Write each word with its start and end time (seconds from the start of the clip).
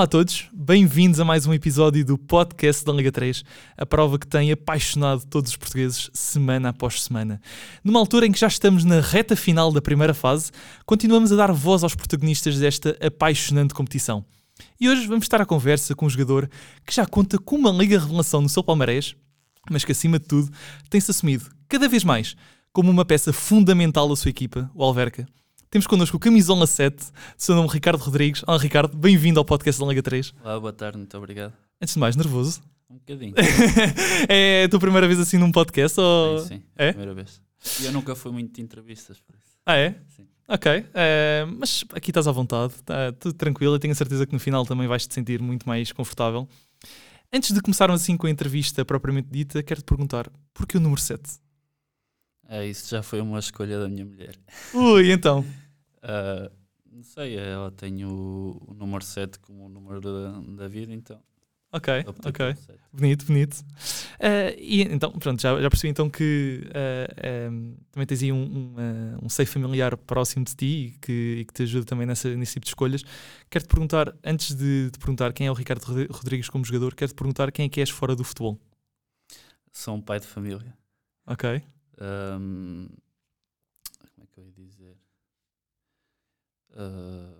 Olá 0.00 0.06
a 0.06 0.08
todos, 0.08 0.48
bem-vindos 0.50 1.20
a 1.20 1.26
mais 1.26 1.44
um 1.44 1.52
episódio 1.52 2.02
do 2.02 2.16
podcast 2.16 2.82
da 2.86 2.90
Liga 2.90 3.12
3, 3.12 3.44
a 3.76 3.84
prova 3.84 4.18
que 4.18 4.26
tem 4.26 4.50
apaixonado 4.50 5.26
todos 5.26 5.50
os 5.50 5.58
portugueses 5.58 6.08
semana 6.14 6.70
após 6.70 7.02
semana. 7.02 7.38
Numa 7.84 8.00
altura 8.00 8.24
em 8.24 8.32
que 8.32 8.40
já 8.40 8.46
estamos 8.46 8.82
na 8.82 8.98
reta 8.98 9.36
final 9.36 9.70
da 9.70 9.82
primeira 9.82 10.14
fase, 10.14 10.52
continuamos 10.86 11.30
a 11.32 11.36
dar 11.36 11.52
voz 11.52 11.84
aos 11.84 11.94
protagonistas 11.94 12.58
desta 12.58 12.96
apaixonante 12.98 13.74
competição. 13.74 14.24
E 14.80 14.88
hoje 14.88 15.06
vamos 15.06 15.26
estar 15.26 15.42
à 15.42 15.44
conversa 15.44 15.94
com 15.94 16.06
um 16.06 16.10
jogador 16.10 16.48
que 16.86 16.94
já 16.94 17.04
conta 17.04 17.38
com 17.38 17.56
uma 17.56 17.70
Liga 17.70 17.98
Revelação 17.98 18.40
no 18.40 18.48
seu 18.48 18.64
palmarés, 18.64 19.14
mas 19.70 19.84
que 19.84 19.92
acima 19.92 20.18
de 20.18 20.24
tudo 20.24 20.50
tem-se 20.88 21.10
assumido 21.10 21.44
cada 21.68 21.86
vez 21.90 22.04
mais 22.04 22.34
como 22.72 22.90
uma 22.90 23.04
peça 23.04 23.34
fundamental 23.34 24.08
da 24.08 24.16
sua 24.16 24.30
equipa, 24.30 24.70
o 24.74 24.82
Alverca. 24.82 25.28
Temos 25.70 25.86
connosco 25.86 26.16
o 26.16 26.20
Camisola 26.20 26.66
7, 26.66 26.96
de 26.96 27.12
seu 27.36 27.54
nome 27.54 27.68
Ricardo 27.68 28.00
Rodrigues. 28.00 28.42
Olá 28.44 28.58
Ricardo, 28.58 28.96
bem-vindo 28.96 29.38
ao 29.38 29.44
podcast 29.44 29.80
da 29.80 29.86
Liga 29.86 30.02
3. 30.02 30.34
Olá, 30.42 30.58
boa 30.58 30.72
tarde, 30.72 30.98
muito 30.98 31.16
obrigado. 31.16 31.52
Antes 31.80 31.94
de 31.94 32.00
mais, 32.00 32.16
nervoso? 32.16 32.60
Um 32.90 32.94
bocadinho. 32.96 33.34
é 34.28 34.64
a 34.64 34.68
tua 34.68 34.80
primeira 34.80 35.06
vez 35.06 35.20
assim 35.20 35.38
num 35.38 35.52
podcast? 35.52 36.00
Ou... 36.00 36.40
Sim, 36.40 36.46
sim, 36.56 36.62
É? 36.76 36.88
primeira 36.88 37.14
vez. 37.14 37.40
E 37.80 37.84
eu 37.84 37.92
nunca 37.92 38.16
fui 38.16 38.32
muito 38.32 38.52
de 38.52 38.60
entrevistas, 38.60 39.20
por 39.20 39.36
isso. 39.36 39.46
Ah, 39.64 39.76
é? 39.76 39.94
Sim. 40.08 40.26
Ok, 40.48 40.84
eh, 40.92 41.46
mas 41.56 41.84
aqui 41.94 42.10
estás 42.10 42.26
à 42.26 42.32
vontade, 42.32 42.72
está 42.74 43.12
tudo 43.12 43.34
tranquilo. 43.34 43.76
Eu 43.76 43.78
tenho 43.78 43.92
a 43.92 43.94
certeza 43.94 44.26
que 44.26 44.32
no 44.32 44.40
final 44.40 44.66
também 44.66 44.88
vais 44.88 45.06
te 45.06 45.14
sentir 45.14 45.40
muito 45.40 45.68
mais 45.68 45.92
confortável. 45.92 46.48
Antes 47.32 47.52
de 47.54 47.60
começarmos 47.60 48.02
assim 48.02 48.16
com 48.16 48.26
a 48.26 48.30
entrevista 48.30 48.84
propriamente 48.84 49.28
dita, 49.30 49.62
quero-te 49.62 49.84
perguntar 49.84 50.28
porquê 50.52 50.78
o 50.78 50.80
número 50.80 51.00
7? 51.00 51.22
É, 52.50 52.66
isso 52.66 52.90
já 52.90 53.00
foi 53.02 53.20
uma 53.20 53.38
escolha 53.38 53.78
da 53.78 53.88
minha 53.88 54.04
mulher. 54.04 54.34
Ui, 54.74 55.12
então. 55.12 55.44
Ah, 56.02 56.50
não 56.90 57.02
sei, 57.02 57.36
ela 57.36 57.70
tem 57.70 58.06
o, 58.06 58.58
o 58.66 58.72
número 58.72 59.04
7 59.04 59.38
como 59.38 59.66
o 59.66 59.68
número 59.68 60.00
da, 60.00 60.40
da 60.56 60.66
vida, 60.66 60.94
então. 60.94 61.20
Ok, 61.70 61.92
ok. 62.06 62.32
pelo 62.32 62.56
7. 62.56 62.80
Bonito, 62.90 63.26
bonito. 63.26 63.56
Eh, 64.18 64.56
e 64.58 64.80
então, 64.82 65.12
pronto, 65.12 65.42
já, 65.42 65.60
já 65.60 65.68
percebi 65.68 65.90
então 65.90 66.08
que 66.08 66.66
eh, 66.72 67.48
em, 67.50 67.76
também 67.92 68.06
tens 68.06 68.22
aí 68.22 68.32
um, 68.32 68.42
um, 68.42 69.26
um 69.26 69.28
seio 69.28 69.46
familiar 69.46 69.94
próximo 69.98 70.42
de 70.44 70.56
ti 70.56 70.66
e 70.66 70.90
que, 71.02 71.12
e 71.40 71.44
que 71.44 71.52
te 71.52 71.62
ajuda 71.64 71.84
também 71.84 72.06
nessa, 72.06 72.34
nesse 72.34 72.54
tipo 72.54 72.64
de 72.64 72.70
escolhas. 72.70 73.04
Quero-te 73.50 73.68
perguntar, 73.68 74.16
antes 74.24 74.54
de 74.54 74.90
te 74.90 74.98
perguntar 74.98 75.34
quem 75.34 75.48
é 75.48 75.50
o 75.50 75.54
Ricardo 75.54 75.84
Rod- 75.84 76.10
Rodrigues 76.10 76.48
como 76.48 76.64
jogador, 76.64 76.94
quero-te 76.94 77.14
perguntar 77.14 77.52
quem 77.52 77.66
é 77.66 77.68
que 77.68 77.80
és 77.80 77.90
fora 77.90 78.16
do 78.16 78.24
futebol. 78.24 78.58
Sou 79.70 79.94
um 79.96 80.00
pai 80.00 80.18
de 80.18 80.26
família. 80.26 80.74
Ok? 81.26 81.62
Ahm, 82.00 82.86
como 84.14 84.22
é 84.22 84.26
que 84.32 84.40
eu 84.40 84.44
ia 84.44 84.52
dizer? 84.52 84.96
Ah, 86.76 87.30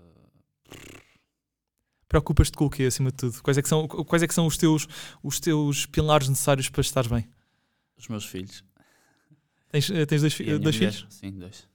Preocupas-te 2.08 2.56
com 2.56 2.64
o 2.66 2.70
quê, 2.70 2.84
acima 2.84 3.10
de 3.10 3.16
tudo? 3.18 3.40
Quais 3.40 3.56
é 3.56 3.62
que 3.62 3.68
são, 3.68 3.86
quais 3.86 4.22
é 4.22 4.26
que 4.26 4.34
são 4.34 4.44
os, 4.46 4.56
teus, 4.56 4.88
os 5.22 5.38
teus 5.38 5.86
pilares 5.86 6.28
necessários 6.28 6.68
para 6.68 6.80
estares 6.80 7.08
bem? 7.10 7.28
os 7.96 8.08
meus 8.08 8.24
filhos. 8.24 8.64
Tens, 9.70 9.90
eh, 9.90 10.06
tens 10.06 10.22
dois, 10.22 10.40
E 10.40 10.44
minha 10.44 10.58
dois 10.58 10.74
mulher? 10.74 10.92
filhos? 10.92 11.06
Sim, 11.14 11.32
dois. 11.38 11.68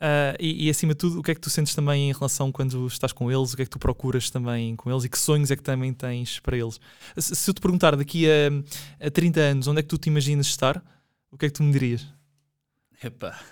Ah, 0.00 0.34
e, 0.40 0.66
e 0.66 0.70
acima 0.70 0.94
de 0.94 0.98
tudo, 0.98 1.20
o 1.20 1.22
que 1.22 1.30
é 1.30 1.34
que 1.34 1.40
tu 1.40 1.50
sentes 1.50 1.74
também 1.74 2.08
em 2.10 2.12
relação 2.12 2.50
quando 2.50 2.86
estás 2.88 3.12
com 3.12 3.30
eles? 3.30 3.52
O 3.52 3.56
que 3.56 3.62
é 3.62 3.64
que 3.66 3.70
tu 3.70 3.78
procuras 3.78 4.30
também 4.30 4.74
com 4.74 4.90
eles? 4.90 5.04
E 5.04 5.08
que 5.08 5.18
sonhos 5.18 5.50
é 5.52 5.56
que 5.56 5.62
também 5.62 5.92
tens 5.92 6.40
para 6.40 6.56
eles? 6.56 6.80
Se, 7.16 7.36
se 7.36 7.50
eu 7.50 7.54
te 7.54 7.60
perguntar 7.60 7.94
daqui 7.94 8.26
a, 8.28 9.06
a 9.06 9.10
30 9.10 9.38
anos 9.40 9.66
onde 9.68 9.78
é 9.78 9.82
que 9.82 9.88
tu 9.88 9.98
te 9.98 10.08
imaginas 10.08 10.46
estar, 10.46 10.82
o 11.32 11.38
que 11.38 11.46
é 11.46 11.48
que 11.48 11.54
tu 11.54 11.62
me 11.62 11.72
dirias? 11.72 12.06
Epá. 13.02 13.42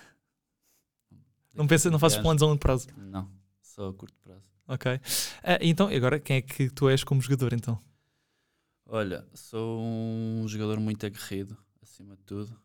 Não, 1.52 1.66
pensa, 1.66 1.90
não 1.90 1.98
fazes 1.98 2.18
planos 2.18 2.42
a 2.42 2.46
longo 2.46 2.60
prazo? 2.60 2.86
Não, 2.96 3.28
só 3.60 3.88
a 3.88 3.94
curto 3.94 4.16
prazo. 4.20 4.48
Ok. 4.68 5.00
Ah, 5.42 5.58
então, 5.60 5.90
e 5.90 5.96
agora, 5.96 6.20
quem 6.20 6.36
é 6.36 6.42
que 6.42 6.70
tu 6.70 6.88
és 6.88 7.02
como 7.02 7.20
jogador 7.20 7.52
então? 7.52 7.80
Olha, 8.86 9.26
sou 9.34 9.80
um 9.80 10.46
jogador 10.46 10.78
muito 10.78 11.04
aguerrido, 11.04 11.56
acima 11.82 12.14
de 12.16 12.22
tudo. 12.22 12.56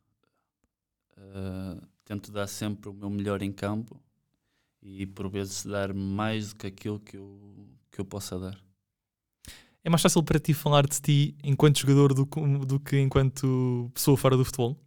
Uh, 1.18 1.82
tento 2.04 2.32
dar 2.32 2.48
sempre 2.48 2.90
o 2.90 2.94
meu 2.94 3.10
melhor 3.10 3.42
em 3.42 3.52
campo 3.52 4.00
e 4.82 5.06
por 5.06 5.30
vezes 5.30 5.66
dar 5.66 5.94
mais 5.94 6.50
do 6.50 6.58
que 6.58 6.68
aquilo 6.68 7.00
que 7.00 7.18
eu, 7.18 7.68
que 7.90 8.02
eu 8.02 8.06
possa 8.06 8.38
dar. 8.38 8.60
É 9.84 9.90
mais 9.90 10.02
fácil 10.02 10.22
para 10.24 10.40
ti 10.40 10.54
falar 10.54 10.86
de 10.86 11.00
ti 11.00 11.36
enquanto 11.44 11.80
jogador 11.80 12.14
do, 12.14 12.26
do 12.66 12.80
que 12.80 13.00
enquanto 13.00 13.90
pessoa 13.94 14.18
fora 14.18 14.36
do 14.36 14.44
futebol? 14.44 14.78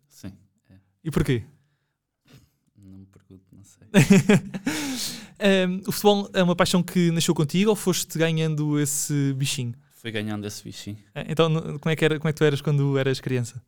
E 1.04 1.10
porquê? 1.10 1.44
não 2.76 2.98
me 2.98 3.06
pergunto, 3.06 3.44
não 3.52 3.62
sei. 3.64 3.86
Ahm, 5.40 5.82
o 5.86 5.92
futebol 5.92 6.28
é 6.34 6.42
uma 6.42 6.56
paixão 6.56 6.82
que 6.82 7.10
nasceu 7.12 7.34
contigo 7.34 7.70
ou 7.70 7.76
foste 7.76 8.18
ganhando 8.18 8.78
esse 8.80 9.32
bichinho? 9.34 9.74
Fui 9.94 10.10
ganhando 10.10 10.46
esse 10.46 10.62
bichinho. 10.64 10.98
Ah, 11.14 11.24
Então, 11.28 11.52
como 11.78 11.92
é, 11.92 11.96
que 11.96 12.04
era, 12.04 12.18
como 12.18 12.28
é 12.28 12.32
que 12.32 12.38
tu 12.38 12.44
eras 12.44 12.60
quando 12.60 12.98
eras 12.98 13.20
criança? 13.20 13.62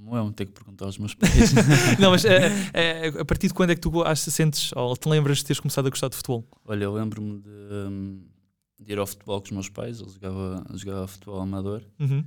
Não 0.00 0.16
é 0.16 0.22
um 0.22 0.32
ter 0.32 0.46
que 0.46 0.52
perguntar 0.52 0.84
aos 0.86 0.98
meus 0.98 1.14
pais. 1.14 1.52
Não, 2.00 2.10
mas 2.10 2.24
eh, 2.24 2.48
eh, 2.74 3.08
a 3.20 3.24
partir 3.24 3.46
de 3.48 3.54
quando 3.54 3.70
é 3.70 3.74
que 3.74 3.80
tu 3.80 4.02
achas, 4.02 4.32
sentes 4.34 4.72
ou 4.74 4.96
te 4.96 5.08
lembras 5.08 5.38
de 5.38 5.44
teres 5.44 5.60
começado 5.60 5.86
a 5.86 5.90
gostar 5.90 6.08
de 6.08 6.16
futebol? 6.16 6.44
Olha, 6.64 6.84
eu 6.84 6.92
lembro-me 6.94 7.40
de, 7.40 7.48
hum, 7.88 8.20
de 8.80 8.92
ir 8.92 8.98
ao 8.98 9.06
futebol 9.06 9.40
com 9.40 9.46
os 9.46 9.50
meus 9.52 9.68
pais, 9.68 10.00
eu 10.00 10.08
jogava, 10.08 10.64
jogava 10.74 11.06
futebol 11.08 11.40
amador 11.40 11.82
Uhum, 12.00 12.24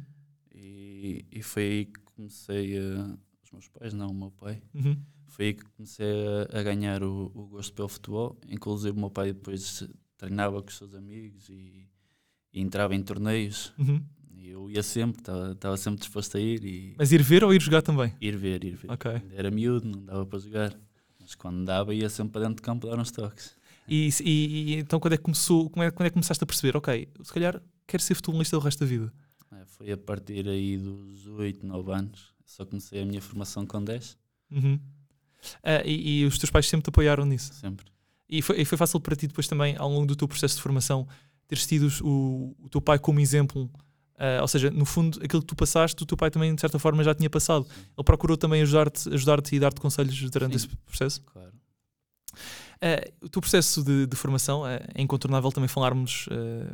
e, 0.54 1.26
e 1.32 1.42
foi 1.42 1.64
aí 1.64 1.86
que 1.86 2.00
comecei 2.16 2.78
a. 2.80 3.18
Os 3.50 3.52
meus 3.52 3.68
pais, 3.68 3.94
não, 3.94 4.08
o 4.08 4.14
meu 4.14 4.32
pai. 4.32 4.62
uhum. 4.74 4.98
Foi 5.28 5.46
aí 5.48 5.54
que 5.54 5.64
comecei 5.78 6.06
a, 6.52 6.60
a 6.60 6.64
ganhar 6.64 7.04
o, 7.04 7.32
o 7.34 7.48
gosto 7.48 7.74
pelo 7.74 7.88
futebol. 7.88 8.38
Inclusive, 8.48 8.96
o 8.96 9.00
meu 9.00 9.10
pai 9.12 9.34
depois 9.34 9.88
treinava 10.18 10.62
com 10.62 10.68
os 10.70 10.78
seus 10.78 10.94
amigos 10.94 11.50
e, 11.50 11.88
e 12.54 12.62
entrava 12.62 12.96
em 12.96 13.02
torneios. 13.02 13.74
uhum. 13.78 14.04
E 14.36 14.50
eu 14.50 14.70
ia 14.72 14.82
sempre, 14.84 15.22
estava 15.52 15.76
sempre 15.78 16.00
disposto 16.00 16.38
a 16.38 16.40
ir 16.40 16.64
e 16.64 16.96
Mas 16.98 17.12
ir 17.12 17.22
ver 17.22 17.44
ou 17.44 17.54
ir 17.54 17.62
jogar 17.62 17.82
também? 17.82 18.14
ir 18.22 18.36
ver, 18.38 18.64
ir 18.64 18.76
ver. 18.76 18.90
Ok. 18.92 19.12
Ainda 19.12 19.36
Era 19.36 19.52
miúdo, 19.52 19.88
não 19.88 20.04
dava 20.06 20.26
para 20.26 20.40
jogar. 20.40 20.80
Mas 21.20 21.36
quando 21.36 21.66
dava, 21.66 21.94
ia 21.94 22.10
sempre 22.10 22.34
para 22.34 22.42
dentro 22.42 22.56
de 22.58 22.62
campo 22.62 22.88
dar 22.88 22.98
uns 23.00 23.12
toques. 23.12 23.56
E, 23.88 24.10
e- 24.24 24.74
e 24.74 24.76
então 24.76 25.00
quando 25.00 25.14
é 25.14 25.18
que 25.18 25.24
começou, 25.24 25.70
como 25.70 25.84
é, 25.84 25.92
quando 25.92 26.08
é 26.08 26.10
que 26.10 26.14
começaste 26.14 26.44
a 26.44 26.48
perceber? 26.48 26.78
Ok, 26.78 27.08
se 27.24 27.34
calhar 27.34 27.62
quero 27.88 28.02
ser 28.04 28.16
futebolista 28.16 28.56
do 28.58 28.64
resto 28.64 28.80
da 28.80 28.86
vida. 28.86 29.12
É, 29.52 29.66
foi 29.66 29.92
a 29.92 29.98
partir 29.98 30.48
aí 30.48 30.78
dos 30.78 31.26
8, 31.28 31.66
9 31.66 31.92
anos. 31.92 32.34
Só 32.50 32.66
comecei 32.66 33.00
a 33.02 33.06
minha 33.06 33.22
formação 33.22 33.64
com 33.66 33.84
10, 33.84 34.18
Uhum. 34.52 34.80
Ah, 35.64 35.84
e, 35.86 36.22
e 36.22 36.26
os 36.26 36.40
teus 36.40 36.50
pais 36.50 36.68
sempre 36.68 36.86
te 36.86 36.90
apoiaram 36.90 37.24
nisso? 37.24 37.54
sempre. 37.54 37.86
E 38.28 38.42
foi, 38.42 38.60
e 38.60 38.66
foi 38.66 38.78
fácil 38.78 39.00
para 39.00 39.16
ti 39.16 39.28
depois 39.28 39.48
também, 39.48 39.76
ao 39.78 39.88
longo 39.88 40.08
do 40.08 40.16
teu 40.16 40.28
processo 40.28 40.56
de 40.56 40.62
formação, 40.64 41.08
teres 41.48 41.68
tido 41.68 41.88
o, 42.04 42.56
o 42.60 42.68
teu 42.70 42.82
pai 42.82 42.98
como 42.98 43.20
exemplo? 43.20 43.70
Ah, 44.18 44.40
ou 44.42 44.48
seja, 44.48 44.72
no 44.72 44.84
fundo, 44.84 45.20
aquilo 45.24 45.42
que 45.44 45.48
tu 45.48 45.56
passaste, 45.56 46.02
o 46.02 46.06
teu 46.08 46.18
pai 46.18 46.32
também, 46.32 46.54
de 46.54 46.60
certa 46.60 46.80
forma, 46.80 47.04
já 47.04 47.14
tinha 47.14 47.30
passado. 47.30 47.68
Ele 47.96 48.04
procurou 48.04 48.36
também 48.36 48.64
ajudar-te 48.64 49.14
ajudar 49.14 49.40
e 49.52 49.60
dar-te 49.60 49.80
conselhos 49.80 50.20
durante 50.32 50.60
Sim. 50.60 50.66
esse 50.68 50.76
processo? 50.78 51.22
Claro. 51.22 51.54
Eh, 52.82 53.12
o 53.22 53.30
teu 53.30 53.42
processo 53.42 53.84
de, 53.84 54.08
de 54.08 54.16
formação 54.16 54.66
é 54.66 54.82
incontornável 54.98 55.52
também 55.52 55.68
falarmos 55.68 56.28
eh, 56.32 56.74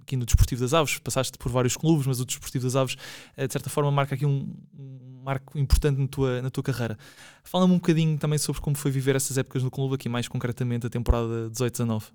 aqui 0.00 0.16
no 0.16 0.26
Desportivo 0.26 0.60
das 0.60 0.74
Aves. 0.74 0.98
Passaste 0.98 1.38
por 1.38 1.50
vários 1.50 1.76
clubes, 1.76 2.06
mas 2.06 2.20
o 2.20 2.24
Desportivo 2.24 2.64
das 2.64 2.74
Aves, 2.76 2.96
de 3.36 3.52
certa 3.52 3.70
forma, 3.70 3.90
marca 3.90 4.14
aqui 4.14 4.26
um, 4.26 4.52
um 4.78 5.11
marco 5.22 5.58
importante 5.58 5.98
na 6.00 6.08
tua, 6.08 6.42
na 6.42 6.50
tua 6.50 6.62
carreira. 6.62 6.98
Fala-me 7.44 7.72
um 7.72 7.76
bocadinho 7.78 8.18
também 8.18 8.38
sobre 8.38 8.60
como 8.60 8.76
foi 8.76 8.90
viver 8.90 9.16
essas 9.16 9.38
épocas 9.38 9.62
no 9.62 9.70
clube, 9.70 9.94
aqui 9.94 10.08
mais 10.08 10.28
concretamente 10.28 10.86
a 10.86 10.90
temporada 10.90 11.48
18-19. 11.50 12.12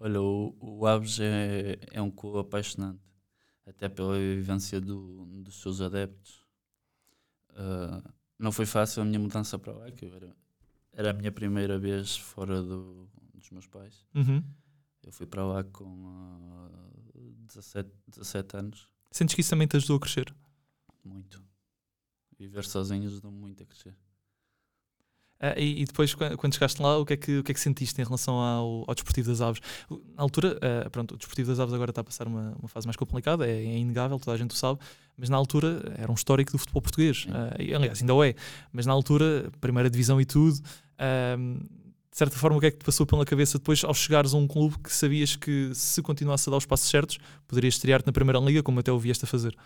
Olha, 0.00 0.20
o, 0.20 0.56
o 0.60 0.86
Aves 0.86 1.18
é, 1.20 1.78
é 1.92 2.00
um 2.02 2.10
clube 2.10 2.38
apaixonante, 2.40 3.00
até 3.66 3.88
pela 3.88 4.18
vivência 4.18 4.80
do, 4.80 5.24
dos 5.42 5.60
seus 5.60 5.80
adeptos. 5.80 6.40
Ah, 7.54 8.02
não 8.38 8.50
foi 8.52 8.66
fácil 8.66 9.02
a 9.02 9.04
minha 9.04 9.18
mudança 9.20 9.58
para 9.58 9.72
lá, 9.72 9.90
que 9.90 10.06
era, 10.06 10.34
era 10.92 11.10
a 11.10 11.12
minha 11.12 11.30
primeira 11.30 11.78
vez 11.78 12.16
fora 12.16 12.62
do- 12.62 13.08
dos 13.34 13.50
meus 13.50 13.66
pais. 13.66 14.04
Uhum. 14.14 14.42
Eu 15.04 15.12
fui 15.12 15.26
para 15.26 15.44
lá 15.44 15.62
com 15.64 16.06
ah, 16.08 16.68
17, 17.46 17.90
17 18.08 18.56
anos, 18.56 18.88
Sentes 19.10 19.34
que 19.34 19.42
isso 19.42 19.50
também 19.50 19.66
te 19.68 19.76
ajudou 19.76 19.96
a 19.98 20.00
crescer? 20.00 20.34
muito. 21.04 21.42
Viver 22.42 22.64
sozinho 22.64 23.06
ajudou-me 23.06 23.38
muito 23.38 23.62
a 23.62 23.66
crescer. 23.66 23.94
Ah, 25.38 25.54
e, 25.56 25.82
e 25.82 25.84
depois, 25.84 26.12
quan- 26.14 26.36
quando 26.36 26.54
chegaste 26.54 26.80
lá, 26.82 26.98
o 26.98 27.04
que 27.06 27.12
é 27.14 27.16
que, 27.16 27.38
o 27.38 27.44
que, 27.44 27.52
é 27.52 27.54
que 27.54 27.60
sentiste 27.60 28.00
em 28.00 28.04
relação 28.04 28.34
ao, 28.34 28.84
ao 28.86 28.94
Desportivo 28.94 29.28
das 29.28 29.40
Aves? 29.40 29.60
Na 30.16 30.22
altura, 30.22 30.58
ah, 30.60 30.90
pronto, 30.90 31.14
o 31.14 31.16
Desportivo 31.16 31.50
das 31.50 31.60
Aves 31.60 31.72
agora 31.72 31.90
está 31.92 32.00
a 32.00 32.04
passar 32.04 32.26
uma, 32.26 32.54
uma 32.58 32.68
fase 32.68 32.86
mais 32.86 32.96
complicada, 32.96 33.46
é, 33.46 33.50
é 33.52 33.78
inegável, 33.78 34.18
toda 34.18 34.34
a 34.34 34.36
gente 34.38 34.50
o 34.52 34.56
sabe, 34.56 34.80
mas 35.16 35.28
na 35.28 35.36
altura 35.36 35.94
era 35.96 36.10
um 36.10 36.14
histórico 36.14 36.50
do 36.52 36.58
futebol 36.58 36.82
português. 36.82 37.26
Ah, 37.30 37.56
e, 37.60 37.72
aliás, 37.74 38.00
ainda 38.00 38.12
o 38.14 38.24
é, 38.24 38.34
mas 38.72 38.86
na 38.86 38.92
altura, 38.92 39.50
primeira 39.60 39.88
divisão 39.88 40.20
e 40.20 40.24
tudo. 40.24 40.60
de 40.60 42.16
certa 42.18 42.36
forma, 42.36 42.58
o 42.58 42.60
que 42.60 42.66
é 42.66 42.70
que 42.70 42.78
te 42.78 42.84
passou 42.84 43.06
pela 43.06 43.24
cabeça 43.24 43.58
depois 43.58 43.82
ao 43.84 43.94
chegares 43.94 44.34
a 44.34 44.36
um 44.36 44.46
clube 44.48 44.78
que 44.78 44.92
sabias 44.92 45.34
que 45.36 45.70
se 45.74 46.02
continuasse 46.02 46.48
a 46.48 46.50
dar 46.50 46.58
os 46.58 46.66
passos 46.66 46.88
certos, 46.88 47.18
poderias 47.48 47.74
estrear-te 47.74 48.06
na 48.06 48.12
Primeira 48.12 48.38
Liga, 48.38 48.62
como 48.62 48.78
até 48.80 48.92
o 48.92 48.98
vieste 48.98 49.24
a 49.24 49.28
fazer? 49.28 49.56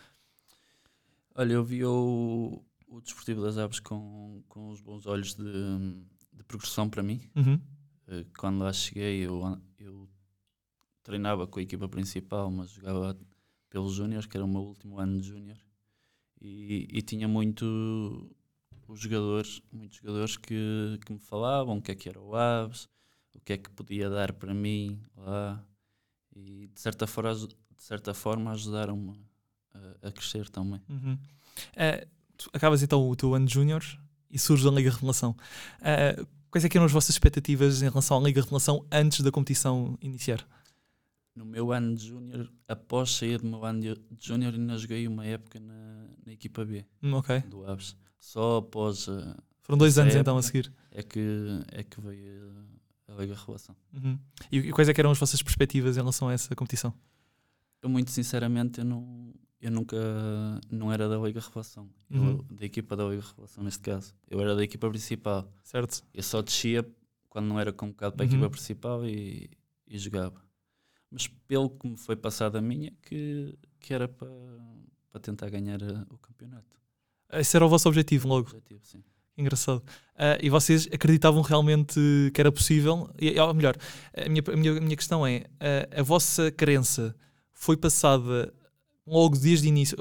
Olha, 1.39 1.53
eu 1.53 1.63
vi 1.63 1.85
o, 1.85 2.65
o 2.89 3.01
Desportivo 3.03 3.43
das 3.43 3.59
Aves 3.59 3.79
com, 3.79 4.43
com 4.49 4.71
os 4.71 4.81
bons 4.81 5.05
olhos 5.05 5.35
de, 5.35 5.45
de 6.33 6.43
progressão 6.45 6.89
para 6.89 7.03
mim. 7.03 7.21
Uhum. 7.37 7.61
Eh, 8.09 8.25
Quando 8.39 8.61
lá 8.61 8.73
cheguei, 8.73 9.19
eu, 9.21 9.43
eu 9.79 10.09
treinava 11.03 11.47
com 11.47 11.59
a 11.59 11.63
equipa 11.63 11.87
principal, 11.91 12.51
mas 12.51 12.71
jogava 12.71 13.19
pelos 13.69 13.93
Júniors, 13.93 14.25
que 14.25 14.35
era 14.35 14.47
o 14.47 14.49
meu 14.49 14.63
último 14.63 14.99
ano 14.99 15.21
de 15.21 15.29
Júnior. 15.29 15.59
E, 16.41 16.89
e 16.91 17.03
tinha 17.03 17.29
muito 17.29 18.35
os 18.89 18.99
jogadores, 18.99 19.61
muitos 19.71 19.99
jogadores 19.99 20.39
que, 20.39 20.99
que 21.05 21.13
me 21.13 21.19
falavam 21.19 21.77
o 21.77 21.83
que 21.83 21.93
é 21.93 21.95
que 21.95 22.09
era 22.09 22.19
o 22.19 22.35
Aves, 22.35 22.89
o 23.35 23.41
que 23.41 23.53
é 23.53 23.59
que 23.59 23.69
podia 23.69 24.09
dar 24.09 24.33
para 24.33 24.55
mim 24.55 25.03
lá. 25.15 25.63
E 26.35 26.69
de 26.69 26.81
certa 26.81 27.07
forma, 27.07 27.35
de 27.35 27.83
certa 27.83 28.15
forma 28.15 28.53
ajudaram-me 28.53 29.23
a, 30.03 30.09
a, 30.09 30.13
crescer 30.13 30.49
também. 30.49 30.81
Uhum. 30.89 31.15
Uh, 31.15 32.07
acabas 32.53 32.83
então 32.83 33.09
o 33.09 33.17
teu 33.17 33.35
ano 33.35 33.49
Júnior 33.49 33.83
e 34.31 34.39
surge 34.39 34.67
a 34.67 34.71
Liga 34.71 34.91
Revelação. 34.91 35.37
Uh, 35.81 36.27
quais 36.51 36.65
é 36.65 36.69
que 36.69 36.77
eram 36.77 36.87
as 36.87 36.93
vossas 36.93 37.11
expectativas 37.11 37.83
em 37.83 37.89
relação 37.89 38.19
à 38.19 38.21
Liga 38.21 38.41
Revelação 38.41 38.85
antes 38.91 39.21
da 39.21 39.31
competição 39.31 39.97
iniciar? 40.01 40.47
No 41.35 41.45
meu 41.45 41.71
ano 41.71 41.95
de 41.95 42.07
Júnior, 42.07 42.51
após 42.67 43.11
sair 43.11 43.39
do 43.39 43.47
meu 43.47 43.65
ano 43.65 43.81
de 43.81 43.97
Júnior, 44.19 44.55
ainda 44.55 44.79
joguei 44.79 45.07
uma 45.07 45.27
época 45.27 45.61
na, 45.61 46.07
na 46.25 46.33
equipa 46.33 46.65
B 46.65 46.85
hum, 47.03 47.15
okay. 47.15 47.41
do 47.41 47.67
Aves. 47.67 47.95
Só 48.19 48.59
após. 48.59 49.07
Uh, 49.07 49.35
Foram 49.63 49.79
dois 49.79 49.99
anos 49.99 50.15
então 50.15 50.37
a 50.39 50.43
seguir. 50.43 50.73
É 50.91 51.03
que, 51.03 51.21
é 51.73 51.83
que 51.83 52.01
veio 52.01 52.55
a 53.09 53.21
Liga 53.21 53.35
Revelação. 53.35 53.77
Uhum. 53.93 54.19
E, 54.51 54.59
e 54.59 54.73
quais 54.73 54.89
é 54.89 54.95
que 54.95 55.01
eram 55.01 55.11
as 55.11 55.19
vossas 55.19 55.43
perspectivas 55.43 55.97
em 55.97 56.01
relação 56.01 56.29
a 56.29 56.33
essa 56.33 56.55
competição? 56.55 56.93
Eu, 57.83 57.89
muito 57.89 58.11
sinceramente, 58.11 58.79
eu 58.81 58.85
não, 58.85 59.33
eu 59.67 59.73
nunca 59.73 59.97
não 60.71 60.93
era 60.93 61.09
da 61.09 61.17
Liga 61.17 61.41
Revelação, 61.41 61.91
uhum. 62.09 62.41
da 62.49 62.65
equipa 62.65 62.95
da 62.95 63.03
Liga 63.03 63.23
Revelação 63.23 63.65
neste 63.65 63.81
caso. 63.81 64.15
Eu 64.31 64.41
era 64.41 64.55
da 64.55 64.63
equipa 64.63 64.89
principal. 64.89 65.53
Certo. 65.65 66.05
Eu 66.15 66.23
só 66.23 66.41
descia 66.41 66.89
quando 67.29 67.47
não 67.47 67.59
era 67.59 67.73
convocado 67.73 68.15
para 68.15 68.25
a 68.25 68.29
uhum. 68.29 68.33
equipa 68.33 68.49
principal 68.49 69.05
e, 69.05 69.51
e, 69.85 69.99
jogava. 69.99 70.41
Mas 71.11 71.27
pelo 71.27 71.69
que 71.69 71.89
me 71.89 71.97
foi 71.97 72.15
passado 72.15 72.55
a 72.55 72.61
minha, 72.63 72.93
que, 73.03 73.59
que 73.81 73.93
era 73.93 74.07
para, 74.07 74.31
para 75.11 75.21
tentar 75.21 75.51
ganhar 75.51 75.83
eh, 75.83 76.07
o 76.11 76.19
campeonato. 76.19 76.81
Esse 77.33 77.57
era 77.57 77.67
o 77.67 77.69
vosso 77.69 77.89
objetivo 77.89 78.29
logo? 78.29 78.47
Objetivo, 78.47 78.81
sim. 78.85 79.03
Engraçado. 79.37 79.79
Uh, 80.15 80.39
e 80.41 80.49
vocês 80.49 80.89
acreditavam 80.93 81.43
realmente 81.43 82.01
que 82.33 82.41
era 82.41 82.53
possível? 82.53 83.11
E, 83.21 83.39
ou 83.41 83.53
melhor, 83.53 83.77
a 84.17 84.29
minha, 84.29 84.43
a 84.47 84.57
minha, 84.57 84.79
a 84.79 84.81
minha 84.81 84.97
questão 84.97 85.27
é: 85.27 85.39
uh, 85.39 86.01
a 86.01 86.03
vossa 86.05 86.53
crença 86.53 87.17
foi 87.53 87.77
passada 87.77 88.55
logo 89.07 89.37
desde 89.37 89.67
o 89.67 89.69
início, 89.69 89.97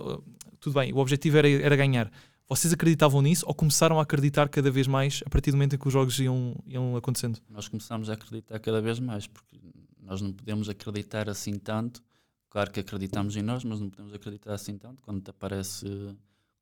tudo 0.59 0.79
bem, 0.79 0.91
o 0.93 0.97
objetivo 0.97 1.37
era, 1.37 1.49
era 1.49 1.75
ganhar. 1.75 2.11
Vocês 2.47 2.71
acreditavam 2.71 3.21
nisso 3.21 3.45
ou 3.47 3.55
começaram 3.55 3.99
a 3.99 4.03
acreditar 4.03 4.47
cada 4.49 4.69
vez 4.69 4.87
mais 4.87 5.23
a 5.25 5.29
partir 5.29 5.51
do 5.51 5.57
momento 5.57 5.75
em 5.75 5.79
que 5.79 5.87
os 5.87 5.93
jogos 5.93 6.19
iam, 6.19 6.55
iam 6.67 6.95
acontecendo? 6.95 7.39
Nós 7.49 7.67
começámos 7.67 8.09
a 8.09 8.13
acreditar 8.13 8.59
cada 8.59 8.81
vez 8.81 8.99
mais, 8.99 9.25
porque 9.25 9.57
nós 9.99 10.21
não 10.21 10.31
podemos 10.31 10.69
acreditar 10.69 11.27
assim 11.27 11.57
tanto. 11.57 12.03
Claro 12.49 12.71
que 12.71 12.79
acreditamos 12.79 13.35
em 13.35 13.41
nós, 13.41 13.63
mas 13.63 13.79
não 13.79 13.89
podemos 13.89 14.13
acreditar 14.13 14.53
assim 14.53 14.77
tanto 14.77 15.01
quando 15.01 15.21
te 15.21 15.29
aparece 15.29 15.85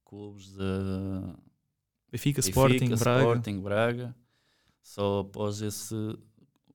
clubes 0.06 0.48
de 0.48 0.58
Benfica, 2.12 2.42
Benfica 2.42 2.42
Sporting, 2.42 2.96
Braga. 2.96 3.20
Sporting, 3.20 3.60
Braga. 3.60 4.16
Só 4.82 5.20
após 5.20 5.62
esse 5.62 5.96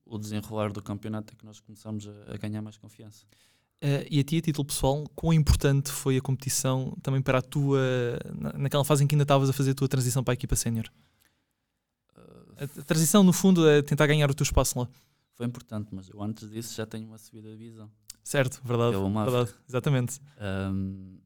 o 0.05 0.19
desenrolar 0.19 0.73
do 0.73 0.83
campeonato 0.83 1.33
é 1.33 1.37
que 1.37 1.45
nós 1.45 1.61
começamos 1.61 2.09
a, 2.09 2.35
a 2.35 2.37
ganhar 2.37 2.63
mais 2.63 2.77
confiança. 2.77 3.25
Uh, 3.83 4.03
e 4.11 4.19
a 4.19 4.25
ti, 4.25 4.39
a 4.39 4.41
título 4.41 4.65
pessoal, 4.65 5.05
quão 5.15 5.33
importante 5.33 5.91
foi 5.93 6.17
a 6.17 6.21
competição 6.21 6.97
também 7.03 7.23
para 7.23 7.39
a 7.39 7.43
tua. 7.43 7.81
naquela 8.55 8.85
fase 8.85 9.05
em 9.05 9.07
que 9.07 9.15
ainda 9.15 9.23
estavas 9.23 9.49
a 9.49 9.53
fazer 9.53 9.71
a 9.71 9.75
tua 9.75 9.89
transição 9.89 10.25
para 10.25 10.33
a 10.33 10.37
equipa 10.37 10.57
sénior? 10.57 10.87
A, 12.57 12.67
transição, 12.83 13.23
no 13.23 13.33
fundo, 13.33 13.69
é 13.69 13.83
tentar 13.83 14.07
ganhar 14.07 14.29
o 14.29 14.35
teu 14.35 14.43
espaço 14.43 14.79
lá. 14.79 14.89
Foi 15.35 15.47
importante, 15.47 15.89
mas 15.93 16.09
eu 16.09 16.21
antes 16.21 16.51
disso 16.51 16.75
já 16.75 16.85
tenho 16.85 17.07
uma 17.07 17.19
subida 17.19 17.49
de 17.51 17.57
visão. 17.57 17.89
Certo, 18.25 18.61
verdade. 18.65 18.97
verdade 18.97 19.55
exatamente. 19.69 20.21
Um, 20.73 21.19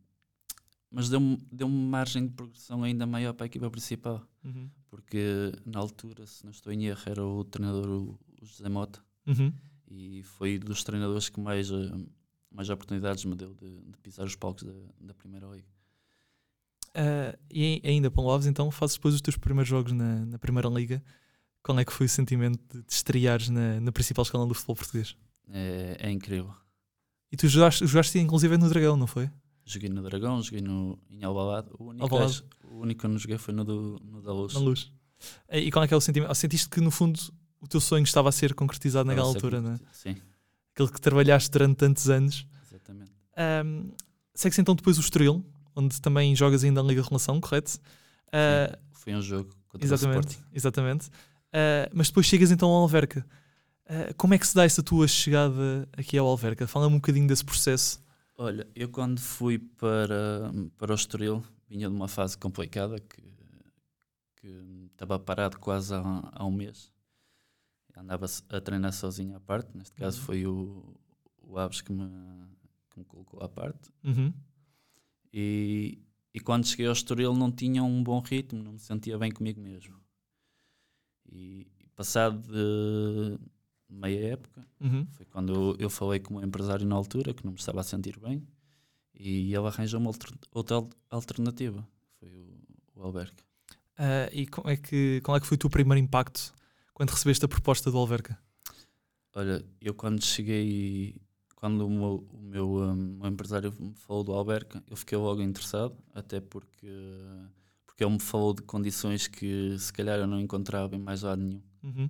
mas 0.90 1.08
deu-me 1.08 1.38
deu 1.50 1.68
margem 1.68 2.26
de 2.26 2.34
progressão 2.34 2.84
ainda 2.84 3.06
maior 3.06 3.32
para 3.32 3.46
a 3.46 3.48
equipa 3.48 3.70
principal. 3.70 4.22
Uhum. 4.44 4.68
Porque 4.90 5.52
na 5.64 5.80
altura, 5.80 6.26
se 6.26 6.44
não 6.44 6.50
estou 6.50 6.70
em 6.70 6.84
erro, 6.84 7.02
era 7.06 7.24
o 7.24 7.42
treinador 7.44 7.88
o, 7.88 8.18
José 8.42 8.68
Mota. 8.68 9.00
Uhum. 9.26 9.52
E 9.90 10.22
foi 10.22 10.58
dos 10.58 10.84
treinadores 10.84 11.30
que 11.30 11.40
mais. 11.40 11.70
Mais 12.52 12.68
oportunidades 12.68 13.24
me 13.24 13.34
deu 13.34 13.54
de, 13.54 13.68
de 13.68 13.98
pisar 13.98 14.26
os 14.26 14.36
palcos 14.36 14.64
da, 14.64 14.72
da 15.00 15.14
Primeira 15.14 15.46
Liga. 15.46 15.66
Uh, 16.90 17.38
e 17.50 17.80
ainda, 17.84 18.10
Paulo 18.10 18.30
Alves, 18.30 18.46
então 18.46 18.70
fazes 18.70 18.96
depois 18.96 19.14
os 19.14 19.22
teus 19.22 19.36
primeiros 19.36 19.68
jogos 19.68 19.92
na, 19.92 20.26
na 20.26 20.38
Primeira 20.38 20.68
Liga. 20.68 21.02
Qual 21.62 21.78
é 21.78 21.84
que 21.84 21.92
foi 21.92 22.06
o 22.06 22.08
sentimento 22.08 22.60
de, 22.70 22.82
de 22.82 22.92
estreares 22.92 23.48
na, 23.48 23.80
na 23.80 23.92
principal 23.92 24.22
escalão 24.22 24.46
do 24.46 24.54
futebol 24.54 24.76
português? 24.76 25.16
É, 25.48 25.96
é 26.00 26.10
incrível. 26.10 26.52
E 27.30 27.36
tu 27.36 27.48
jogaste, 27.48 27.86
jogaste 27.86 28.18
inclusive 28.18 28.58
no 28.58 28.68
Dragão, 28.68 28.96
não 28.96 29.06
foi? 29.06 29.30
Joguei 29.64 29.88
no 29.88 30.02
Dragão, 30.02 30.42
joguei 30.42 30.60
no, 30.60 30.98
em 31.08 31.24
Albalade. 31.24 31.68
O 31.78 31.84
único, 31.84 32.14
o 32.64 32.80
único 32.80 33.00
que 33.00 33.06
eu 33.06 33.10
não 33.10 33.18
joguei 33.18 33.38
foi 33.38 33.54
no, 33.54 33.64
do, 33.64 34.00
no 34.04 34.20
da 34.20 34.32
Luz. 34.32 34.52
Na 34.52 34.60
Luz. 34.60 34.92
E 35.50 35.70
qual 35.70 35.84
é 35.84 35.88
que 35.88 35.94
é 35.94 35.96
o 35.96 36.00
sentimento? 36.00 36.34
Sentiste 36.34 36.68
que 36.68 36.80
no 36.80 36.90
fundo 36.90 37.18
o 37.60 37.66
teu 37.66 37.80
sonho 37.80 38.02
estava 38.02 38.28
a 38.28 38.32
ser 38.32 38.54
concretizado 38.54 39.06
naquela 39.06 39.28
altura, 39.28 39.62
não 39.62 39.72
é? 39.72 39.80
Sim 39.92 40.16
aquele 40.74 40.90
que 40.90 41.00
trabalhaste 41.00 41.50
durante 41.50 41.76
tantos 41.76 42.08
anos. 42.10 42.46
Exatamente. 42.68 43.12
Um, 43.64 43.90
Segue-se 44.34 44.60
então 44.60 44.74
depois 44.74 44.96
o 44.96 45.00
Estoril, 45.00 45.44
onde 45.76 46.00
também 46.00 46.34
jogas 46.34 46.64
ainda 46.64 46.82
na 46.82 46.88
Liga 46.88 47.02
de 47.02 47.08
Relação, 47.08 47.40
correto? 47.40 47.78
Uh, 48.28 48.76
foi 48.92 49.14
um 49.14 49.20
jogo 49.20 49.54
contra 49.68 49.86
exatamente, 49.86 50.16
o 50.16 50.20
Sporting. 50.30 50.48
Exatamente. 50.54 51.06
Uh, 51.08 51.90
mas 51.92 52.08
depois 52.08 52.26
chegas 52.26 52.50
então 52.50 52.68
ao 52.70 52.82
Alverca. 52.82 53.26
Uh, 53.84 54.14
como 54.16 54.32
é 54.32 54.38
que 54.38 54.46
se 54.46 54.54
dá 54.54 54.64
essa 54.64 54.82
tua 54.82 55.06
chegada 55.06 55.86
aqui 55.92 56.16
ao 56.16 56.26
Alverca? 56.26 56.66
Fala-me 56.66 56.94
um 56.94 56.98
bocadinho 56.98 57.26
desse 57.26 57.44
processo. 57.44 58.02
Olha, 58.38 58.66
eu 58.74 58.88
quando 58.88 59.20
fui 59.20 59.58
para, 59.58 60.50
para 60.78 60.92
o 60.92 60.94
Estoril, 60.94 61.44
vinha 61.68 61.88
de 61.88 61.94
uma 61.94 62.08
fase 62.08 62.38
complicada 62.38 62.98
que, 62.98 63.22
que 64.36 64.88
estava 64.92 65.18
parado 65.18 65.58
quase 65.58 65.94
há, 65.94 66.30
há 66.32 66.44
um 66.44 66.50
mês 66.50 66.91
andava 67.96 68.26
a 68.48 68.60
treinar 68.60 68.92
sozinho 68.92 69.36
à 69.36 69.40
parte. 69.40 69.76
Neste 69.76 69.94
caso 69.94 70.18
uhum. 70.18 70.24
foi 70.24 70.46
o, 70.46 70.96
o 71.42 71.58
Aves 71.58 71.80
que 71.80 71.92
me, 71.92 72.08
que 72.90 72.98
me 72.98 73.04
colocou 73.04 73.42
à 73.42 73.48
parte. 73.48 73.90
Uhum. 74.04 74.32
E, 75.32 75.98
e 76.34 76.40
quando 76.40 76.66
cheguei 76.66 76.86
ao 76.86 76.92
Estoril 76.92 77.34
não 77.34 77.50
tinha 77.50 77.82
um 77.82 78.02
bom 78.02 78.20
ritmo, 78.20 78.62
não 78.62 78.72
me 78.72 78.78
sentia 78.78 79.18
bem 79.18 79.30
comigo 79.30 79.60
mesmo. 79.60 80.00
E, 81.26 81.66
e 81.80 81.88
passado 81.94 82.40
de 82.40 83.38
meia 83.88 84.32
época, 84.32 84.66
uhum. 84.80 85.06
foi 85.12 85.26
quando 85.26 85.52
eu, 85.52 85.76
eu, 85.78 85.90
falei 85.90 86.18
com 86.18 86.36
o 86.36 86.44
empresário 86.44 86.86
na 86.86 86.94
altura 86.94 87.34
que 87.34 87.44
não 87.44 87.52
me 87.52 87.58
estava 87.58 87.80
a 87.80 87.84
sentir 87.84 88.18
bem 88.18 88.46
e 89.14 89.54
ele 89.54 89.66
arranjou 89.66 90.00
uma 90.00 90.10
outra 90.50 90.86
alternativa. 91.10 91.86
Foi 92.18 92.30
o, 92.32 92.58
o 92.94 93.02
Albergue. 93.02 93.36
Uh, 93.98 94.32
e 94.32 94.46
como 94.46 94.70
é 94.70 94.76
que, 94.76 95.20
qual 95.22 95.36
é 95.36 95.40
que 95.40 95.46
foi 95.46 95.56
o 95.56 95.58
teu 95.58 95.70
primeiro 95.70 96.02
impacto 96.02 96.54
quando 97.02 97.10
recebeste 97.10 97.44
a 97.44 97.48
proposta 97.48 97.90
do 97.90 97.98
Alverca? 97.98 98.38
Olha, 99.34 99.64
eu 99.80 99.92
quando 99.92 100.24
cheguei, 100.24 101.20
quando 101.56 101.84
o 101.84 101.90
meu, 101.90 102.28
o 102.32 102.40
meu, 102.40 102.76
um, 102.76 103.18
o 103.20 103.26
empresário 103.26 103.74
me 103.76 103.92
falou 104.06 104.22
do 104.22 104.32
Alverca, 104.32 104.80
eu 104.88 104.96
fiquei 104.96 105.18
logo 105.18 105.42
interessado, 105.42 105.96
até 106.14 106.40
porque, 106.40 106.86
porque 107.84 108.04
ele 108.04 108.12
me 108.12 108.20
falou 108.20 108.54
de 108.54 108.62
condições 108.62 109.26
que 109.26 109.76
se 109.80 109.92
calhar 109.92 110.16
eu 110.16 110.28
não 110.28 110.40
encontrava 110.40 110.94
em 110.94 111.00
mais 111.00 111.22
lado 111.22 111.42
nenhum. 111.42 111.60
Uhum. 111.82 112.08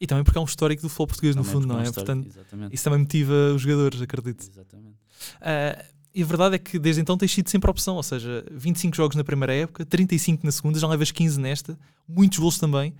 E 0.00 0.06
também 0.06 0.22
porque 0.22 0.38
é 0.38 0.40
um 0.40 0.44
histórico 0.44 0.82
do 0.82 0.88
futebol 0.88 1.08
português, 1.08 1.34
também 1.34 1.44
no 1.44 1.52
fundo, 1.52 1.66
não 1.66 1.80
é? 1.80 1.90
Portanto, 1.90 2.28
exatamente. 2.28 2.72
isso 2.72 2.84
também 2.84 3.00
motiva 3.00 3.54
os 3.56 3.60
jogadores, 3.60 4.00
acredito. 4.00 4.48
Exatamente. 4.48 4.98
Uh, 5.40 5.84
e 6.14 6.22
a 6.22 6.26
verdade 6.26 6.54
é 6.54 6.58
que 6.60 6.78
desde 6.78 7.02
então 7.02 7.18
tens 7.18 7.32
sido 7.32 7.50
sempre 7.50 7.68
a 7.68 7.72
opção, 7.72 7.96
ou 7.96 8.04
seja, 8.04 8.44
25 8.52 8.96
jogos 8.96 9.16
na 9.16 9.24
primeira 9.24 9.52
época, 9.52 9.84
35 9.84 10.46
na 10.46 10.52
segunda, 10.52 10.78
já 10.78 10.86
levas 10.86 11.10
15 11.10 11.40
nesta, 11.40 11.76
muitos 12.06 12.38
gols 12.38 12.56
também. 12.56 12.94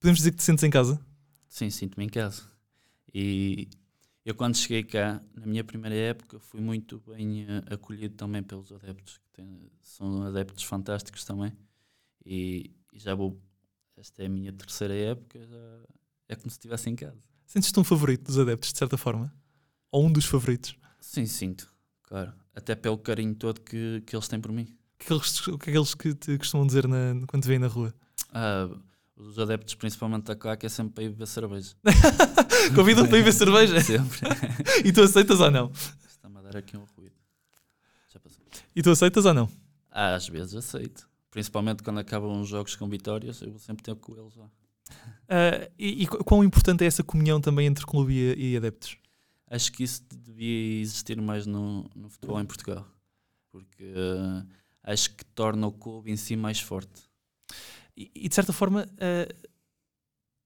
Podemos 0.00 0.16
dizer 0.20 0.30
que 0.30 0.38
te 0.38 0.42
sentes 0.42 0.64
em 0.64 0.70
casa? 0.70 0.98
Sim, 1.46 1.68
sinto-me 1.68 2.06
em 2.06 2.08
casa. 2.08 2.42
E 3.12 3.68
eu, 4.24 4.34
quando 4.34 4.56
cheguei 4.56 4.82
cá, 4.82 5.22
na 5.34 5.44
minha 5.44 5.62
primeira 5.62 5.94
época, 5.94 6.40
fui 6.40 6.58
muito 6.58 7.02
bem 7.06 7.44
uh, 7.44 7.74
acolhido 7.74 8.14
também 8.14 8.42
pelos 8.42 8.72
adeptos, 8.72 9.18
que 9.18 9.30
tem, 9.30 9.70
são 9.82 10.22
adeptos 10.22 10.64
fantásticos 10.64 11.22
também. 11.22 11.52
E, 12.24 12.74
e, 12.94 12.98
já 12.98 13.14
vou. 13.14 13.38
Esta 13.94 14.22
é 14.22 14.26
a 14.26 14.28
minha 14.30 14.50
terceira 14.54 14.94
época, 14.94 15.38
já 15.46 15.80
é 16.30 16.34
como 16.34 16.48
se 16.48 16.56
estivesse 16.56 16.88
em 16.88 16.96
casa. 16.96 17.22
Sentes-te 17.44 17.78
um 17.78 17.84
favorito 17.84 18.24
dos 18.24 18.38
adeptos, 18.38 18.72
de 18.72 18.78
certa 18.78 18.96
forma? 18.96 19.30
Ou 19.92 20.06
um 20.06 20.10
dos 20.10 20.24
favoritos? 20.24 20.78
Sim, 20.98 21.26
sinto, 21.26 21.70
claro. 22.04 22.32
Até 22.54 22.74
pelo 22.74 22.96
carinho 22.96 23.34
todo 23.34 23.60
que, 23.60 24.02
que 24.06 24.16
eles 24.16 24.28
têm 24.28 24.40
por 24.40 24.50
mim. 24.50 24.74
O 24.94 25.04
que 25.04 25.12
é 25.12 25.72
que 25.72 25.76
eles, 25.76 25.94
que, 25.94 26.14
te 26.14 26.38
costumam 26.38 26.66
dizer 26.66 26.88
na, 26.88 27.26
quando 27.26 27.42
te 27.42 27.48
veem 27.48 27.58
na 27.58 27.66
rua? 27.66 27.92
Ah, 28.32 28.70
os 29.28 29.38
adeptos, 29.38 29.74
principalmente 29.74 30.24
da 30.24 30.36
CAC, 30.36 30.66
é 30.66 30.68
sempre 30.68 30.94
para 30.94 31.04
ir 31.04 31.08
beber 31.10 31.26
cerveja. 31.26 31.74
Convidam-te 32.74 33.08
para 33.08 33.18
ir 33.18 33.22
beber 33.22 33.32
cerveja? 33.32 33.80
Sempre. 33.82 34.20
e 34.84 34.92
tu 34.92 35.02
aceitas 35.02 35.40
ou 35.40 35.50
não? 35.50 35.70
Está-me 36.08 36.38
a 36.38 36.42
dar 36.42 36.56
aqui 36.56 36.76
um 36.76 36.84
ruído. 36.96 37.14
Já 38.12 38.20
passou. 38.20 38.42
E 38.74 38.82
tu 38.82 38.90
aceitas 38.90 39.24
ou 39.24 39.34
não? 39.34 39.48
Ah, 39.90 40.14
às 40.14 40.28
vezes 40.28 40.54
aceito. 40.54 41.08
Principalmente 41.30 41.82
quando 41.82 41.98
acabam 41.98 42.40
os 42.40 42.48
jogos 42.48 42.74
com 42.76 42.88
vitórias, 42.88 43.40
eu 43.40 43.50
vou 43.50 43.58
sempre 43.58 43.82
ter 43.82 43.94
com 43.94 44.16
eles 44.16 44.36
lá. 44.36 44.46
Uh, 44.46 45.70
e, 45.78 46.02
e 46.02 46.06
quão 46.06 46.42
importante 46.42 46.82
é 46.82 46.86
essa 46.86 47.04
comunhão 47.04 47.40
também 47.40 47.66
entre 47.66 47.86
clube 47.86 48.12
e, 48.12 48.52
e 48.52 48.56
adeptos? 48.56 49.00
acho 49.50 49.72
que 49.72 49.82
isso 49.82 50.02
devia 50.08 50.80
existir 50.80 51.20
mais 51.20 51.44
no, 51.44 51.90
no 51.94 52.08
futebol 52.08 52.40
em 52.40 52.46
Portugal. 52.46 52.86
Porque 53.50 53.84
uh, 53.84 54.46
acho 54.84 55.14
que 55.14 55.24
torna 55.24 55.66
o 55.66 55.72
clube 55.72 56.10
em 56.10 56.16
si 56.16 56.36
mais 56.36 56.60
forte. 56.60 57.09
E, 58.00 58.10
e 58.14 58.28
de 58.30 58.34
certa 58.34 58.50
forma, 58.50 58.86
uh, 58.94 59.48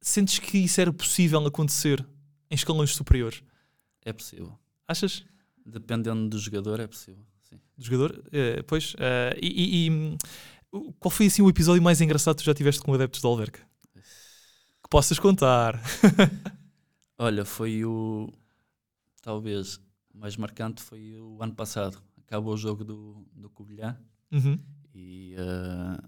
sentes 0.01 0.41
que 0.41 0.59
isso 0.59 0.81
era 0.81 0.93
possível 0.93 1.47
acontecer 1.47 2.05
em 2.51 2.55
escalões 2.57 2.93
superiores? 2.95 3.45
É 4.05 4.13
possível. 4.13 4.59
Achas? 4.89 5.25
Dependendo 5.65 6.29
do 6.29 6.39
jogador, 6.39 6.81
é 6.81 6.87
possível. 6.89 7.25
Sim. 7.49 7.61
Do 7.79 7.85
jogador? 7.85 8.19
Uh, 8.27 8.65
pois. 8.67 8.95
Uh, 8.95 9.39
e, 9.41 9.87
e, 9.87 10.19
qual 10.99 11.11
foi 11.11 11.27
assim 11.27 11.43
o 11.43 11.49
episódio 11.49 11.81
mais 11.81 12.01
engraçado 12.01 12.37
que 12.37 12.43
tu 12.43 12.47
já 12.47 12.55
tiveste 12.55 12.83
com 12.83 12.93
adeptos 12.93 13.21
de 13.21 13.27
Alverca? 13.27 13.61
Que 13.95 14.91
possas 14.91 15.21
contar. 15.21 15.81
Olha, 17.17 17.45
foi 17.45 17.85
o. 17.85 18.29
Talvez 19.23 19.81
mais 20.13 20.37
marcante 20.37 20.83
foi 20.83 21.17
o 21.21 21.41
ano 21.41 21.55
passado. 21.55 22.03
Acabou 22.27 22.55
o 22.55 22.59
jogo 22.59 22.83
do, 22.83 23.25
do 23.33 23.49
Covilhã 23.49 23.97
uhum. 24.33 24.59
e 24.93 25.37
uh, 25.37 26.03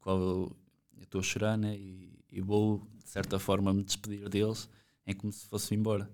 qual 0.00 0.20
eu 0.20 0.56
estou 1.06 1.20
a 1.20 1.24
chorar 1.24 1.56
né? 1.56 1.76
E, 1.76 2.18
e, 2.30 2.40
vou, 2.40 2.86
de 3.02 3.08
certa 3.08 3.38
forma, 3.38 3.72
me 3.72 3.82
despedir 3.82 4.28
deles 4.28 4.68
em 5.06 5.14
como 5.14 5.32
se 5.32 5.46
fosse 5.46 5.74
embora. 5.74 6.10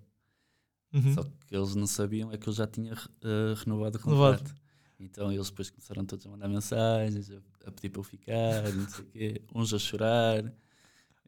Uhum. 0.93 1.15
Só 1.15 1.23
que 1.23 1.57
eles 1.57 1.75
não 1.75 1.87
sabiam 1.87 2.31
é 2.33 2.37
que 2.37 2.49
eu 2.49 2.53
já 2.53 2.67
tinha 2.67 2.93
uh, 2.93 3.55
renovado 3.57 3.99
o 3.99 4.01
contrato. 4.01 4.45
Renovado. 4.45 4.63
Então 5.01 5.33
eles 5.33 5.51
depois 5.51 5.71
começaram 5.71 6.05
todos 6.05 6.25
a 6.27 6.31
mandar 6.31 6.49
mensagens, 6.49 7.31
a, 7.31 7.69
a 7.69 7.73
pedir 7.73 7.91
para 7.91 8.01
eu 8.01 8.05
ficar, 8.05 8.73
não 8.73 8.89
sei 8.89 9.05
o 9.05 9.09
quê, 9.09 9.43
uns 9.55 9.75
a 9.75 9.79
chorar. 9.79 10.53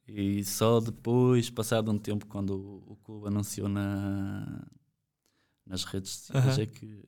E 0.06 0.44
só 0.44 0.80
depois, 0.80 1.50
passado 1.50 1.90
um 1.90 1.98
tempo, 1.98 2.26
quando 2.26 2.50
o, 2.50 2.92
o 2.92 2.96
clube 2.96 3.26
anunciou 3.26 3.68
na, 3.68 4.66
nas 5.66 5.84
redes 5.84 6.10
sociais, 6.10 6.56
uhum. 6.56 6.62
é 6.62 6.66
que 6.66 7.04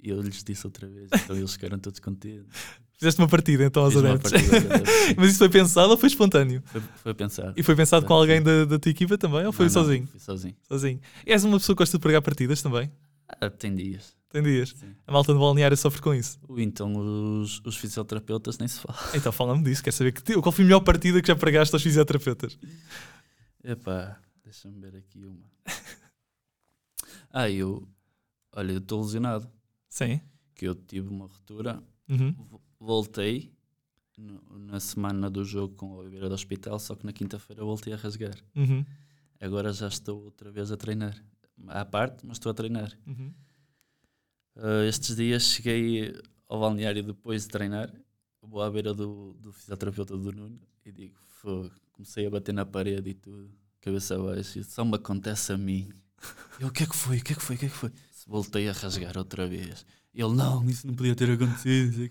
eu 0.00 0.22
lhes 0.22 0.42
disse 0.44 0.66
outra 0.66 0.88
vez. 0.88 1.10
Então 1.12 1.36
eles 1.36 1.52
ficaram 1.52 1.78
todos 1.78 2.00
contentes. 2.00 2.46
Fizeste 2.98 3.20
uma 3.20 3.28
partida 3.28 3.64
então 3.64 3.84
aos 3.84 3.96
adeptos. 3.96 4.32
Mas 5.16 5.30
isso 5.30 5.38
foi 5.38 5.48
pensado 5.48 5.88
ou 5.92 5.96
foi 5.96 6.08
espontâneo? 6.08 6.60
Foi, 6.66 6.82
foi 7.00 7.14
pensado. 7.14 7.54
E 7.56 7.62
foi 7.62 7.76
pensado 7.76 8.02
foi, 8.02 8.08
com 8.08 8.14
alguém 8.14 8.42
da, 8.42 8.64
da 8.64 8.76
tua 8.76 8.90
equipa 8.90 9.16
também 9.16 9.46
ou 9.46 9.52
foi 9.52 9.66
não, 9.66 9.72
sozinho? 9.72 10.00
Não, 10.00 10.08
fui 10.08 10.18
sozinho. 10.18 10.56
Sozinho. 10.66 11.00
E 11.24 11.30
és 11.30 11.44
uma 11.44 11.58
pessoa 11.58 11.76
que 11.76 11.78
gosta 11.78 11.96
de 11.96 12.02
pregar 12.02 12.20
partidas 12.20 12.60
também? 12.60 12.90
Ah, 13.28 13.48
tem 13.48 13.72
dias. 13.72 14.16
Tem 14.30 14.42
dias. 14.42 14.70
Sim. 14.70 14.96
A 15.06 15.12
malta 15.12 15.32
de 15.32 15.38
balneário 15.38 15.76
sofre 15.76 16.02
com 16.02 16.12
isso. 16.12 16.40
Então 16.56 16.92
os, 17.40 17.60
os 17.64 17.76
fisioterapeutas 17.76 18.58
nem 18.58 18.66
se 18.66 18.80
falam. 18.80 19.00
Então 19.14 19.30
fala-me 19.30 19.62
disso. 19.62 19.82
Quer 19.82 19.92
saber 19.92 20.10
que, 20.10 20.34
qual 20.42 20.50
foi 20.50 20.64
a 20.64 20.66
melhor 20.66 20.80
partida 20.80 21.22
que 21.22 21.28
já 21.28 21.36
pregaste 21.36 21.72
aos 21.74 21.82
fisioterapeutas? 21.82 22.58
Epá, 23.62 24.18
deixa-me 24.42 24.80
ver 24.80 24.96
aqui 24.96 25.24
uma. 25.24 25.46
ah, 27.30 27.48
eu. 27.48 27.88
Olha, 28.56 28.72
eu 28.72 28.78
estou 28.78 29.00
lesionado. 29.00 29.48
Sim. 29.88 30.20
Que 30.56 30.66
eu 30.66 30.74
tive 30.74 31.08
uma 31.08 31.26
ruptura. 31.26 31.80
Uhum. 32.08 32.34
Voltei 32.80 33.52
no, 34.16 34.58
na 34.58 34.80
semana 34.80 35.30
do 35.30 35.44
jogo 35.44 35.74
com 35.74 35.86
o 35.92 35.96
Oliveira 35.96 36.28
do 36.28 36.34
Hospital, 36.34 36.78
só 36.78 36.94
que 36.94 37.06
na 37.06 37.12
quinta-feira 37.12 37.64
voltei 37.64 37.92
a 37.92 37.96
rasgar. 37.96 38.36
Uhum. 38.54 38.84
Agora 39.40 39.72
já 39.72 39.88
estou 39.88 40.24
outra 40.24 40.50
vez 40.50 40.72
a 40.72 40.76
treinar. 40.76 41.16
À 41.68 41.84
parte, 41.84 42.26
mas 42.26 42.36
estou 42.36 42.50
a 42.50 42.54
treinar. 42.54 42.96
Uhum. 43.06 43.32
Uh, 44.56 44.84
estes 44.88 45.16
dias 45.16 45.44
cheguei 45.44 46.14
ao 46.48 46.60
balneário 46.60 47.02
depois 47.02 47.42
de 47.42 47.48
treinar, 47.48 47.92
vou 48.42 48.62
à 48.62 48.70
beira 48.70 48.94
do, 48.94 49.34
do 49.34 49.52
fisioterapeuta 49.52 50.16
do 50.16 50.32
Nuno 50.32 50.60
e 50.84 50.90
digo: 50.90 51.16
comecei 51.92 52.26
a 52.26 52.30
bater 52.30 52.52
na 52.52 52.64
parede 52.64 53.10
e 53.10 53.14
tudo, 53.14 53.50
cabeça 53.80 54.16
abaixo, 54.16 54.58
e 54.58 54.64
só 54.64 54.84
me 54.84 54.96
acontece 54.96 55.52
a 55.52 55.58
mim. 55.58 55.92
Eu, 56.58 56.68
o 56.68 56.72
que 56.72 56.82
é 56.82 56.86
que 56.86 56.96
foi? 56.96 57.18
O 57.18 57.24
que 57.24 57.32
é 57.32 57.36
que 57.36 57.42
foi? 57.42 57.56
O 57.56 57.58
que 57.58 57.66
é 57.66 57.68
que 57.68 57.74
foi? 57.74 57.92
Voltei 58.26 58.68
a 58.68 58.72
rasgar 58.72 59.16
outra 59.16 59.46
vez. 59.46 59.86
Ele, 60.12 60.34
não, 60.34 60.68
isso 60.68 60.86
não 60.86 60.94
podia 60.94 61.14
ter 61.14 61.30
acontecido. 61.30 62.10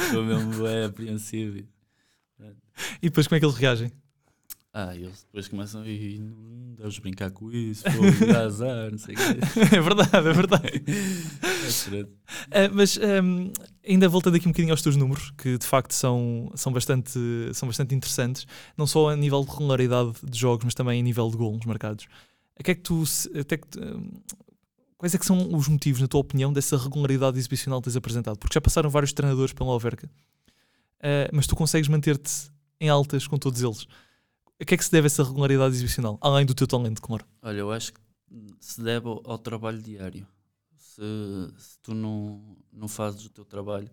Estou 0.06 0.24
mesmo 0.24 0.66
é 0.66 0.84
apreensivo. 0.86 1.58
E 3.02 3.08
depois 3.08 3.26
como 3.26 3.36
é 3.36 3.40
que 3.40 3.46
eles 3.46 3.56
reagem? 3.56 3.92
Ah, 4.72 4.94
eles 4.94 5.24
depois 5.24 5.48
começam 5.48 5.84
e 5.84 6.20
não 6.20 6.74
deves 6.74 6.98
brincar 7.00 7.32
com 7.32 7.50
isso, 7.50 7.82
pô, 7.82 7.90
azar, 8.38 8.90
não 8.90 8.98
sei 8.98 9.16
o 9.16 9.18
quê. 9.18 9.76
É 9.76 9.80
verdade, 9.80 10.16
é 10.16 10.32
verdade. 10.32 10.68
é 12.52 12.66
uh, 12.66 12.70
mas 12.72 12.96
um, 12.96 13.52
ainda 13.86 14.08
voltando 14.08 14.36
aqui 14.36 14.46
um 14.46 14.52
bocadinho 14.52 14.72
aos 14.72 14.80
teus 14.80 14.94
números, 14.94 15.32
que 15.36 15.58
de 15.58 15.66
facto 15.66 15.92
são, 15.92 16.52
são, 16.54 16.72
bastante, 16.72 17.18
são 17.52 17.68
bastante 17.68 17.96
interessantes, 17.96 18.46
não 18.76 18.86
só 18.86 19.10
a 19.10 19.16
nível 19.16 19.44
de 19.44 19.50
regularidade 19.50 20.12
de 20.22 20.38
jogos, 20.38 20.64
mas 20.64 20.74
também 20.74 21.00
a 21.00 21.02
nível 21.02 21.28
de 21.28 21.36
golos 21.36 21.66
marcados. 21.66 22.06
A 22.56 22.62
que 22.62 22.70
é 22.70 22.74
que 22.76 22.82
tu, 22.82 23.02
até 23.40 23.56
que, 23.56 23.66
um, 23.76 24.08
quais 25.00 25.14
é 25.14 25.18
que 25.18 25.24
são 25.24 25.54
os 25.56 25.66
motivos, 25.66 25.98
na 26.02 26.06
tua 26.06 26.20
opinião, 26.20 26.52
dessa 26.52 26.76
regularidade 26.76 27.38
exibicional 27.38 27.80
que 27.80 27.86
tens 27.86 27.96
apresentado? 27.96 28.38
Porque 28.38 28.52
já 28.52 28.60
passaram 28.60 28.90
vários 28.90 29.14
treinadores 29.14 29.50
pela 29.50 29.70
Alverca, 29.70 30.06
uh, 30.06 31.32
mas 31.32 31.46
tu 31.46 31.56
consegues 31.56 31.88
manter-te 31.88 32.52
em 32.78 32.90
altas 32.90 33.26
com 33.26 33.38
todos 33.38 33.62
eles. 33.62 33.86
A 34.60 34.64
que 34.66 34.74
é 34.74 34.76
que 34.76 34.84
se 34.84 34.92
deve 34.92 35.06
essa 35.06 35.24
regularidade 35.24 35.74
exibicional? 35.74 36.18
Além 36.20 36.44
do 36.44 36.54
teu 36.54 36.66
talento, 36.66 37.00
claro. 37.00 37.24
Olha, 37.40 37.60
eu 37.60 37.72
acho 37.72 37.94
que 37.94 38.00
se 38.60 38.82
deve 38.82 39.08
ao, 39.08 39.22
ao 39.24 39.38
trabalho 39.38 39.80
diário. 39.80 40.26
Se, 40.76 41.00
se, 41.56 41.78
tu 41.82 41.94
não, 41.94 42.58
não 42.70 42.86
fazes 42.86 43.24
o 43.24 43.30
teu 43.30 43.46
trabalho, 43.46 43.88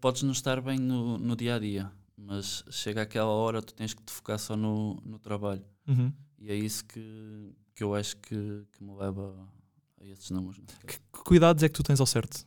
podes 0.00 0.22
não 0.22 0.32
estar 0.32 0.62
bem 0.62 0.78
no, 0.78 1.18
no 1.18 1.36
dia 1.36 1.56
a 1.56 1.58
dia, 1.58 1.92
mas 2.16 2.64
chega 2.70 3.02
aquela 3.02 3.28
hora 3.28 3.60
tu 3.60 3.74
tens 3.74 3.92
que 3.92 4.02
te 4.02 4.10
focar 4.10 4.38
só 4.38 4.56
no, 4.56 4.94
no 5.04 5.18
trabalho. 5.18 5.64
Uhum. 5.86 6.10
E 6.38 6.50
é 6.50 6.54
isso 6.54 6.86
que, 6.86 7.54
que 7.74 7.84
eu 7.84 7.94
acho 7.94 8.16
que, 8.16 8.64
que 8.72 8.82
me 8.82 8.94
leva 8.96 9.46
a 10.10 10.14
esses 10.14 10.30
números. 10.30 10.60
Que, 10.86 10.98
que 10.98 11.24
cuidados 11.24 11.62
é 11.62 11.68
que 11.68 11.74
tu 11.74 11.82
tens 11.82 12.00
ao 12.00 12.06
certo? 12.06 12.46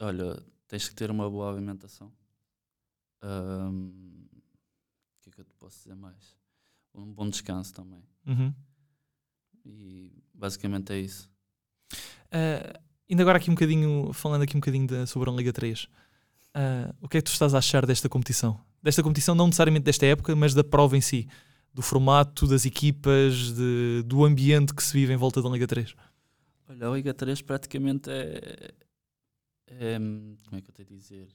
Olha, 0.00 0.42
tens 0.66 0.88
que 0.88 0.94
ter 0.94 1.10
uma 1.10 1.28
boa 1.28 1.50
alimentação 1.50 2.12
o 3.22 5.20
que 5.22 5.30
é 5.30 5.32
que 5.32 5.40
eu 5.40 5.44
te 5.44 5.54
posso 5.54 5.78
dizer 5.78 5.96
mais? 5.96 6.36
Um 6.94 7.12
bom 7.12 7.28
descanso 7.28 7.74
também. 7.74 8.02
Uhum. 8.26 8.54
E 9.64 10.12
basicamente 10.34 10.92
é 10.92 10.98
isso. 10.98 11.30
Uh, 12.26 12.78
ainda 13.08 13.22
agora 13.22 13.38
aqui 13.38 13.50
um 13.50 13.54
bocadinho, 13.54 14.12
falando 14.12 14.42
aqui 14.42 14.56
um 14.56 14.60
bocadinho 14.60 14.86
de, 14.86 15.06
sobre 15.06 15.30
a 15.30 15.32
Liga 15.32 15.52
3, 15.52 15.84
uh, 15.84 15.88
ah, 16.54 16.94
o 17.00 17.08
que 17.08 17.18
é 17.18 17.20
que 17.20 17.24
tu 17.24 17.32
estás 17.32 17.54
a 17.54 17.58
achar 17.58 17.86
desta 17.86 18.08
competição? 18.08 18.60
Desta 18.82 19.02
competição, 19.02 19.34
não 19.34 19.46
necessariamente 19.46 19.84
desta 19.84 20.06
época, 20.06 20.34
mas 20.36 20.54
da 20.54 20.64
prova 20.64 20.96
em 20.96 21.00
si, 21.00 21.28
do 21.78 21.82
formato, 21.82 22.44
das 22.48 22.66
equipas, 22.66 23.54
de, 23.54 24.02
do 24.04 24.24
ambiente 24.24 24.74
que 24.74 24.82
se 24.82 24.92
vive 24.92 25.12
em 25.12 25.16
volta 25.16 25.40
da 25.40 25.48
Liga 25.48 25.64
3. 25.64 25.94
Olha, 26.68 26.88
a 26.88 26.90
Liga 26.90 27.14
3 27.14 27.40
praticamente 27.42 28.10
é, 28.10 28.74
é 29.68 29.96
como 29.98 30.56
é 30.56 30.60
que 30.60 30.70
eu 30.70 30.74
tenho 30.74 30.88
a 30.90 30.96
dizer? 30.96 31.28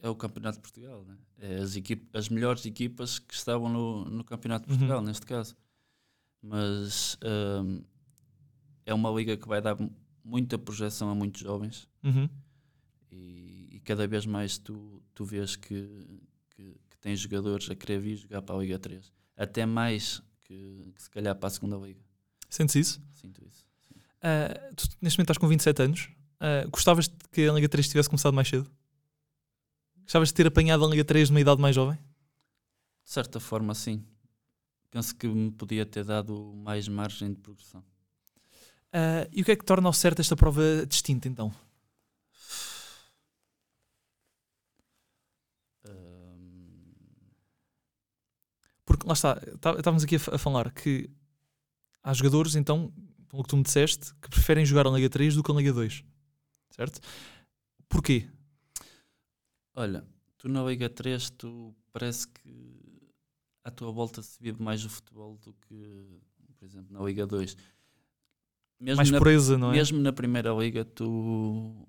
é 0.00 0.08
o 0.10 0.14
Campeonato 0.14 0.58
de 0.58 0.60
Portugal. 0.60 1.02
Né? 1.02 1.16
É 1.38 1.54
as, 1.56 1.74
as 2.12 2.28
melhores 2.28 2.66
equipas 2.66 3.18
que 3.18 3.32
estavam 3.32 3.70
no, 3.70 4.04
no 4.04 4.22
Campeonato 4.22 4.66
de 4.66 4.72
uhum. 4.72 4.78
Portugal, 4.78 4.98
uhum. 5.00 5.06
neste 5.06 5.24
caso. 5.24 5.56
Mas 6.42 7.16
um, 7.24 7.82
é 8.84 8.92
uma 8.92 9.10
liga 9.10 9.34
que 9.34 9.48
vai 9.48 9.62
dar 9.62 9.78
muita 10.22 10.58
projeção 10.58 11.08
a 11.08 11.14
muitos 11.14 11.40
jovens 11.40 11.88
uhum. 12.02 12.28
e, 13.10 13.76
e, 13.76 13.80
cada 13.80 14.06
vez 14.06 14.26
mais 14.26 14.58
tu, 14.58 15.02
tu 15.14 15.24
vês 15.24 15.56
que, 15.56 16.20
tens 17.04 17.20
jogadores 17.20 17.68
a 17.68 17.74
querer 17.74 18.00
vir 18.00 18.16
jogar 18.16 18.40
para 18.40 18.54
a 18.56 18.58
Liga 18.58 18.78
3. 18.78 19.12
Até 19.36 19.66
mais 19.66 20.22
que, 20.42 20.90
que 20.94 21.02
se 21.02 21.10
calhar 21.10 21.36
para 21.36 21.48
a 21.48 21.50
segunda 21.50 21.76
Liga. 21.76 22.00
Sentes 22.48 22.74
isso? 22.76 23.02
Sinto 23.12 23.44
isso. 23.44 23.66
Uh, 24.22 24.74
tu 24.74 24.88
neste 25.02 25.18
momento 25.18 25.32
estás 25.32 25.36
com 25.36 25.46
27 25.46 25.82
anos. 25.82 26.08
Uh, 26.40 26.70
gostavas 26.70 27.10
que 27.30 27.46
a 27.46 27.52
Liga 27.52 27.68
3 27.68 27.86
tivesse 27.86 28.08
começado 28.08 28.32
mais 28.32 28.48
cedo? 28.48 28.70
Gostavas 30.02 30.28
de 30.28 30.34
ter 30.34 30.46
apanhado 30.46 30.82
a 30.82 30.88
Liga 30.88 31.04
3 31.04 31.28
numa 31.28 31.42
idade 31.42 31.60
mais 31.60 31.76
jovem? 31.76 31.98
De 33.04 33.10
certa 33.10 33.38
forma, 33.38 33.74
sim. 33.74 34.02
Penso 34.90 35.14
que 35.14 35.28
me 35.28 35.50
podia 35.50 35.84
ter 35.84 36.04
dado 36.04 36.54
mais 36.56 36.88
margem 36.88 37.34
de 37.34 37.38
progressão. 37.38 37.80
Uh, 38.94 39.28
e 39.30 39.42
o 39.42 39.44
que 39.44 39.52
é 39.52 39.56
que 39.56 39.64
torna 39.64 39.86
ao 39.90 39.92
certo 39.92 40.20
esta 40.20 40.34
prova 40.34 40.86
distinta, 40.88 41.28
então? 41.28 41.52
Lá 49.04 49.12
está, 49.12 49.34
tá, 49.60 49.72
estávamos 49.72 50.04
aqui 50.04 50.16
a, 50.16 50.34
a, 50.34 50.38
falar 50.38 50.72
que 50.72 51.10
há 52.02 52.12
jogadores, 52.12 52.54
então, 52.56 52.92
pelo 53.28 53.42
que 53.42 53.48
tu 53.48 53.56
me 53.56 53.62
disseste, 53.62 54.14
que 54.20 54.28
preferem 54.28 54.64
jogar 54.64 54.86
a 54.86 54.90
Liga 54.90 55.08
3 55.08 55.34
do 55.34 55.42
que 55.42 55.50
a 55.50 55.54
Liga 55.54 55.72
2. 55.72 56.04
Certo? 56.70 57.00
Porquê? 57.88 58.28
Olha, 59.74 60.04
tu 60.38 60.48
na 60.48 60.62
Liga 60.64 60.88
3 60.88 61.30
tu 61.30 61.74
parece 61.92 62.28
que 62.28 62.74
à 63.62 63.70
tua 63.70 63.92
volta 63.92 64.22
se 64.22 64.42
vive 64.42 64.62
mais 64.62 64.84
o 64.84 64.90
futebol 64.90 65.38
do 65.38 65.54
que, 65.54 66.20
por 66.58 66.64
exemplo, 66.64 66.92
na 66.92 67.04
Liga 67.04 67.26
2. 67.26 67.56
Mesmo 68.80 68.96
mais 68.96 69.10
na, 69.10 69.18
presa, 69.18 69.56
não 69.56 69.70
é? 69.70 69.76
Mesmo 69.76 69.98
na 70.00 70.12
primeira 70.12 70.52
liga 70.52 70.84
tu, 70.84 71.88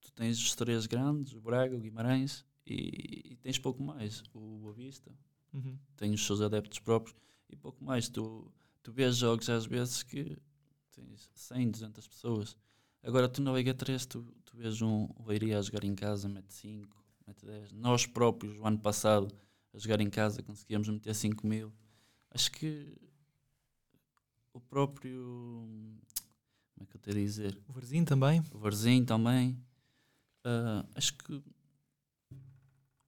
tu 0.00 0.12
tens 0.12 0.38
os 0.38 0.54
três 0.54 0.86
grandes, 0.86 1.32
o 1.32 1.40
Braga, 1.40 1.76
o 1.76 1.80
Guimarães 1.80 2.44
e, 2.66 3.32
e 3.32 3.36
tens 3.36 3.58
pouco 3.58 3.82
mais. 3.82 4.22
O 4.32 4.58
Boa 4.58 4.72
Vista, 4.72 5.10
Uhum. 5.52 5.78
tem 5.96 6.14
os 6.14 6.24
seus 6.24 6.40
adeptos 6.40 6.78
próprios 6.78 7.14
e 7.50 7.56
pouco 7.56 7.84
mais. 7.84 8.08
Tu, 8.08 8.50
tu 8.82 8.92
vês 8.92 9.16
jogos 9.16 9.48
às 9.50 9.66
vezes 9.66 10.02
que 10.02 10.36
tens 10.92 11.30
100, 11.34 11.70
200 11.70 12.08
pessoas. 12.08 12.56
Agora 13.02 13.28
tu 13.28 13.42
na 13.42 13.52
Liga 13.52 13.74
3 13.74 14.06
tu, 14.06 14.22
tu 14.44 14.56
vês 14.56 14.80
um 14.80 15.08
Leiria 15.26 15.58
a 15.58 15.62
jogar 15.62 15.84
em 15.84 15.94
casa, 15.94 16.28
mete 16.28 16.52
5, 16.52 17.04
mete 17.26 17.44
10. 17.44 17.72
Nós 17.72 18.06
próprios, 18.06 18.56
o 18.58 18.66
ano 18.66 18.78
passado, 18.78 19.28
a 19.74 19.78
jogar 19.78 20.00
em 20.00 20.10
casa, 20.10 20.42
conseguíamos 20.42 20.88
meter 20.88 21.14
5 21.14 21.46
mil. 21.46 21.72
Acho 22.30 22.50
que 22.52 22.96
o 24.52 24.60
próprio. 24.60 25.12
Como 26.74 26.82
é 26.82 26.86
que 26.86 26.96
eu 26.96 27.00
tenho 27.00 27.16
a 27.16 27.20
dizer? 27.20 27.58
O 27.68 27.72
Varzinho 27.72 28.04
também. 28.04 28.42
O 28.52 28.58
Varzinho 28.58 29.04
também. 29.04 29.58
Ah, 30.44 30.84
acho 30.94 31.14
que 31.14 31.42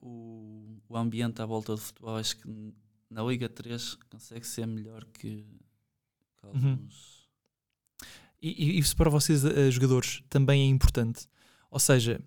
o, 0.01 0.74
o 0.99 1.01
ambiente 1.01 1.41
à 1.43 1.47
volta 1.47 1.73
do 1.73 1.79
futebol, 1.79 2.17
acho 2.17 2.37
que 2.37 2.75
na 3.11 3.23
Liga 3.23 3.49
3 3.49 3.95
consegue 4.11 4.47
ser 4.47 4.67
melhor 4.67 5.05
que, 5.05 5.45
que 6.37 6.47
Uhum. 6.47 6.71
alguns. 6.73 7.25
E, 8.41 8.77
e 8.77 8.79
isso 8.79 8.95
para 8.97 9.09
vocês, 9.09 9.45
eh, 9.45 9.71
jogadores, 9.71 10.23
também 10.29 10.63
é 10.63 10.67
importante. 10.67 11.27
Ou 11.71 11.81
seja, 11.81 12.21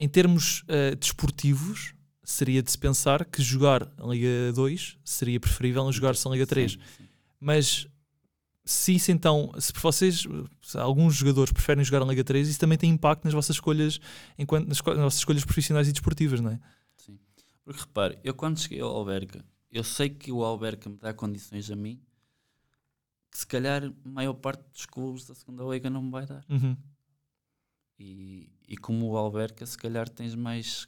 em 0.00 0.08
termos 0.08 0.64
eh, 0.68 0.94
desportivos, 0.94 1.94
seria 2.22 2.62
de 2.62 2.70
se 2.70 2.78
pensar 2.78 3.24
que 3.26 3.42
jogar 3.42 3.92
em 4.02 4.10
Liga 4.10 4.52
2 4.54 4.96
seria 5.04 5.38
preferível 5.38 5.86
a 5.86 5.92
jogar-se 5.92 6.26
Liga 6.30 6.46
3. 6.46 6.72
Sim, 6.72 6.78
sim. 6.96 7.08
Mas 7.38 7.86
se 8.64 8.94
isso 8.94 9.12
então, 9.12 9.52
se 9.58 9.70
vocês, 9.74 10.26
se 10.62 10.78
alguns 10.78 11.14
jogadores 11.14 11.52
preferem 11.52 11.84
jogar 11.84 12.02
em 12.04 12.08
Liga 12.08 12.24
3, 12.24 12.48
isso 12.48 12.58
também 12.58 12.78
tem 12.78 12.88
impacto 12.90 13.24
nas 13.24 13.34
vossas 13.34 13.56
escolhas, 13.56 14.00
enquanto, 14.38 14.66
nas, 14.66 14.80
nas 14.80 14.96
vossas 14.96 15.18
escolhas 15.18 15.44
profissionais 15.44 15.86
e 15.86 15.92
desportivas, 15.92 16.40
não 16.40 16.50
é? 16.50 16.60
Porque 17.64 17.80
repare, 17.80 18.18
eu 18.22 18.34
quando 18.34 18.60
cheguei 18.60 18.80
ao 18.80 18.94
Alberca, 18.94 19.44
eu 19.70 19.82
sei 19.82 20.10
que 20.10 20.30
o 20.30 20.44
Alberca 20.44 20.88
me 20.88 20.96
dá 20.96 21.12
condições 21.12 21.70
a 21.70 21.76
mim 21.76 22.00
que 23.30 23.38
se 23.38 23.46
calhar 23.46 23.82
a 23.84 24.08
maior 24.08 24.34
parte 24.34 24.62
dos 24.70 24.86
clubes 24.86 25.26
da 25.26 25.34
segunda 25.34 25.64
liga 25.64 25.90
não 25.90 26.02
me 26.02 26.10
vai 26.10 26.24
dar. 26.24 26.44
Uhum. 26.48 26.76
E, 27.98 28.52
e 28.68 28.76
como 28.76 29.10
o 29.10 29.16
Alberca, 29.16 29.66
se 29.66 29.76
calhar 29.76 30.08
tens 30.08 30.36
mais 30.36 30.86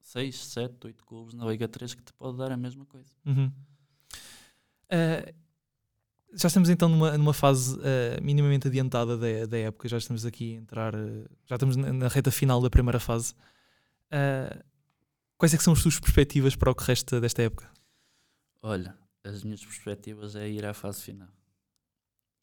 6, 0.00 0.46
7, 0.46 0.86
8 0.86 1.04
clubes 1.04 1.34
na 1.34 1.46
Liga 1.46 1.68
3 1.68 1.94
que 1.94 2.02
te 2.02 2.12
pode 2.12 2.36
dar 2.36 2.50
a 2.50 2.56
mesma 2.56 2.84
coisa. 2.84 3.12
Uhum. 3.24 3.52
Eh, 4.88 5.34
já 6.34 6.48
estamos 6.48 6.68
então 6.68 6.88
numa, 6.88 7.16
numa 7.16 7.32
fase 7.32 7.78
eh, 7.82 8.18
minimamente 8.20 8.66
adiantada 8.66 9.16
da, 9.16 9.46
da 9.46 9.58
época, 9.58 9.88
já 9.88 9.98
estamos 9.98 10.26
aqui 10.26 10.54
a 10.56 10.58
entrar, 10.58 10.94
eh, 10.94 11.26
já 11.46 11.56
estamos 11.56 11.76
na, 11.76 11.92
na 11.92 12.08
reta 12.08 12.30
final 12.30 12.60
da 12.60 12.70
primeira 12.70 12.98
fase. 12.98 13.34
Eh, 14.10 14.64
quais 15.42 15.52
é 15.54 15.56
que 15.56 15.64
são 15.64 15.72
as 15.72 15.80
suas 15.80 15.98
perspectivas 15.98 16.54
para 16.54 16.70
o 16.70 16.74
que 16.74 16.84
resta 16.84 17.20
desta 17.20 17.42
época? 17.42 17.68
Olha, 18.62 18.96
as 19.24 19.42
minhas 19.42 19.64
perspectivas 19.64 20.36
é 20.36 20.48
ir 20.48 20.64
à 20.64 20.72
fase 20.72 21.02
final. 21.02 21.26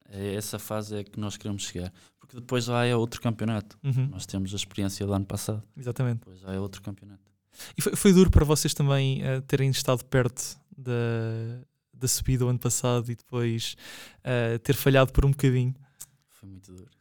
É 0.10 0.34
essa 0.36 0.60
fase 0.60 0.98
é 0.98 1.03
que 1.06 1.18
nós 1.18 1.38
queremos 1.38 1.63
chegar. 1.63 1.94
Porque 2.20 2.36
depois 2.36 2.68
lá 2.68 2.84
é 2.86 2.94
outro 2.94 3.22
campeonato. 3.22 3.79
Uhum, 3.82 4.08
Nós 4.08 4.25
temos 4.25 4.51
a 4.51 4.58
experiência 4.58 5.06
do 5.06 5.13
ano 5.13 5.25
passado. 5.25 5.63
Exatamente. 5.77 6.20
Depois 6.20 6.41
lá 6.41 6.53
é 6.53 6.60
outro 6.60 6.82
campeonato. 6.82 7.22
E 7.77 7.82
foi, 7.82 7.96
foi 7.96 8.12
duro 8.12 8.29
para 8.29 8.44
vocês 8.44 8.74
também 8.74 9.24
eh, 9.24 9.39
terem 9.41 9.70
estado 9.70 10.03
perto 10.03 10.60
da, 10.77 10.91
da 11.94 12.08
subida 12.10 12.46
o 12.46 12.50
ano 12.50 12.60
passado 12.60 13.10
e 13.10 13.15
depois 13.15 13.77
eh, 14.25 14.58
ter 14.58 14.75
falhado 14.75 15.13
por 15.13 15.24
um 15.25 15.32
bocadinho. 15.32 15.74
Foi 16.27 16.50
muito 16.50 16.70
duro. 16.74 16.91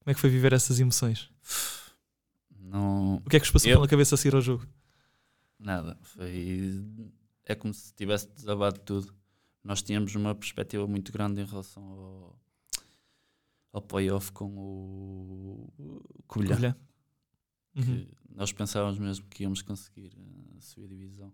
Como 0.00 0.10
é 0.10 0.14
que 0.14 0.20
foi 0.20 0.28
viver 0.28 0.52
essas 0.52 0.78
emoções? 0.80 1.30
Não, 2.58 3.16
O 3.24 3.30
que 3.30 3.36
é 3.36 3.40
que 3.40 3.46
vos 3.46 3.52
passou 3.52 3.70
Eu- 3.70 3.76
pela 3.78 3.88
cabeça 3.88 4.14
a 4.16 4.18
seguir 4.18 4.34
ao 4.34 4.42
jogo? 4.42 4.66
Nada. 5.58 5.98
Foi. 6.02 6.84
É 7.44 7.54
como 7.54 7.72
se 7.72 7.92
tivesse 7.94 8.28
desabado 8.28 8.80
tudo. 8.80 9.14
Nós 9.62 9.82
tínhamos 9.82 10.14
uma 10.14 10.34
perspectiva 10.34 10.86
muito 10.86 11.12
grande 11.12 11.40
em 11.40 11.44
relação 11.44 11.82
ao, 11.82 12.38
ao 13.72 13.82
playoff 13.82 14.30
com 14.32 14.46
o 14.56 15.72
Covilhã. 16.26 16.54
Covilhã? 16.56 16.76
Uhum. 17.76 17.84
que 17.84 18.34
nós 18.34 18.52
pensávamos 18.52 18.98
mesmo 18.98 19.26
que 19.28 19.42
íamos 19.42 19.60
conseguir 19.62 20.12
eh, 20.16 20.60
subir 20.60 20.86
a 20.86 20.96
divisão. 20.96 21.32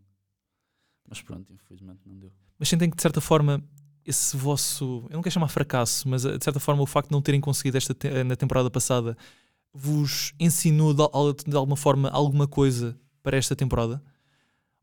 Mas 1.08 1.20
pronto, 1.22 1.52
infelizmente 1.52 2.00
não 2.06 2.18
deu. 2.18 2.32
Mas 2.58 2.68
sentem 2.68 2.90
que 2.90 2.96
de 2.96 3.02
certa 3.02 3.20
forma 3.20 3.62
esse 4.04 4.36
vosso, 4.36 5.06
eu 5.08 5.14
não 5.14 5.22
quero 5.22 5.32
chamar 5.34 5.48
fracasso, 5.48 6.08
mas 6.08 6.24
eh, 6.24 6.36
de 6.36 6.44
certa 6.44 6.58
forma 6.58 6.82
o 6.82 6.86
facto 6.86 7.08
de 7.08 7.12
não 7.12 7.22
terem 7.22 7.40
conseguido 7.40 7.76
esta 7.76 7.94
te- 7.94 8.08
eh, 8.08 8.24
na 8.24 8.34
temporada 8.34 8.70
passada 8.70 9.16
vos 9.72 10.32
ensinou 10.40 10.92
de, 10.92 11.44
de 11.48 11.56
alguma 11.56 11.76
forma 11.76 12.08
alguma 12.10 12.48
coisa 12.48 12.98
para 13.22 13.36
esta 13.36 13.54
temporada? 13.56 14.02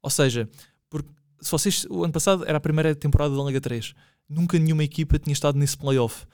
Ou 0.02 0.10
seja, 0.10 0.49
porque 0.89 1.10
se 1.41 1.52
vocês, 1.52 1.86
o 1.89 2.04
ano 2.04 2.13
passado 2.13 2.45
era 2.45 2.58
a 2.58 2.62
primeira 2.62 2.95
temporada 2.95 3.36
da 3.36 3.43
Liga 3.43 3.62
3, 3.62 3.93
nunca 4.28 4.58
nenhuma 4.60 4.84
equipa 4.84 5.17
tinha 5.19 5.34
estado 5.34 5.58
nesse 5.58 5.78
playoff. 5.78 6.25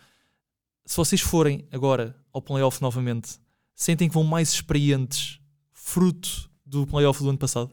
Se 0.86 0.98
vocês 0.98 1.22
forem 1.22 1.68
agora 1.72 2.16
ao 2.32 2.42
playoff 2.42 2.82
novamente, 2.82 3.40
sentem 3.74 4.08
que 4.08 4.14
vão 4.14 4.24
mais 4.24 4.52
experientes 4.54 5.40
fruto 5.72 6.50
do 6.66 6.86
playoff 6.86 7.22
do 7.22 7.30
ano 7.30 7.38
passado? 7.38 7.72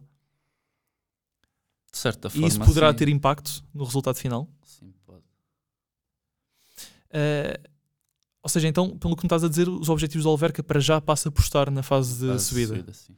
De 1.92 1.98
certa 1.98 2.28
E 2.28 2.30
forma. 2.30 2.48
isso 2.48 2.58
poderá 2.60 2.90
sim. 2.90 2.96
ter 2.96 3.08
impacto 3.08 3.62
no 3.74 3.84
resultado 3.84 4.16
final? 4.16 4.48
Sim, 4.64 4.94
pode. 5.04 5.22
Uh, 7.10 7.68
ou 8.42 8.48
seja, 8.48 8.66
então, 8.66 8.96
pelo 8.98 9.14
que 9.14 9.22
me 9.22 9.26
estás 9.26 9.44
a 9.44 9.48
dizer, 9.48 9.68
os 9.68 9.88
objetivos 9.88 10.24
do 10.24 10.30
Alverca 10.30 10.62
para 10.62 10.80
já 10.80 11.00
passa 11.00 11.30
por 11.30 11.42
estar 11.42 11.70
na 11.70 11.82
fase 11.82 12.20
de 12.20 12.32
Fase 12.32 12.44
subida. 12.46 12.92
sim. 12.94 13.14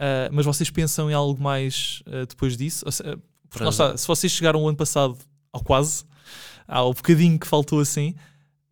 Uh, 0.00 0.32
mas 0.32 0.46
vocês 0.46 0.70
pensam 0.70 1.10
em 1.10 1.14
algo 1.14 1.38
mais 1.42 2.02
uh, 2.06 2.24
depois 2.26 2.56
disso? 2.56 2.84
Ou 2.86 2.92
se- 2.92 3.02
uh, 3.02 3.18
porque 3.48 3.58
Para 3.58 3.66
lá 3.66 3.70
já. 3.70 3.84
está, 3.86 3.96
se 3.98 4.06
vocês 4.06 4.32
chegaram 4.32 4.62
o 4.62 4.66
ano 4.68 4.76
passado 4.78 5.18
ao 5.52 5.62
quase, 5.62 6.04
ao 6.66 6.94
bocadinho 6.94 7.38
que 7.38 7.46
faltou 7.46 7.80
assim, 7.80 8.14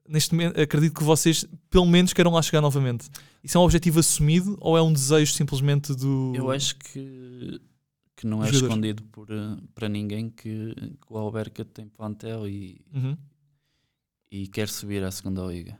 neste 0.09 0.35
momento 0.35 0.59
acredito 0.59 0.95
que 0.95 1.03
vocês 1.05 1.45
pelo 1.69 1.85
menos 1.85 2.12
queiram 2.14 2.33
lá 2.33 2.41
chegar 2.41 2.62
novamente. 2.62 3.11
Isso 3.45 3.59
é 3.59 3.61
um 3.61 3.64
objetivo 3.64 4.01
assumido 4.01 4.57
ou 4.61 4.77
é 4.79 4.81
um 4.83 4.91
desejo 4.93 5.33
simplesmente 5.35 5.95
do. 5.95 6.33
Eu 6.35 6.51
acho 6.51 6.77
que, 6.77 7.61
que 8.17 8.27
não 8.27 8.38
é 8.43 8.47
Jogadores. 8.47 8.62
escondido 8.62 9.03
por, 9.12 9.29
para 9.75 9.88
ninguém 9.88 10.31
que, 10.31 10.75
que 10.75 11.07
o 11.12 11.19
Alberca 11.19 11.62
tem 11.64 11.87
plantel 11.88 12.49
e, 12.49 12.81
Uhum. 12.95 13.17
e 14.31 14.47
quer 14.49 14.69
subir 14.69 15.03
à 15.05 15.11
segunda 15.11 15.43
liga. 15.43 15.79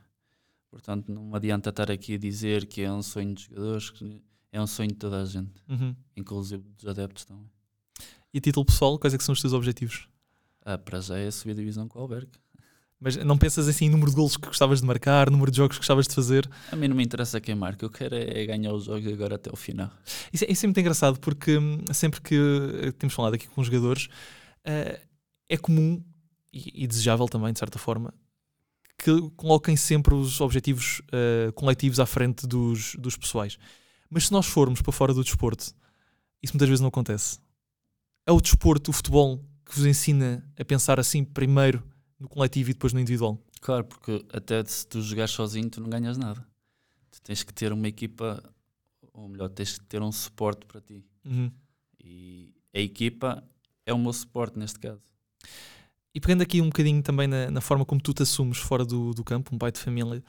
Portanto, 0.69 1.11
não 1.11 1.33
adianta 1.33 1.69
estar 1.71 1.89
aqui 1.89 2.13
a 2.13 2.17
dizer 2.19 2.67
que 2.67 2.81
é 2.81 2.91
um 2.91 3.01
sonho 3.01 3.33
dos 3.33 3.43
jogadores, 3.43 3.89
que 3.89 4.21
é 4.51 4.61
um 4.61 4.67
sonho 4.67 4.89
de 4.89 4.95
toda 4.95 5.21
a 5.21 5.25
gente, 5.25 5.51
Uhum. 5.67 5.95
inclusive 6.15 6.63
dos 6.77 6.87
adeptos 6.87 7.25
também. 7.25 7.45
E 8.33 8.37
a 8.37 8.41
título 8.41 8.65
pessoal, 8.65 8.97
quais 8.99 9.13
é 9.13 9.17
que 9.17 9.23
são 9.23 9.33
os 9.33 9.41
teus 9.41 9.53
objetivos? 9.53 10.07
Ah, 10.63 10.77
para 10.77 11.01
já 11.01 11.17
é 11.17 11.31
subir 11.31 11.51
a 11.53 11.55
divisão 11.55 11.87
com 11.87 11.97
o 11.99 12.01
Alberca. 12.01 12.39
Mas 13.01 13.15
não 13.15 13.37
pensas 13.37 13.65
assim 13.67 13.85
em 13.85 13.89
número 13.89 14.09
de 14.11 14.15
golos 14.17 14.35
que 14.35 14.45
gostavas 14.45 14.81
de 14.81 14.85
marcar, 14.85 15.31
número 15.31 15.49
de 15.49 15.55
jogos 15.57 15.77
que 15.77 15.81
gostavas 15.81 16.05
de 16.05 16.13
fazer? 16.13 16.49
A 16.69 16.75
mim 16.75 16.89
não 16.89 16.95
me 16.97 17.03
interessa 17.03 17.39
quem 17.39 17.55
marca, 17.55 17.85
eu 17.85 17.89
quero 17.89 18.13
é 18.13 18.45
ganhar 18.45 18.73
os 18.73 18.83
jogos 18.85 19.07
agora 19.11 19.35
até 19.35 19.49
o 19.51 19.55
final. 19.55 19.89
Isso 20.33 20.43
é, 20.43 20.51
isso 20.51 20.65
é 20.65 20.67
muito 20.67 20.79
engraçado 20.81 21.17
porque 21.19 21.57
hum, 21.57 21.79
sempre 21.93 22.19
que 22.19 22.35
eh, 22.35 22.91
temos 22.91 23.13
falado 23.15 23.35
aqui 23.35 23.47
com 23.47 23.61
os 23.61 23.67
jogadores, 23.67 24.09
eh, 24.65 24.99
é 25.47 25.57
comum 25.57 26.03
e, 26.51 26.83
e 26.83 26.87
desejável 26.87 27.27
também, 27.29 27.53
de 27.53 27.59
certa 27.59 27.79
forma, 27.79 28.13
que 28.97 29.31
coloquem 29.37 29.77
sempre 29.77 30.13
os 30.13 30.41
objetivos 30.41 31.01
eh, 31.13 31.51
coletivos 31.55 32.01
à 32.01 32.05
frente 32.05 32.45
dos, 32.45 32.95
dos 32.99 33.15
pessoais. 33.15 33.57
Mas 34.09 34.27
se 34.27 34.31
nós 34.31 34.47
formos 34.47 34.81
para 34.81 34.91
fora 34.91 35.13
do 35.13 35.23
desporto, 35.23 35.73
isso 36.41 36.53
muitas 36.53 36.67
vezes 36.67 36.81
não 36.81 36.89
acontece. 36.89 37.39
É 38.25 38.31
o 38.31 38.41
desporto, 38.41 38.91
o 38.91 38.93
futebol, 38.93 39.43
que 39.65 39.75
vos 39.75 39.85
ensina 39.85 40.43
a 40.57 40.65
pensar 40.65 40.99
assim 40.99 41.23
primeiro 41.23 41.83
no 42.19 42.27
coletivo 42.27 42.71
e 42.71 42.73
depois 42.73 42.91
no 42.91 42.99
individual. 42.99 43.37
Claro, 43.61 43.85
porque 43.85 44.25
até 44.33 44.63
se 44.65 44.87
tu 44.87 45.01
jogares 45.01 45.31
sozinho, 45.31 45.69
tu 45.69 45.81
não 45.81 45.89
ganhas 45.89 46.17
nada. 46.17 46.45
Tu 47.11 47.21
tens 47.21 47.43
que 47.43 47.53
ter 47.53 47.71
uma 47.71 47.87
equipa, 47.87 48.43
ou 49.13 49.27
melhor, 49.27 49.49
tens 49.49 49.77
que 49.77 49.85
ter 49.85 50.01
um 50.01 50.11
suporte 50.11 50.65
para 50.65 50.81
ti. 50.81 51.05
Uhum. 51.25 51.51
E 51.99 52.53
a 52.73 52.79
equipa 52.79 53.43
é 53.85 53.93
o 53.93 53.97
meu 53.97 54.13
suporte 54.13 54.57
neste 54.57 54.79
caso. 54.79 55.01
E 56.13 56.19
pegando 56.19 56.41
aqui 56.41 56.61
um 56.61 56.65
bocadinho 56.65 57.01
também 57.03 57.27
na, 57.27 57.51
na 57.51 57.61
forma 57.61 57.85
como 57.85 58.01
tu 58.01 58.13
te 58.13 58.23
assumes 58.23 58.57
fora 58.57 58.83
do, 58.83 59.13
do 59.13 59.23
campo, 59.23 59.53
um 59.53 59.57
pai 59.57 59.71
de 59.71 59.79
família, 59.79 60.23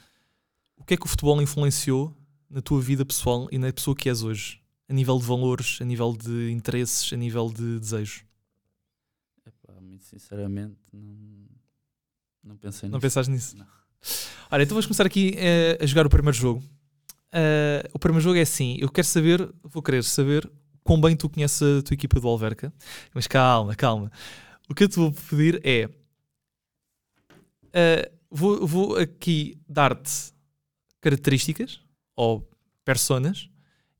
o 0.76 0.84
que 0.84 0.94
é 0.94 0.96
que 0.96 1.06
o 1.06 1.08
futebol 1.08 1.40
influenciou 1.40 2.14
na 2.50 2.60
tua 2.60 2.80
vida 2.80 3.04
pessoal 3.06 3.48
e 3.50 3.58
na 3.58 3.72
pessoa 3.72 3.94
que 3.96 4.08
és 4.08 4.22
hoje? 4.22 4.60
A 4.88 4.92
nível 4.92 5.18
de 5.18 5.24
valores, 5.24 5.78
a 5.80 5.84
nível 5.84 6.12
de 6.16 6.50
interesses, 6.50 7.12
a 7.12 7.16
nível 7.16 7.48
de 7.48 7.78
desejos? 7.78 8.24
Epá, 9.46 9.80
muito 9.80 10.04
sinceramente, 10.04 10.76
não, 10.92 11.46
não 12.42 12.56
pensei 12.56 12.88
Não 12.88 12.96
nisso. 12.98 13.02
pensaste 13.02 13.30
nisso? 13.30 13.56
Não. 13.56 13.66
Olha, 14.50 14.62
então 14.64 14.74
vamos 14.74 14.86
começar 14.86 15.06
aqui 15.06 15.34
eh, 15.36 15.78
a 15.80 15.86
jogar 15.86 16.06
o 16.06 16.10
primeiro 16.10 16.36
jogo. 16.36 16.62
Eh, 17.32 17.88
o 17.92 17.98
primeiro 17.98 18.22
jogo 18.22 18.36
é 18.36 18.42
assim: 18.42 18.76
eu 18.80 18.90
quero 18.90 19.06
saber, 19.06 19.48
vou 19.62 19.80
querer 19.82 20.02
saber 20.02 20.50
quão 20.82 21.00
bem 21.00 21.14
tu 21.16 21.28
conheces 21.28 21.62
a 21.62 21.82
tua 21.82 21.94
equipa 21.94 22.18
do 22.18 22.26
Alverca. 22.26 22.72
Mas 23.14 23.26
calma, 23.28 23.76
calma. 23.76 24.10
O 24.68 24.74
que 24.74 24.82
eu 24.84 24.88
te 24.88 24.96
vou 24.96 25.12
pedir 25.12 25.60
é. 25.64 25.88
eh, 27.72 28.10
vou, 28.30 28.66
vou 28.66 28.96
aqui 28.96 29.56
dar-te 29.68 30.32
características 31.00 31.80
ou 32.20 32.46
personas 32.84 33.48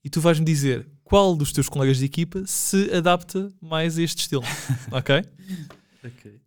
e 0.04 0.11
tu 0.11 0.20
vais-me 0.20 0.44
dizer 0.44 0.87
qual 1.02 1.35
dos 1.35 1.52
teus 1.52 1.70
colegas 1.70 1.96
de 1.96 2.04
equipa 2.04 2.44
se 2.46 2.92
adapta 2.94 3.50
mais 3.61 3.96
a 3.98 4.02
este 4.02 4.20
estilo. 4.20 4.42
ok? 4.92 5.24
Ok. 6.04 6.40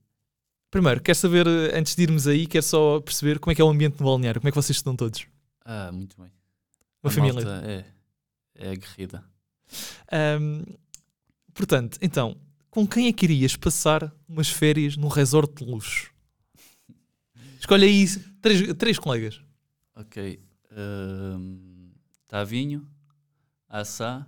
Primeiro, 0.69 1.01
quero 1.01 1.17
saber, 1.17 1.47
eh, 1.47 1.77
antes 1.77 1.95
de 1.95 2.03
irmos 2.03 2.27
aí, 2.27 2.45
quero 2.45 2.63
só 2.63 2.99
perceber 2.99 3.39
como 3.39 3.51
é 3.51 3.55
que 3.55 3.61
é 3.61 3.65
o 3.65 3.69
ambiente 3.69 3.99
no 3.99 4.05
balneário, 4.05 4.39
como 4.39 4.49
é 4.49 4.51
que 4.51 4.55
vocês 4.55 4.77
estão 4.77 4.95
todos? 4.95 5.25
Ah, 5.65 5.91
muito 5.91 6.15
bem. 6.21 6.31
Uma 7.01 7.09
A 7.09 7.13
família. 7.13 7.43
é, 7.63 7.85
é 8.55 8.69
aguerrida. 8.71 9.23
Ahm, 10.11 10.63
portanto, 11.53 11.97
então, 12.01 12.37
com 12.69 12.87
quem 12.87 13.07
é 13.07 13.13
que 13.13 13.25
irias 13.25 13.55
passar 13.55 14.13
umas 14.27 14.49
férias 14.49 14.95
num 14.95 15.07
resort 15.07 15.53
de 15.55 15.69
luxo? 15.71 16.11
Escolhe 17.59 17.85
aí 17.85 18.05
três, 18.41 18.73
três 18.75 18.99
colegas. 18.99 19.41
Ok. 19.95 20.39
Ahm, 20.71 21.62
Tavinho, 22.33 22.87
Assá 23.69 24.25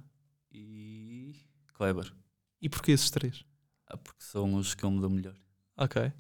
e 0.54 1.34
Kleber. 1.74 2.14
E 2.62 2.70
porquê 2.70 2.92
esses 2.92 3.10
três? 3.10 3.44
Ah, 3.88 3.98
porque 3.98 4.24
são 4.24 4.54
os 4.54 4.76
que 4.76 4.84
eu 4.84 4.92
me 4.92 5.02
dou 5.02 5.10
melhor. 5.10 5.34
Ok. 5.76 6.12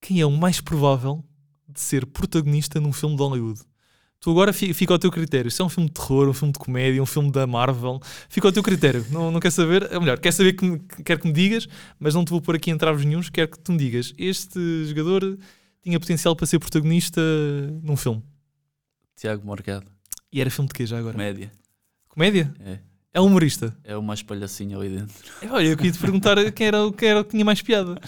Quem 0.00 0.20
é 0.20 0.24
o 0.24 0.30
mais 0.30 0.60
provável 0.60 1.24
de 1.68 1.80
ser 1.80 2.06
protagonista 2.06 2.78
num 2.78 2.92
filme 2.92 3.16
de 3.16 3.22
Hollywood? 3.22 3.60
Tu 4.20 4.30
agora 4.30 4.52
fi- 4.52 4.72
fica 4.72 4.92
ao 4.92 4.98
teu 5.00 5.10
critério. 5.10 5.50
Se 5.50 5.60
é 5.60 5.64
um 5.64 5.68
filme 5.68 5.88
de 5.88 5.94
terror, 5.94 6.28
um 6.28 6.32
filme 6.32 6.52
de 6.52 6.58
comédia, 6.60 7.02
um 7.02 7.06
filme 7.06 7.32
da 7.32 7.48
Marvel, 7.48 7.98
fica 8.28 8.46
ao 8.46 8.52
teu 8.52 8.62
critério. 8.62 9.04
Não, 9.10 9.32
não 9.32 9.40
quer 9.40 9.50
saber? 9.50 9.92
É 9.92 9.98
melhor, 9.98 10.20
quer 10.20 10.30
saber 10.32 10.52
que 10.52 10.64
me, 10.64 10.78
quer 11.04 11.18
que 11.18 11.26
me 11.26 11.32
digas, 11.32 11.66
mas 11.98 12.14
não 12.14 12.24
te 12.24 12.30
vou 12.30 12.40
pôr 12.40 12.54
aqui 12.54 12.70
entraves 12.70 13.04
nenhuns, 13.04 13.28
quero 13.28 13.50
que 13.50 13.58
tu 13.58 13.72
me 13.72 13.78
digas. 13.78 14.14
Este 14.16 14.84
jogador 14.84 15.36
tinha 15.82 15.98
potencial 15.98 16.36
para 16.36 16.46
ser 16.46 16.60
protagonista 16.60 17.20
num 17.82 17.96
filme. 17.96 18.22
Tiago 19.16 19.44
Morgado. 19.44 19.95
E 20.36 20.40
era 20.42 20.50
filme 20.50 20.68
de 20.68 20.74
quê 20.74 20.84
já 20.84 20.98
agora? 20.98 21.12
Comédia. 21.14 21.50
Comédia? 22.10 22.54
É. 22.60 22.78
É 23.14 23.20
humorista? 23.22 23.74
É 23.82 23.96
o 23.96 24.02
mais 24.02 24.22
palhacinho 24.22 24.78
ali 24.78 24.90
dentro. 24.90 25.14
É, 25.40 25.48
Olha, 25.50 25.68
eu 25.68 25.76
queria 25.78 25.92
te 25.92 25.98
perguntar 25.98 26.36
quem 26.52 26.66
era, 26.66 26.84
o- 26.84 26.92
quem 26.92 27.08
era 27.08 27.20
o 27.20 27.24
que 27.24 27.30
tinha 27.30 27.42
mais 27.46 27.62
piada. 27.62 27.98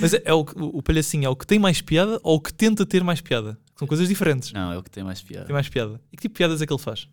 Mas 0.00 0.14
é, 0.14 0.22
é 0.24 0.32
o, 0.32 0.42
que- 0.42 0.54
o 0.56 0.82
palhacinho 0.82 1.26
é 1.26 1.28
o 1.28 1.36
que 1.36 1.46
tem 1.46 1.58
mais 1.58 1.82
piada 1.82 2.18
ou 2.22 2.36
o 2.36 2.40
que 2.40 2.50
tenta 2.50 2.86
ter 2.86 3.04
mais 3.04 3.20
piada? 3.20 3.58
São 3.76 3.86
coisas 3.86 4.08
diferentes. 4.08 4.50
Não, 4.54 4.72
é 4.72 4.78
o 4.78 4.82
que 4.82 4.90
tem 4.90 5.04
mais 5.04 5.20
piada. 5.20 5.44
Tem 5.44 5.52
mais 5.52 5.68
piada. 5.68 6.00
E 6.10 6.16
que 6.16 6.22
tipo 6.22 6.32
de 6.32 6.38
piadas 6.38 6.62
é 6.62 6.66
que 6.66 6.72
ele 6.72 6.80
faz? 6.80 7.06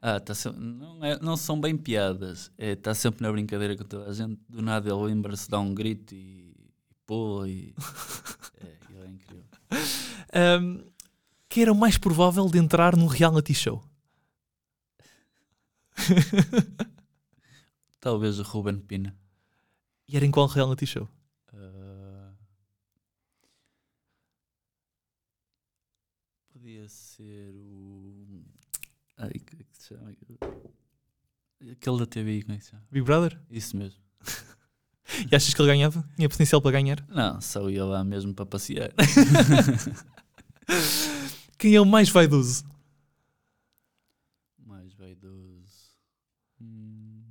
Ah, 0.00 0.18
tá 0.18 0.34
sempre, 0.34 0.58
não, 0.58 1.04
é- 1.04 1.18
não 1.20 1.36
são 1.36 1.60
bem 1.60 1.76
piadas. 1.76 2.50
Está 2.56 2.94
sempre 2.94 3.20
na 3.22 3.30
brincadeira 3.30 3.76
com 3.76 3.84
toda 3.84 4.08
a 4.08 4.14
gente. 4.14 4.38
Do 4.48 4.62
nada 4.62 4.88
ele 4.88 5.02
lembra-se, 5.02 5.50
dá 5.50 5.60
um 5.60 5.74
grito 5.74 6.14
e, 6.14 6.54
e 6.56 6.94
pula. 7.06 7.46
E, 7.46 7.74
é, 8.58 8.66
ele 8.88 9.04
é 9.04 9.10
incrível. 9.10 9.44
Ahm, 10.32 10.78
quem 11.50 11.64
era 11.64 11.72
o 11.72 11.76
mais 11.76 11.98
provável 11.98 12.46
de 12.48 12.56
entrar 12.58 12.96
num 12.96 13.06
reality 13.06 13.52
show? 13.52 13.82
Talvez 18.00 18.38
o 18.38 18.42
Ruben 18.42 18.78
Pina. 18.80 19.16
E 20.08 20.16
era 20.16 20.24
em 20.24 20.30
qual 20.30 20.46
reality 20.46 20.86
show? 20.86 21.08
Ah, 21.52 22.32
podia 26.52 26.88
ser 26.88 27.52
o. 27.54 28.42
Ai, 29.18 29.30
é 29.34 29.38
que 29.38 29.56
se 29.72 29.88
chama? 29.88 30.12
Aquele 31.72 31.98
da 31.98 32.06
TV, 32.06 32.42
como 32.42 32.54
é 32.54 32.58
que 32.58 32.64
se 32.64 32.70
chama? 32.70 32.82
Big 32.90 33.04
Brother? 33.04 33.38
Isso 33.50 33.76
mesmo. 33.76 34.00
E 35.30 35.34
achas 35.34 35.52
que 35.52 35.60
ele 35.60 35.68
ganhava? 35.68 36.08
Tinha 36.14 36.28
potencial 36.28 36.62
para 36.62 36.70
ganhar? 36.70 37.04
Não, 37.08 37.40
só 37.40 37.68
ia 37.68 37.84
lá 37.84 38.04
mesmo 38.04 38.32
para 38.32 38.46
passear. 38.46 38.92
Quem 41.58 41.74
é 41.74 41.80
o 41.80 41.84
mais 41.84 42.08
vaidoso? 42.08 42.64
Mais 44.56 44.94
vaidoso. 44.94 45.90
Hum. 46.60 47.24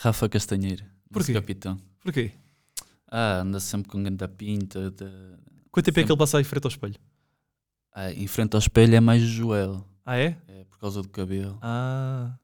Rafa 0.00 0.28
Castanheira. 0.28 0.86
Porquê? 1.10 1.32
capitão. 1.32 1.78
Porquê? 2.00 2.32
Ah, 3.10 3.40
anda 3.40 3.58
sempre 3.60 3.88
com 3.90 4.02
ganda 4.02 4.28
pinta. 4.28 4.90
De... 4.90 5.06
Quanto 5.70 5.86
tempo 5.86 6.00
é 6.00 6.04
que 6.04 6.12
ele 6.12 6.18
passa 6.18 6.38
aí 6.38 6.44
frente 6.44 6.64
ao 6.64 6.70
espelho? 6.70 6.96
Ah, 7.92 8.12
em 8.12 8.26
frente 8.26 8.54
ao 8.54 8.58
espelho 8.60 8.94
é 8.94 9.00
mais 9.00 9.22
o 9.22 9.26
Joel. 9.26 9.84
Ah, 10.04 10.16
é? 10.16 10.36
É 10.46 10.64
por 10.64 10.78
causa 10.78 11.02
do 11.02 11.08
cabelo. 11.08 11.58
Ah. 11.62 12.34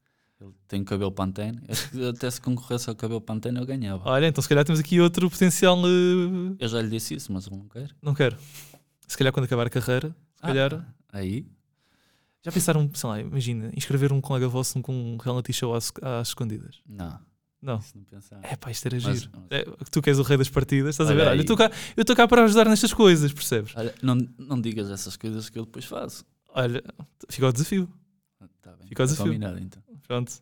Ele 0.40 0.53
tem 0.67 0.83
cabelo 0.85 1.12
pantene. 1.12 1.61
Acho 1.69 1.90
que 1.90 2.09
Até 2.09 2.31
se 2.31 2.40
concorresse 2.40 2.88
ao 2.90 2.97
cabelo 2.97 3.21
pantene 3.21 3.59
eu 3.59 3.67
ganhava. 3.67 4.09
Olha, 4.11 4.27
então 4.27 4.43
se 4.43 4.49
calhar 4.49 4.64
temos 4.64 4.81
aqui 4.81 5.01
outro 5.01 5.31
potencial. 5.31 5.79
eh, 5.87 6.57
Eu 6.59 6.69
já 6.69 6.83
lhe 6.83 6.88
disse 6.90 7.14
isso, 7.14 7.33
mas 7.33 7.47
ele 7.47 7.57
não 7.57 7.69
quer. 7.69 7.90
Não 8.03 8.14
quero. 8.14 8.37
Se 9.07 9.17
calhar 9.17 9.33
quando 9.33 9.45
acabar 9.45 9.67
a 9.67 9.71
carreira, 9.71 10.09
se 10.09 10.14
Ah, 10.43 10.47
calhar. 10.49 10.95
Aí? 11.12 11.47
Já 12.43 12.51
pensaram, 12.53 12.90
sei 12.93 13.09
lá, 13.09 13.21
imagina, 13.21 13.71
inscrever 13.75 14.12
um 14.12 14.21
colega 14.21 14.49
vosso 14.49 14.79
com 14.83 14.93
um 15.14 15.17
reality 15.17 15.53
show 15.53 15.75
às, 15.75 15.90
às 16.03 16.29
escondidas? 16.29 16.81
Não. 16.87 17.19
Não. 17.64 17.79
Isso 17.79 17.92
não 17.96 18.05
pensava. 18.05 18.42
É 18.46 18.55
pá, 18.57 18.70
isto 18.70 18.87
era 18.87 18.98
Mas- 19.03 19.20
giro. 19.20 19.31
mas- 19.33 19.44
É, 19.50 19.64
tu 19.90 20.03
que 20.03 20.11
és 20.11 20.18
o 20.18 20.22
rei 20.22 20.37
das 20.37 20.50
partidas, 20.50 20.90
estás 20.94 21.09
a 21.09 21.12
Olha 21.12 21.24
ver? 21.24 21.31
Olha, 21.31 21.37
eu 21.38 21.40
estou 21.40 21.57
cá, 21.57 21.70
eu 21.96 22.16
cá 22.16 22.29
para 22.29 22.44
ajudar 22.44 22.68
nestas 22.68 22.92
coisas, 22.92 23.33
percebes? 23.33 23.72
Olha, 23.74 23.94
não, 24.03 24.16
não 24.38 24.61
digas 24.61 24.90
essas 24.90 25.16
coisas 25.16 25.48
que 25.48 25.59
eu 25.59 25.64
depois 25.64 25.87
faço. 25.87 26.24
Olha, 26.50 26.83
fica 27.31 27.48
o 27.48 27.53
desafio. 27.53 27.88
Tá 28.61 28.72
bem. 28.79 28.88
Fica 28.88 29.03
ao 29.03 29.07
tá 29.09 29.12
desafio. 29.12 29.33
combinado 29.33 29.59
então. 29.59 29.83
Pronto. 30.07 30.33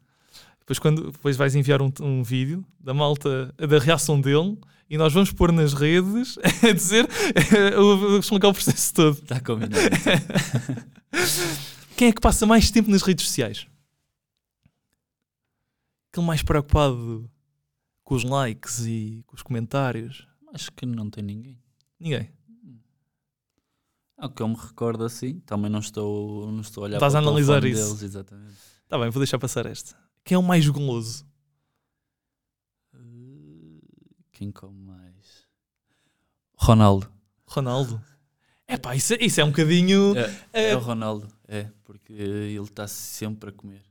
Depois, 0.60 0.78
quando, 0.78 1.10
depois 1.12 1.36
vais 1.36 1.54
enviar 1.54 1.80
um, 1.80 1.92
um 2.00 2.22
vídeo 2.22 2.64
da 2.80 2.92
malta, 2.92 3.52
da 3.56 3.78
reação 3.78 4.20
dele, 4.20 4.58
e 4.90 4.96
nós 4.98 5.12
vamos 5.12 5.32
pôr 5.32 5.52
nas 5.52 5.72
redes 5.72 6.38
a 6.68 6.72
dizer, 6.72 7.06
a 7.06 8.18
explicar 8.18 8.48
o 8.48 8.52
processo 8.52 8.92
todo. 8.94 9.14
Está 9.18 9.40
combinado. 9.40 9.74
então. 9.76 10.82
Quem 11.96 12.08
é 12.08 12.12
que 12.12 12.20
passa 12.20 12.44
mais 12.46 12.70
tempo 12.70 12.90
nas 12.90 13.02
redes 13.02 13.26
sociais? 13.26 13.66
Aquele 16.12 16.26
mais 16.26 16.42
preocupado 16.42 17.30
com 18.04 18.14
os 18.14 18.22
likes 18.22 18.80
e 18.84 19.24
com 19.26 19.34
os 19.34 19.42
comentários? 19.42 20.28
Acho 20.52 20.70
que 20.72 20.84
não 20.84 21.08
tem 21.08 21.24
ninguém. 21.24 21.58
Ninguém. 21.98 22.30
É 24.18 24.26
o 24.26 24.30
que 24.30 24.42
eu 24.42 24.48
me 24.48 24.54
recordo 24.56 25.04
assim. 25.04 25.40
Também 25.40 25.70
não 25.70 25.78
estou, 25.80 26.52
não 26.52 26.60
estou 26.60 26.82
a 26.82 26.84
olhar 26.84 26.96
Estás 26.98 27.14
para 27.14 27.20
a 27.20 27.22
analisar 27.22 27.64
isso. 27.64 27.86
deles, 27.88 28.02
exatamente. 28.02 28.52
Está 28.84 28.98
bem, 28.98 29.08
vou 29.08 29.20
deixar 29.20 29.38
passar 29.38 29.64
esta. 29.64 29.96
Quem 30.22 30.34
é 30.34 30.38
o 30.38 30.42
mais 30.42 30.68
goloso? 30.68 31.24
Uh, 32.94 33.80
Quem 34.32 34.50
come 34.52 34.78
mais? 34.84 35.46
Ronaldo. 36.56 37.10
Ronaldo. 37.46 38.02
É 38.68 38.76
pá, 38.76 38.94
isso, 38.94 39.14
é- 39.14 39.18
isso 39.24 39.40
é 39.40 39.44
um 39.44 39.48
bocadinho. 39.50 40.14
É, 40.16 40.42
É, 40.52 40.70
é 40.72 40.76
o 40.76 40.80
Ronaldo, 40.80 41.26
é, 41.48 41.70
porque 41.84 42.12
ele 42.12 42.58
está 42.60 42.86
sempre 42.86 43.48
a 43.50 43.52
comer. 43.52 43.82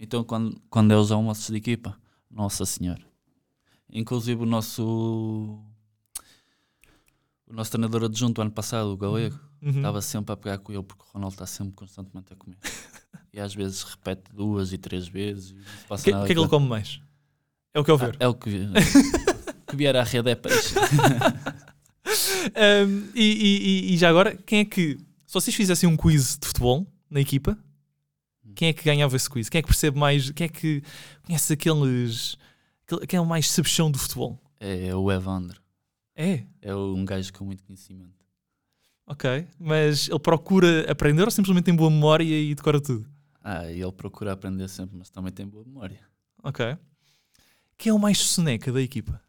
Então, 0.00 0.24
quando, 0.24 0.58
quando 0.70 0.92
é 0.92 0.96
os 0.96 1.12
almoços 1.12 1.46
de 1.48 1.56
equipa, 1.56 1.94
Nossa 2.30 2.64
Senhora. 2.64 3.02
Inclusive, 3.92 4.42
o 4.42 4.46
nosso. 4.46 4.82
O 7.46 7.52
nosso 7.52 7.70
treinador 7.72 8.04
adjunto 8.04 8.40
ano 8.40 8.50
passado, 8.50 8.88
o 8.92 8.96
Galego, 8.96 9.38
Uhum. 9.60 9.70
estava 9.76 10.00
sempre 10.00 10.32
a 10.32 10.36
pegar 10.38 10.56
com 10.58 10.72
ele 10.72 10.82
porque 10.82 11.02
o 11.04 11.12
Ronaldo 11.12 11.34
está 11.34 11.44
sempre 11.46 11.74
constantemente 11.74 12.32
a 12.32 12.36
comer. 12.36 12.56
e 13.32 13.38
às 13.38 13.52
vezes 13.54 13.82
repete 13.82 14.32
duas 14.32 14.72
e 14.72 14.78
três 14.78 15.06
vezes. 15.06 15.50
O 15.90 15.96
que, 15.96 16.04
que 16.04 16.10
é 16.12 16.26
que 16.26 16.32
ele 16.32 16.48
come 16.48 16.66
mais? 16.66 17.00
É 17.74 17.78
o 17.80 17.84
que 17.84 17.90
eu 17.90 17.96
Ah, 17.96 17.98
ver. 17.98 18.16
é 18.20 18.26
o 18.28 18.32
que, 18.34 18.48
que 19.68 19.76
vier 19.76 19.94
à 19.96 20.02
rede 20.02 20.30
é 20.30 20.34
peixe. 20.34 20.74
Um, 22.50 23.10
e- 23.14 23.90
e- 23.90 23.94
e 23.94 23.96
já 23.98 24.08
agora, 24.08 24.34
quem 24.34 24.60
é 24.60 24.64
que. 24.64 24.96
Se 25.26 25.34
vocês 25.34 25.54
fizessem 25.54 25.86
um 25.88 25.96
quiz 25.96 26.38
de 26.40 26.46
futebol 26.48 26.86
na 27.10 27.20
equipa, 27.20 27.56
quem 28.54 28.68
é 28.68 28.72
que 28.72 28.84
ganhava 28.84 29.14
esse 29.16 29.28
quiz? 29.28 29.48
Quem 29.48 29.58
é 29.58 29.62
que 29.62 29.68
percebe 29.68 29.98
mais? 29.98 30.30
Quem 30.30 30.44
é 30.46 30.48
que 30.48 30.82
conhece 31.24 31.52
aqueles. 31.52 32.36
aquele- 32.86 33.06
Quem 33.06 33.16
é 33.18 33.20
o 33.20 33.26
mais 33.26 33.50
sabichão 33.50 33.90
do 33.90 33.98
futebol? 33.98 34.40
É 34.58 34.94
o 34.94 35.10
Evandro. 35.10 35.60
É, 36.14 36.44
É 36.60 36.74
um 36.74 37.04
gajo 37.04 37.32
com 37.32 37.44
muito 37.44 37.62
conhecimento. 37.64 38.24
ok. 39.06 39.46
Mas 39.58 40.08
ele 40.08 40.18
procura 40.18 40.90
aprender 40.90 41.22
ou 41.24 41.30
simplesmente 41.30 41.64
tem 41.64 41.74
boa 41.74 41.90
memória 41.90 42.24
e 42.24 42.54
decora 42.54 42.80
tudo? 42.80 43.08
Ah, 43.42 43.66
ele 43.70 43.90
procura 43.92 44.32
aprender 44.32 44.68
sempre, 44.68 44.96
mas 44.98 45.08
também 45.08 45.32
tem 45.32 45.46
boa 45.46 45.64
memória. 45.64 45.98
Ok. 46.42 46.76
Quem 47.78 47.90
é 47.90 47.94
o 47.94 47.98
mais 47.98 48.18
soneca 48.18 48.70
da 48.70 48.82
equipa? 48.82 49.20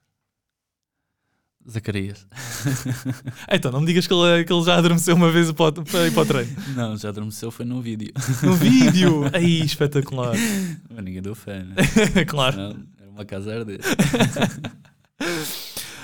Zacarias. 1.70 2.26
Então, 3.52 3.72
não 3.72 3.82
me 3.82 3.88
digas 3.88 4.08
que 4.08 4.14
ele, 4.14 4.44
que 4.44 4.54
ele 4.54 4.64
já 4.64 4.78
adormeceu 4.78 5.16
uma 5.16 5.32
vez 5.32 5.52
para, 5.52 6.08
ir 6.08 6.12
para 6.14 6.22
o 6.22 6.26
treino. 6.26 6.52
Não, 6.76 6.98
já 6.98 7.10
adormeceu, 7.10 7.52
foi 7.52 7.66
num 7.66 7.82
vídeo. 7.82 8.12
No 8.44 8.54
vídeo! 8.54 9.24
Aí, 9.34 9.62
espetacular. 9.62 10.34
Mas 10.90 11.04
ninguém 11.04 11.22
deu 11.22 11.36
fé, 11.36 11.64
né? 11.64 11.76
claro. 12.28 12.58
Não, 12.58 12.70
era 13.00 13.10
uma 13.10 13.26
casa 13.26 13.54
arder. 13.54 13.80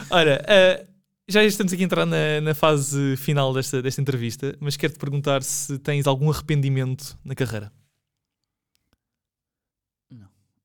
Ora, 0.10 0.43
eh, 0.48 0.86
já 1.28 1.43
estamos 1.43 1.74
aqui 1.74 1.84
a 1.84 1.86
entrar 1.86 2.06
na, 2.06 2.41
na 2.41 2.54
fase 2.54 3.15
final 3.17 3.54
desta, 3.54 3.82
desta 3.82 4.02
entrevista, 4.02 4.56
mas 4.60 4.78
quero-te 4.78 5.00
perguntar 5.00 5.43
se 5.43 5.78
tens 5.80 6.06
algum 6.08 6.30
arrependimento 6.30 7.17
na 7.24 7.36
carreira. 7.36 7.72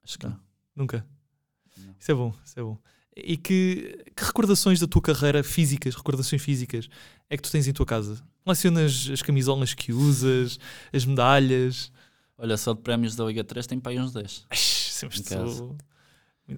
Acho 0.05 0.19
que 0.19 0.27
não. 0.27 0.39
Nunca. 0.75 1.07
Não. 1.79 1.95
Isso 1.99 2.11
é 2.11 2.15
bom, 2.15 2.35
isso 2.45 2.59
é 2.59 2.63
bom. 2.63 2.79
E 3.15 3.37
que, 3.37 3.99
que 4.17 4.25
recordações 4.25 4.81
da 4.81 4.87
tua 4.87 5.03
carreira 5.03 5.43
físicas, 5.45 5.95
recordações 5.95 6.41
físicas, 6.43 6.89
é 7.29 7.37
que 7.37 7.43
tu 7.43 7.51
tens 7.51 7.69
em 7.69 7.73
tua 7.73 7.85
casa? 7.87 8.23
Colecionas 8.45 9.09
as 9.13 9.21
camisolas 9.23 9.75
que 9.75 9.93
usas, 9.93 10.59
as 10.93 11.05
medalhas? 11.05 11.93
Olha, 12.39 12.57
só 12.57 12.73
de 12.73 12.81
prémios 12.81 13.15
da 13.15 13.25
Liga 13.25 13.45
3 13.45 13.67
tem 13.67 13.79
para 13.79 13.93
aí 13.93 14.01
uns 14.01 14.13
10. 14.13 14.47
Ai, 14.51 14.57
isso 14.57 14.93
Sim, 15.01 15.07
mas 15.07 15.19
Em 15.19 15.23
tu- 15.23 15.29
casa. 15.29 15.77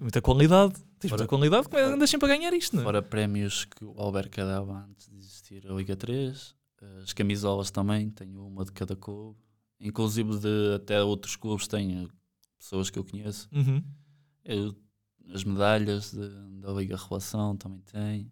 muita 0.01 0.21
qualidade. 0.21 0.73
Tens 0.99 1.09
Fora- 1.09 1.21
muita 1.23 1.27
qualidade, 1.27 1.67
como 1.67 1.77
é 1.77 1.83
andas 1.83 2.09
sempre 2.09 2.31
a 2.31 2.35
ganhar 2.37 2.53
isto, 2.53 2.73
não 2.75 2.81
é? 2.83 2.85
Fora 2.85 3.01
prémios 3.01 3.65
que 3.65 3.83
o 3.83 3.93
Alberca 3.99 4.45
dava 4.45 4.85
antes 4.89 5.09
de 5.09 5.17
existir 5.17 5.67
a 5.69 5.73
Liga 5.73 5.95
3, 5.95 6.55
as 7.03 7.11
camisolas 7.13 7.69
também, 7.69 8.09
tenho 8.09 8.45
uma 8.47 8.63
de 8.63 8.71
cada 8.71 8.95
clube, 8.95 9.37
inclusive 9.79 10.37
de 10.39 10.75
até 10.75 11.03
outros 11.03 11.35
clubes 11.35 11.67
tenho 11.67 12.09
pessoas 12.57 12.89
que 12.89 12.97
eu 12.97 13.03
conheço. 13.03 13.49
Uhum. 13.51 13.83
Eu- 14.45 14.75
as 15.33 15.43
medalhas 15.43 16.11
de- 16.11 16.59
da 16.61 16.71
Liga 16.73 16.95
Relação 16.97 17.55
também 17.57 17.79
tenho. 17.81 18.31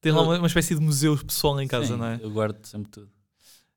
Tens 0.00 0.14
lá 0.14 0.22
uma, 0.22 0.38
uma 0.38 0.46
espécie 0.46 0.74
de 0.74 0.80
museu 0.80 1.16
pessoal 1.24 1.60
em 1.60 1.66
casa, 1.68 1.86
Sim, 1.94 1.96
não 1.98 2.06
é? 2.06 2.20
Eu 2.22 2.30
guardo 2.30 2.64
sempre 2.64 2.90
tudo. 2.90 3.10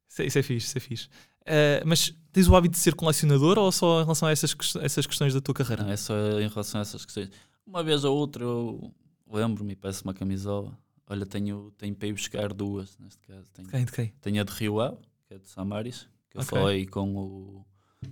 Isso 0.08 0.22
é, 0.22 0.26
isso 0.26 0.40
é 0.40 0.44
fixe, 0.44 0.68
isso 0.68 0.78
é 0.78 0.82
fixe. 0.82 1.10
Eh, 1.46 1.84
mas 1.86 2.14
tens 2.32 2.48
o 2.48 2.56
hábito 2.56 2.74
de 2.74 2.80
ser 2.80 2.94
colecionador 2.94 3.58
ou 3.58 3.72
só 3.72 4.02
em 4.02 4.04
relação 4.04 4.28
a 4.28 4.32
essas, 4.32 4.56
essas 4.82 5.08
questões 5.08 5.34
da 5.34 5.42
tua 5.42 5.56
carreira? 5.56 5.84
Não, 5.84 5.92
é 5.92 5.98
só 5.98 6.14
em 6.40 6.48
relação 6.48 6.80
a 6.80 6.84
essas 6.84 7.04
questões. 7.06 7.30
Uma 7.66 7.84
vez 7.84 8.04
ou 8.04 8.16
outra 8.16 8.44
eu 8.44 8.94
lembro-me 9.32 9.74
e 9.74 9.76
peço 9.76 10.04
uma 10.04 10.14
camisola. 10.14 10.78
Olha, 11.08 11.26
tenho, 11.26 11.72
tenho 11.78 11.96
para 11.96 12.08
ir 12.08 12.14
buscar 12.14 12.54
duas, 12.54 12.98
neste 13.00 13.20
caso. 13.28 13.50
Tenho, 13.54 13.68
de 13.86 13.92
quem? 13.92 14.14
tenho 14.22 14.42
a 14.42 14.44
de 14.44 14.52
Rio 14.54 14.80
Ave, 14.80 14.98
que 15.28 15.34
é 15.34 15.38
de 15.40 15.48
Samaris, 15.50 16.08
que 16.30 16.38
eu 16.38 16.42
Ok. 16.42 16.58
falei 16.60 16.86
com 16.86 17.16
o 17.18 17.66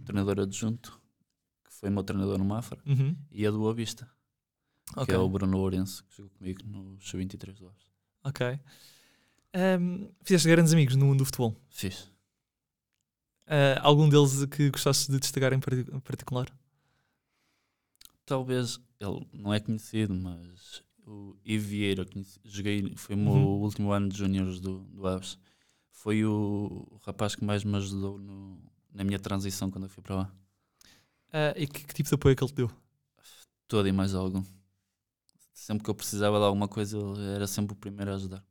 treinador 0.05 0.39
adjunto, 0.39 0.99
que 1.63 1.71
foi 1.73 1.89
meu 1.89 2.03
treinador 2.03 2.37
no 2.39 2.45
Mafra, 2.45 2.79
Uhum. 2.85 3.15
e 3.31 3.45
a 3.45 3.51
do 3.51 3.59
Boa 3.59 3.73
Vista, 3.73 4.09
Ok. 4.95 5.05
que 5.05 5.11
é 5.13 5.17
o 5.17 5.29
Bruno 5.29 5.57
Lourenço, 5.57 6.03
que 6.05 6.17
jogou 6.17 6.31
comigo 6.37 6.61
no 6.65 6.99
Sub-23 7.01 7.53
do 7.59 7.67
Aves. 7.67 7.83
ok. 8.23 8.59
Ehm, 9.53 10.09
fizeste 10.23 10.47
grandes 10.47 10.73
amigos 10.73 10.95
no 10.95 11.05
mundo 11.07 11.19
do 11.19 11.25
futebol. 11.25 11.55
Fiz. 11.69 12.11
Eh, 13.47 13.77
algum 13.81 14.07
deles 14.07 14.45
que 14.45 14.69
gostasse 14.69 15.11
de 15.11 15.19
destacar 15.19 15.53
em 15.53 15.59
parti- 15.59 15.89
em 15.91 15.99
particular? 15.99 16.47
Talvez 18.25 18.79
ele 18.99 19.27
não 19.33 19.53
é 19.53 19.59
conhecido, 19.59 20.13
mas 20.13 20.83
o 21.05 21.35
Ivo 21.43 21.67
Vieira, 21.67 22.05
conheci- 22.05 22.39
joguei, 22.43 22.93
foi 22.95 23.15
o 23.15 23.17
meu 23.17 23.33
Uhum. 23.33 23.61
último 23.61 23.91
ano 23.91 24.07
de 24.09 24.17
júniores 24.17 24.59
do, 24.59 24.79
do 24.85 25.07
Aves. 25.07 25.37
Foi 25.91 26.23
o, 26.23 26.87
o 26.91 26.97
rapaz 26.97 27.35
que 27.35 27.43
mais 27.43 27.63
me 27.63 27.75
ajudou 27.77 28.19
no- 28.19 28.61
na 28.93 29.03
minha 29.03 29.19
transição 29.19 29.71
quando 29.71 29.85
eu 29.85 29.89
fui 29.89 30.03
para 30.03 30.15
lá. 30.15 30.35
Eh, 31.33 31.63
e 31.63 31.67
que, 31.67 31.85
que 31.85 31.93
tipo 31.93 32.07
de 32.09 32.15
apoio 32.15 32.33
é 32.33 32.35
que 32.35 32.43
ele 32.43 32.51
te 32.51 32.55
deu? 32.55 32.71
Todo 33.67 33.87
e 33.87 33.91
mais 33.91 34.13
algum. 34.13 34.43
Sempre 35.59 35.83
que 35.83 35.89
eu 35.89 35.95
precisava 35.95 36.37
de 36.39 36.45
alguma 36.45 36.67
coisa, 36.69 36.97
ele 36.97 37.35
era 37.35 37.45
sempre 37.45 37.73
o 37.73 37.75
primeiro 37.75 38.11
a 38.11 38.15
ajudar. 38.15 38.43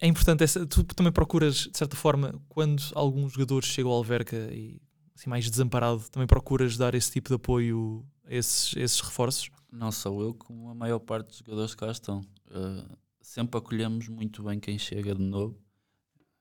É 0.00 0.06
importante, 0.06 0.42
essa, 0.42 0.66
tu 0.66 0.82
também 0.82 1.12
procuras, 1.12 1.68
de 1.70 1.76
certa 1.78 1.94
forma, 1.94 2.34
quando 2.48 2.82
alguns 2.94 3.34
jogadores 3.34 3.68
chegam 3.68 3.90
ao 3.92 3.98
Alverca 3.98 4.36
e 4.52 4.80
assim, 5.14 5.28
mais 5.28 5.48
desamparado, 5.48 6.08
também 6.10 6.26
procuras 6.26 6.76
dar 6.76 6.94
esse 6.94 7.12
tipo 7.12 7.28
de 7.28 7.34
apoio 7.36 8.04
a 8.24 8.34
esses, 8.34 8.74
esses 8.76 9.00
reforços? 9.00 9.50
Não 9.70 9.92
só 9.92 10.08
eu, 10.20 10.34
como 10.34 10.70
a 10.70 10.74
maior 10.74 10.98
parte 10.98 11.28
dos 11.28 11.38
jogadores 11.38 11.74
que 11.74 11.80
cá 11.80 11.92
estão. 11.92 12.20
Uh, 12.50 12.96
sempre 13.20 13.58
acolhemos 13.58 14.08
muito 14.08 14.42
bem 14.42 14.58
quem 14.58 14.78
chega 14.78 15.14
de 15.14 15.22
novo, 15.22 15.56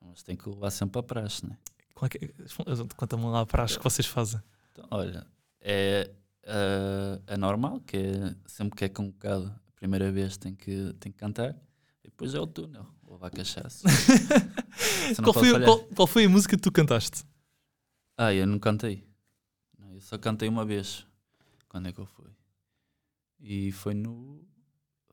mas 0.02 0.24
tem 0.24 0.36
que 0.36 0.50
levar 0.50 0.72
sempre 0.72 1.00
a 1.00 1.04
praxe, 1.04 1.46
né? 1.46 1.56
Qual 1.94 2.08
é 2.08 2.10
que- 2.10 2.34
Conta-me 2.96 3.26
lá 3.26 3.46
para 3.46 3.64
as 3.64 3.78
que 3.78 3.84
vocês 3.84 4.08
fazem. 4.08 4.42
Então, 4.72 4.88
olha, 4.90 5.28
é, 5.60 6.10
uh, 6.44 7.22
é 7.28 7.38
normal 7.38 7.80
que 7.82 7.98
é, 7.98 8.36
sempre 8.46 8.78
que 8.78 8.86
é 8.86 8.90
convocado 8.90 9.48
a 9.48 9.72
primeira 9.76 10.12
vez 10.12 10.38
tem 10.38 10.56
que, 10.56 10.94
tem 11.00 11.12
que 11.12 11.18
cantar 11.18 11.56
e 12.04 12.10
depois 12.10 12.34
é 12.34 12.40
o 12.40 12.48
túnel, 12.48 12.88
ou 13.04 13.14
levar 13.14 13.30
cachaça. 13.32 13.88
Qual 15.24 15.34
foi, 15.34 15.64
qual, 15.64 15.80
qual 15.80 16.08
foi 16.08 16.26
a 16.26 16.30
música 16.30 16.56
que 16.56 16.62
tu 16.62 16.72
cantaste? 16.72 17.24
Ah, 18.18 18.34
eu 18.34 18.48
não 18.48 18.60
cantei. 18.60 19.04
Não, 19.78 19.94
eu 19.94 20.02
só 20.02 20.18
cantei 20.18 20.48
uma 20.48 20.64
vez. 20.66 21.06
Quando 21.68 21.88
é 21.88 21.92
que 21.92 22.00
eu 22.00 22.06
fui? 22.06 22.30
E 23.40 23.72
foi 23.72 23.94
no. 23.94 24.46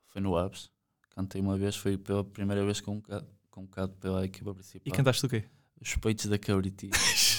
Foi 0.06 0.20
no 0.20 0.36
Aves. 0.36 0.70
Cantei 1.10 1.40
uma 1.40 1.56
vez, 1.56 1.74
foi 1.74 1.98
pela 1.98 2.22
primeira 2.22 2.64
vez 2.64 2.80
convocado, 2.80 3.26
convocado 3.50 3.92
pela 3.94 4.24
equipa 4.24 4.50
E 4.50 4.54
principal. 4.54 4.92
cantaste 4.94 5.26
o 5.26 5.28
quê? 5.28 5.44
Os 5.80 5.96
peitos 5.96 6.26
da 6.26 6.36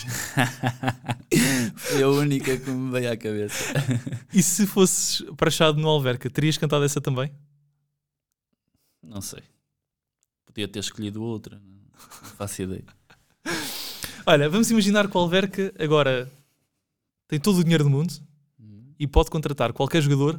Foi 1.76 2.04
a 2.04 2.10
única 2.10 2.58
que 2.58 2.70
me 2.70 2.92
veio 2.92 3.12
à 3.12 3.18
cabeça. 3.18 3.74
E 4.34 4.44
se 4.44 4.68
fosses 4.68 5.26
prachado 5.36 5.80
no 5.80 5.88
Alverca, 5.88 6.30
terias 6.30 6.58
cantado 6.58 6.86
essa 6.86 7.02
também? 7.02 7.32
Não 9.02 9.22
sei. 9.22 9.42
Podia 10.46 10.68
ter 10.68 10.80
escolhido 10.80 11.24
outra. 11.24 11.58
Não, 11.58 11.78
não 12.22 12.30
faço 12.38 12.62
ideia. 12.62 12.86
Olha, 14.26 14.48
vamos 14.50 14.70
imaginar 14.70 15.10
que 15.10 15.18
o 15.18 15.20
Alverca 15.20 15.74
agora 15.80 16.32
tem 17.28 17.40
todo 17.40 17.58
o 17.58 17.64
dinheiro 17.64 17.84
do 17.84 17.90
mundo 17.90 18.14
Hum. 18.60 18.94
e 19.00 19.08
pode 19.08 19.32
contratar 19.32 19.74
qualquer 19.74 20.02
jogador 20.02 20.38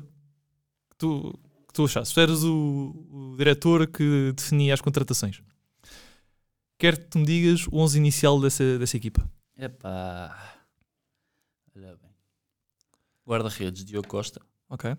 que 0.91 0.97
tu, 0.99 1.33
que 1.67 1.73
tu 1.73 1.85
achasses. 1.85 2.15
Tu 2.15 2.21
eras 2.21 2.45
o, 2.45 3.07
o 3.11 3.35
diretor 3.37 3.87
que 3.89 4.33
definia 4.37 4.75
as 4.75 4.81
contratações. 4.81 5.43
Quero 6.79 6.99
que 6.99 7.07
tu 7.09 7.19
me 7.19 7.27
digas 7.27 7.67
o 7.67 7.77
11 7.77 7.99
inicial 7.99 8.41
dessa, 8.41 8.79
dessa 8.79 8.97
equipa. 8.97 9.29
Epá. 9.61 10.65
Olha 11.77 11.95
bem. 11.97 12.11
Guarda-redes, 13.27 13.85
Diogo 13.85 14.09
Costa. 14.09 14.41
Ok? 14.71 14.97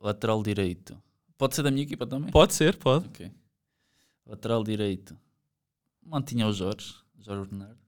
Lateral 0.00 0.42
direito. 0.42 1.00
Pode 1.36 1.54
ser 1.54 1.62
da 1.62 1.70
minha 1.70 1.82
equipa 1.82 2.06
também? 2.06 2.30
Pode 2.30 2.54
ser, 2.54 2.78
pode. 2.78 3.06
Ok. 3.08 3.30
Lateral 4.24 4.64
direito. 4.64 5.18
Mantinha 6.02 6.46
o 6.46 6.52
Jorge, 6.52 6.94
Jorge 7.18 7.50
Bernardo. 7.50 7.78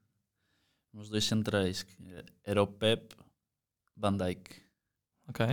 Os 0.93 1.09
dois 1.09 1.25
centrais, 1.25 1.83
que 1.83 1.97
era 2.45 2.63
o 2.63 2.67
Pep, 2.67 3.17
Van 3.97 4.17
Dijk. 4.17 4.63
Ok? 5.29 5.47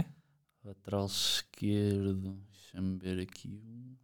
Lateral 0.61 1.05
esquerdo, 1.05 2.37
deixa-me 2.51 2.97
ver 2.97 3.21
aqui 3.21 3.47
um. 3.47 3.95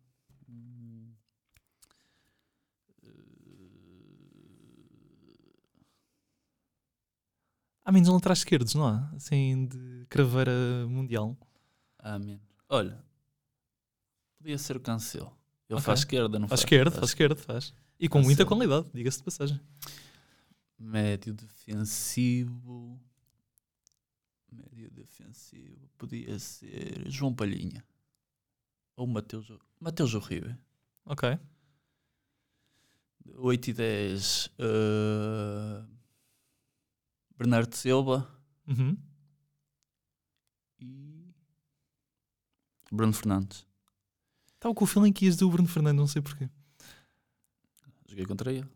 Há 7.91 7.93
menos 7.93 8.07
laterais 8.07 8.39
esquerdos, 8.39 8.73
não 8.73 8.87
há? 8.87 9.11
Assim, 9.13 9.65
de 9.67 10.05
craveira 10.07 10.53
mundial. 10.87 11.37
Amém. 11.99 12.39
Olha, 12.69 13.03
podia 14.37 14.57
ser 14.57 14.77
o 14.77 14.79
Cancelo. 14.79 15.25
Ele 15.69 15.75
Ok. 15.77 15.81
faz 15.83 15.99
esquerda, 15.99 16.39
não 16.39 16.47
Faz 16.47 16.61
faz? 16.61 16.65
esquerda, 16.69 16.89
faz 16.89 17.09
esquerda, 17.09 17.35
faz. 17.35 17.73
E 17.99 18.07
com 18.07 18.21
muita 18.21 18.45
qualidade, 18.45 18.89
diga-se 18.93 19.17
de 19.17 19.25
passagem. 19.25 19.59
Médio 20.79 21.33
defensivo. 21.33 22.97
Médio 24.49 24.89
defensivo. 24.89 25.89
Podia 25.97 26.39
ser 26.39 27.03
João 27.09 27.33
Palhinha. 27.35 27.83
Ou 28.95 29.05
Mateus, 29.05 29.51
Mateus 29.81 30.13
Uribe. 30.13 30.55
Ok. 31.03 31.37
8 33.35 33.67
e 33.69 33.73
10. 33.73 34.49
eh, 34.59 35.83
Bernardo 37.41 37.75
Silva. 37.75 38.29
Uhum. 38.67 38.95
E. 40.79 41.33
Bruno 42.91 43.13
Fernandes. 43.13 43.65
Estava 44.53 44.75
com 44.75 44.83
o 44.83 44.87
feeling 44.87 45.11
que 45.11 45.25
ias 45.25 45.37
do 45.37 45.49
Bruno 45.49 45.67
Fernandes, 45.67 45.99
não 45.99 46.05
sei 46.05 46.21
porquê. 46.21 46.47
Joguei 48.07 48.27
contra 48.27 48.53
ele. 48.53 48.69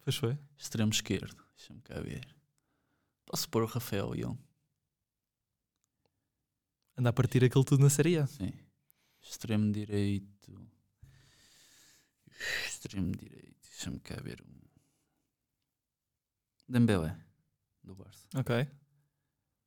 Pois 0.00 0.16
foi. 0.16 0.36
Extremo 0.58 0.90
esquerdo. 0.90 1.36
Deixa-me 1.56 1.80
cá 1.82 2.00
ver. 2.00 2.26
Posso 3.24 3.48
pôr 3.48 3.62
o 3.62 3.66
Rafael 3.66 4.16
Young? 4.16 4.36
Anda 6.98 7.10
a 7.10 7.12
partir 7.12 7.44
aquele 7.44 7.64
tudo 7.64 7.84
na 7.84 7.90
Série 7.90 8.18
A. 8.18 8.26
Sim. 8.26 8.52
Extremo 9.22 9.70
direito. 9.70 10.68
Extremo 12.66 13.12
direito. 13.12 13.68
Deixa-me 13.70 14.00
cá 14.00 14.16
ver. 14.20 14.42
um. 14.42 14.60
Dembélé. 16.68 17.25
Do 17.86 17.94
Barça. 17.94 18.26
Ok. 18.34 18.66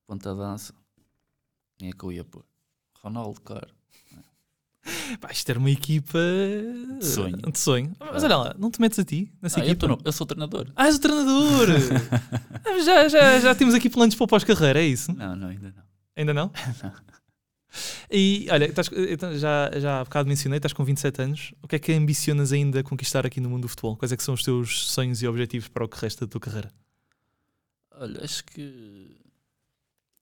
Ponta 0.05 0.36
dança. 0.36 0.73
Quem 1.77 1.89
é 1.89 1.91
que 1.93 2.03
eu 2.03 2.12
ia 2.12 2.23
pôr? 2.23 2.43
Ronaldo, 3.01 3.39
claro. 3.41 3.67
Pá, 5.21 5.32
isto 5.32 5.49
era 5.49 5.60
uma 5.60 5.69
equipa 5.71 6.19
De 6.99 7.05
sonho. 7.05 7.38
De 7.38 7.58
sonho. 7.60 7.95
Mas 7.99 8.23
Ah. 8.23 8.27
olha 8.27 8.38
lá, 8.38 8.55
não 8.58 8.69
te 8.71 8.82
metes 8.82 8.97
a 8.99 9.03
ti 9.05 9.32
nessa 9.41 9.60
Ah, 9.60 9.63
eu, 9.63 9.71
equipa? 9.71 9.79
tô 9.79 9.88
no- 9.95 10.01
eu 10.03 10.12
sou 10.12 10.25
treinador. 10.27 10.71
Ah, 10.75 10.86
és 10.88 10.95
o 10.95 10.99
treinador! 10.99 11.67
Ah, 12.65 12.79
já, 12.82 13.08
já, 13.08 13.39
já 13.39 13.55
temos 13.55 13.73
aqui 13.73 13.89
planos 13.89 14.15
para 14.15 14.23
o 14.25 14.27
pós-carreira, 14.27 14.79
é 14.82 14.86
isso? 14.86 15.13
Não, 15.15 15.36
não, 15.36 15.47
ainda 15.47 15.73
não. 15.75 15.84
Ainda 16.15 16.34
não? 16.34 16.51
E 18.12 18.47
olha, 18.49 18.65
estás- 18.65 18.89
então, 19.10 19.38
já, 19.38 19.69
já 19.79 19.99
há 20.01 20.03
bocado 20.03 20.27
mencionei, 20.27 20.58
estás 20.58 20.73
com 20.73 20.84
27 20.84 21.21
anos. 21.21 21.53
O 21.62 21.67
que 21.67 21.75
é 21.75 21.79
que 21.79 21.93
ambicionas 21.93 22.51
ainda 22.51 22.82
conquistar 22.84 23.25
aqui 23.27 23.39
no 23.39 23.47
mundo 23.49 23.62
do 23.63 23.67
futebol? 23.67 23.95
Quais 23.95 24.12
é 24.12 24.17
que 24.17 24.23
são 24.23 24.34
os 24.34 24.41
teus 24.43 24.88
sonhos 24.89 25.21
e 25.21 25.27
objetivos 25.27 25.67
para 25.67 25.86
o 25.86 25.88
que 25.88 25.99
resta 25.99 26.25
da 26.25 26.32
tua 26.32 26.41
carreira? 26.41 26.71
Olha, 28.01 28.23
acho 28.23 28.43
que 28.45 29.17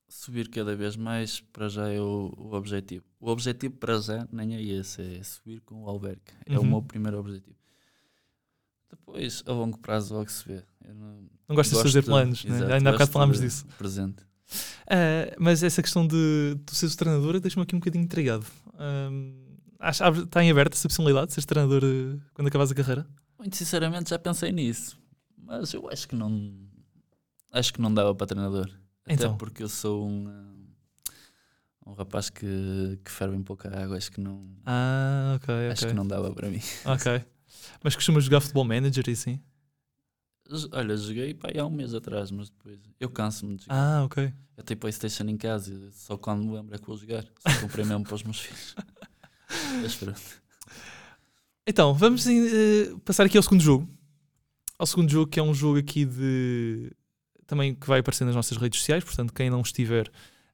subir 0.08 0.48
cada 0.48 0.74
vez 0.74 0.96
mais 0.96 1.40
para 1.40 1.68
já 1.68 1.88
é 1.88 2.00
o, 2.00 2.32
o 2.36 2.52
objetivo. 2.54 3.04
O 3.20 3.28
objetivo 3.30 3.76
para 3.76 4.00
já 4.00 4.26
nem 4.32 4.56
é 4.56 4.62
esse, 4.62 5.00
é 5.02 5.22
subir 5.22 5.60
com 5.60 5.84
o 5.84 5.88
Alberca. 5.88 6.34
É 6.46 6.58
o 6.58 6.62
Uhum. 6.62 6.68
meu 6.68 6.82
primeiro 6.82 7.18
objetivo. 7.18 7.56
Depois, 8.90 9.42
a 9.46 9.52
longo 9.52 9.78
prazo, 9.78 10.14
logo 10.14 10.30
se 10.30 10.46
vê. 10.48 10.64
Eu 10.84 10.94
não, 10.94 11.28
Não 11.48 11.54
gostas 11.56 11.68
de 11.70 11.74
gosto 11.74 11.86
fazer 11.88 12.02
planos, 12.04 12.44
né? 12.44 12.56
exato, 12.56 12.72
ainda 12.72 12.88
há 12.88 12.92
bocado 12.92 12.98
gosto 12.98 13.12
falámos 13.12 13.38
de 13.38 13.44
disso. 13.44 13.66
Presente. 13.76 14.24
Ah, 14.86 15.34
mas 15.38 15.62
essa 15.62 15.82
questão 15.82 16.06
de 16.06 16.56
tu 16.64 16.74
seres 16.74 16.94
o 16.94 16.98
treinador 16.98 17.38
deixa-me 17.38 17.62
aqui 17.64 17.76
um 17.76 17.78
bocadinho 17.80 18.04
intrigado. 18.04 18.46
Abre- 20.00 20.22
está 20.24 20.42
em 20.42 20.50
aberto 20.50 20.72
essa 20.72 20.88
possibilidade 20.88 21.28
de 21.28 21.34
seres 21.34 21.44
treinador 21.46 21.82
eh, 21.84 22.18
quando 22.34 22.48
acabares 22.48 22.72
a 22.72 22.74
carreira? 22.74 23.06
Muito 23.38 23.54
sinceramente 23.56 24.10
já 24.10 24.18
pensei 24.18 24.50
nisso. 24.50 24.98
Mas 25.36 25.72
eu 25.74 25.88
acho 25.90 26.08
que 26.08 26.16
não. 26.16 26.66
Acho 27.52 27.72
que 27.72 27.80
não 27.80 27.92
dava 27.92 28.14
para 28.14 28.26
treinador. 28.26 28.70
Então. 29.06 29.30
Até 29.30 29.38
porque 29.38 29.62
eu 29.62 29.68
sou 29.68 30.06
um. 30.08 30.56
Um 31.86 31.92
rapaz 31.94 32.28
que, 32.28 32.98
que 33.02 33.10
ferve 33.10 33.34
em 33.36 33.42
pouca 33.42 33.68
água. 33.82 33.96
Acho 33.96 34.12
que 34.12 34.20
não. 34.20 34.46
Ah, 34.66 35.34
ok, 35.36 35.70
Acho 35.70 35.86
que 35.86 35.94
não 35.94 36.06
dava 36.06 36.32
para 36.34 36.48
mim. 36.50 36.60
Ok. 36.84 37.24
Mas 37.82 37.94
costumas 37.94 38.24
jogar 38.24 38.40
futebol 38.40 38.64
manager 38.64 39.04
e? 39.08 39.14
J- 39.14 39.40
Olha, 40.72 40.96
joguei 40.96 41.32
pá, 41.34 41.48
há 41.58 41.64
um 41.64 41.70
mês 41.70 41.94
atrás, 41.94 42.30
mas 42.30 42.50
depois 42.50 42.78
eu 43.00 43.08
canso-me 43.08 43.56
de 43.56 43.64
jogar. 43.64 43.76
Ah, 44.00 44.04
ok. 44.04 44.32
Eu 44.56 44.64
tenho 44.64 44.78
Playstation 44.80 45.24
em 45.24 45.36
casa, 45.36 45.72
e 45.72 45.90
só 45.92 46.16
quando 46.18 46.42
me 46.44 46.52
lembro 46.54 46.74
é 46.74 46.78
que 46.78 46.86
vou 46.86 46.96
jogar. 46.96 47.24
Só 47.38 47.60
comprei 47.60 47.84
mesmo 47.84 48.04
para 48.04 48.14
os 48.14 48.22
meus 48.22 48.40
filhos. 48.40 48.74
Mas 49.82 49.94
pronto. 49.94 50.20
Então, 51.66 51.94
vamos 51.94 52.26
eh, 52.26 52.94
passar 53.04 53.24
aqui 53.26 53.36
ao 53.36 53.42
segundo 53.42 53.60
jogo. 53.62 53.88
Ao 54.78 54.86
segundo 54.86 55.10
jogo, 55.10 55.30
que 55.30 55.38
é 55.38 55.42
um 55.42 55.54
jogo 55.54 55.78
aqui 55.78 56.04
de. 56.04 56.92
Também 57.48 57.74
que 57.74 57.88
vai 57.88 57.98
aparecer 57.98 58.24
nas 58.24 58.36
nossas 58.36 58.56
redes 58.56 58.78
sociais, 58.78 59.02
portanto, 59.02 59.32
quem 59.34 59.50
não 59.50 59.62
estiver. 59.62 60.08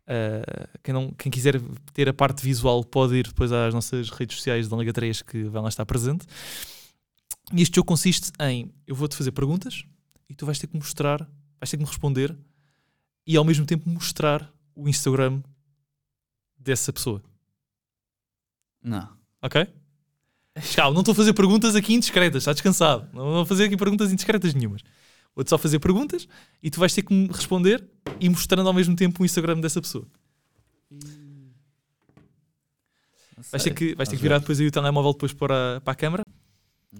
eh, 0.06 0.68
quem, 0.82 0.94
não, 0.94 1.10
quem 1.12 1.30
quiser 1.30 1.60
ter 1.92 2.08
a 2.08 2.14
parte 2.14 2.42
visual 2.42 2.84
pode 2.84 3.16
ir 3.16 3.26
depois 3.26 3.52
às 3.52 3.74
nossas 3.74 4.10
redes 4.10 4.36
sociais 4.36 4.68
da 4.68 4.76
Liga 4.76 4.92
3 4.92 5.20
que 5.22 5.44
vai 5.44 5.60
lá 5.60 5.68
estar 5.68 5.84
presente. 5.84 6.26
E 7.52 7.60
este 7.60 7.76
jogo 7.76 7.86
consiste 7.86 8.30
em 8.40 8.72
eu 8.86 8.94
vou-te 8.94 9.16
fazer 9.16 9.32
perguntas 9.32 9.84
e 10.28 10.34
tu 10.34 10.46
vais 10.46 10.58
ter 10.58 10.66
que 10.66 10.76
mostrar, 10.76 11.18
vais 11.60 11.70
ter 11.70 11.76
que 11.76 11.82
me 11.82 11.88
responder 11.88 12.34
e 13.26 13.36
ao 13.36 13.44
mesmo 13.44 13.66
tempo 13.66 13.88
mostrar 13.90 14.50
o 14.74 14.88
Instagram 14.88 15.42
dessa 16.56 16.92
pessoa. 16.92 17.22
Não. 18.82 19.08
Ok? 19.42 19.66
Calma, 20.76 20.94
não 20.94 21.00
estou 21.00 21.12
a 21.12 21.16
fazer 21.16 21.32
perguntas 21.32 21.74
aqui 21.74 21.94
indiscretas, 21.94 22.42
está 22.42 22.52
descansado. 22.52 23.08
Não 23.12 23.32
vou 23.32 23.44
fazer 23.44 23.64
aqui 23.64 23.76
perguntas 23.76 24.12
indiscretas 24.12 24.54
nenhumas. 24.54 24.82
Vou-te 25.34 25.50
só 25.50 25.58
fazer 25.58 25.78
perguntas 25.80 26.28
e 26.62 26.70
tu 26.70 26.78
vais 26.78 26.94
ter 26.94 27.02
que 27.02 27.12
me 27.12 27.26
responder 27.26 27.84
e 28.20 28.28
mostrando 28.28 28.66
ao 28.68 28.74
mesmo 28.74 28.94
tempo 28.94 29.22
o 29.22 29.26
Instagram 29.26 29.60
dessa 29.60 29.80
pessoa. 29.80 30.06
Vais 33.50 33.62
ter 33.62 33.74
que, 33.74 33.94
vais 33.94 34.08
ter 34.08 34.16
que 34.16 34.22
virar 34.22 34.38
depois 34.38 34.60
aí 34.60 34.66
o 34.66 34.70
telemóvel 34.70 35.12
depois 35.12 35.32
para, 35.32 35.80
para 35.80 35.92
a 35.92 35.96
câmara. 35.96 36.22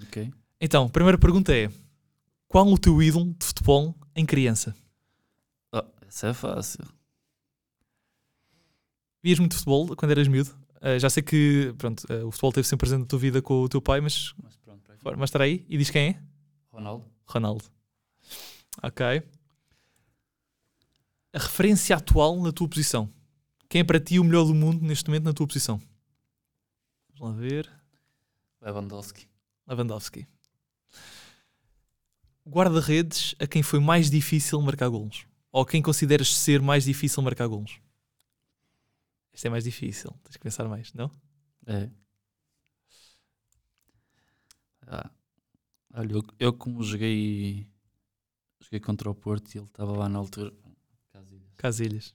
Ok. 0.06 0.32
Então, 0.60 0.86
a 0.86 0.88
primeira 0.88 1.16
pergunta 1.16 1.54
é: 1.54 1.70
Qual 2.48 2.66
o 2.66 2.78
teu 2.78 3.00
ídolo 3.02 3.34
de 3.38 3.46
futebol 3.46 3.94
em 4.16 4.26
criança? 4.26 4.74
Oh, 5.72 5.82
essa 6.06 6.28
é 6.28 6.34
fácil. 6.34 6.84
Vias 9.22 9.38
muito 9.38 9.54
futebol 9.54 9.94
quando 9.96 10.10
eras 10.10 10.28
miúdo? 10.28 10.50
Ah, 10.80 10.98
já 10.98 11.08
sei 11.08 11.22
que 11.22 11.72
pronto, 11.78 12.04
ah, 12.10 12.26
o 12.26 12.30
futebol 12.30 12.50
esteve 12.50 12.68
sempre 12.68 12.86
presente 12.86 13.00
na 13.00 13.06
tua 13.06 13.18
vida 13.18 13.40
com 13.40 13.62
o 13.62 13.68
teu 13.68 13.80
pai, 13.80 14.00
mas, 14.00 14.34
Mas 14.42 14.56
pronto, 14.56 15.18
mas 15.18 15.28
estará 15.30 15.44
aí 15.44 15.64
e 15.68 15.78
diz 15.78 15.88
quem 15.88 16.08
é? 16.08 16.20
Ronaldo. 16.70 17.04
Ronaldo. 17.26 17.64
Ok. 18.82 19.22
A 21.32 21.38
referência 21.38 21.96
atual 21.96 22.40
na 22.40 22.52
tua 22.52 22.68
posição. 22.68 23.12
Quem 23.68 23.80
é 23.80 23.84
para 23.84 24.00
ti 24.00 24.18
o 24.18 24.24
melhor 24.24 24.44
do 24.44 24.54
mundo 24.54 24.84
neste 24.84 25.08
momento 25.08 25.24
na 25.24 25.32
tua 25.32 25.46
posição? 25.46 25.80
Vamos 27.08 27.34
lá 27.34 27.40
ver. 27.40 27.70
Lewandowski. 28.60 29.28
Lewandowski. 29.66 30.26
Guarda-redes 32.46 33.34
a 33.38 33.46
quem 33.46 33.62
foi 33.62 33.80
mais 33.80 34.10
difícil 34.10 34.60
marcar 34.60 34.88
golos. 34.88 35.26
Ou 35.50 35.64
quem 35.64 35.80
consideras 35.80 36.34
ser 36.36 36.60
mais 36.60 36.84
difícil 36.84 37.22
marcar 37.22 37.46
golos. 37.46 37.80
Este 39.32 39.46
é 39.46 39.50
mais 39.50 39.64
difícil. 39.64 40.10
Tens 40.22 40.36
que 40.36 40.42
pensar 40.42 40.68
mais, 40.68 40.92
não? 40.92 41.10
É. 41.66 41.90
Ah. 44.86 45.10
Olha, 45.94 46.12
eu, 46.12 46.24
eu 46.38 46.52
como 46.52 46.82
joguei 46.82 47.66
joguei 48.64 48.80
contra 48.80 49.10
o 49.10 49.14
Porto 49.14 49.54
e 49.54 49.58
ele 49.58 49.66
estava 49.66 49.92
lá 49.96 50.08
na 50.08 50.18
altura. 50.18 50.52
Casilhas. 51.12 51.42
Casilhas. 51.56 52.14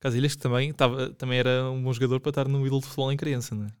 Casilhas 0.00 0.34
que 0.34 0.42
também, 0.42 0.72
tava, 0.72 1.10
também 1.10 1.38
era 1.38 1.70
um 1.70 1.82
bom 1.82 1.92
jogador 1.92 2.20
para 2.20 2.30
estar 2.30 2.48
no 2.48 2.66
ídolo 2.66 2.80
de 2.80 2.86
futebol 2.86 3.12
em 3.12 3.16
criança, 3.16 3.54
não 3.54 3.64
é? 3.64 3.68
Um 3.68 3.72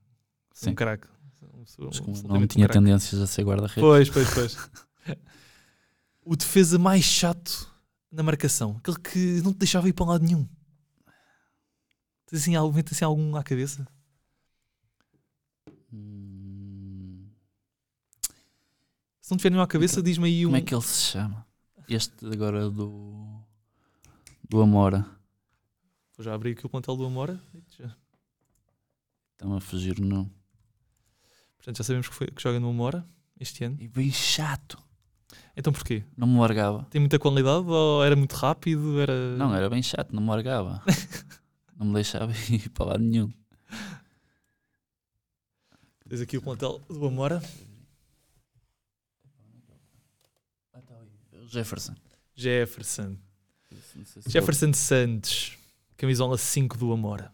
Sim. 0.54 0.74
craque. 0.74 1.08
Um- 1.42 1.64
Mas 1.86 2.00
um- 2.00 2.04
como 2.04 2.22
não 2.28 2.36
um 2.36 2.46
tinha 2.46 2.66
craque. 2.66 2.78
tendências 2.84 3.20
a 3.20 3.26
ser 3.26 3.42
guarda-redes. 3.44 3.80
Pois, 3.82 4.08
pois, 4.10 4.32
pois. 4.34 4.56
o 6.24 6.36
defesa 6.36 6.78
mais 6.78 7.04
chato 7.04 7.68
na 8.10 8.22
marcação. 8.22 8.76
Aquele 8.78 8.98
que 8.98 9.42
não 9.42 9.52
te 9.52 9.58
deixava 9.58 9.88
ir 9.88 9.92
para 9.92 10.04
um 10.04 10.08
lado 10.08 10.24
nenhum. 10.24 10.46
Tens 12.26 12.42
assim, 12.42 12.54
algum, 12.54 12.78
assim 12.90 13.04
algum 13.04 13.36
à 13.36 13.42
cabeça? 13.42 13.86
Hum, 15.92 17.26
Se 19.20 19.21
não 19.32 19.36
tiver 19.38 19.50
nenhum 19.50 19.62
à 19.62 19.66
cabeça, 19.66 20.02
diz-me 20.02 20.26
aí 20.26 20.46
um. 20.46 20.50
como 20.50 20.56
é 20.56 20.60
que 20.60 20.74
ele 20.74 20.82
se 20.82 21.12
chama? 21.12 21.46
Este 21.88 22.26
agora 22.26 22.68
do. 22.68 23.40
Do 24.48 24.60
Amora. 24.60 25.06
Vou 26.16 26.24
já 26.24 26.34
abrir 26.34 26.52
aqui 26.52 26.66
o 26.66 26.68
plantel 26.68 26.96
do 26.96 27.06
Amora. 27.06 27.40
Estão 29.32 29.56
a 29.56 29.60
fugir, 29.60 29.98
não. 29.98 30.30
Portanto, 31.56 31.78
já 31.78 31.84
sabemos 31.84 32.08
que, 32.08 32.14
foi, 32.14 32.26
que 32.26 32.42
joga 32.42 32.60
no 32.60 32.68
Amora 32.68 33.06
este 33.40 33.64
ano. 33.64 33.76
E 33.80 33.88
bem 33.88 34.10
chato. 34.10 34.78
Então 35.56 35.72
porquê? 35.72 36.04
Não 36.16 36.26
me 36.26 36.38
largava. 36.38 36.84
Tem 36.90 37.00
muita 37.00 37.18
qualidade 37.18 37.66
ou 37.66 38.04
era 38.04 38.14
muito 38.14 38.34
rápido? 38.34 39.00
Era... 39.00 39.36
Não, 39.36 39.54
era 39.54 39.70
bem 39.70 39.82
chato, 39.82 40.12
não 40.12 40.22
me 40.22 40.28
largava. 40.28 40.82
não 41.78 41.86
me 41.86 41.94
deixava 41.94 42.32
ir 42.50 42.68
para 42.70 42.86
lado 42.86 43.02
nenhum. 43.02 43.32
Tens 46.06 46.20
aqui 46.20 46.36
o 46.36 46.42
plantel 46.42 46.78
do 46.88 47.06
Amora. 47.06 47.42
Jefferson. 51.52 51.94
Jefferson. 52.34 53.18
Se 54.06 54.30
Jefferson 54.30 54.72
Santos, 54.72 55.58
camisola 55.98 56.38
5 56.38 56.78
do 56.78 56.90
Amora. 56.90 57.30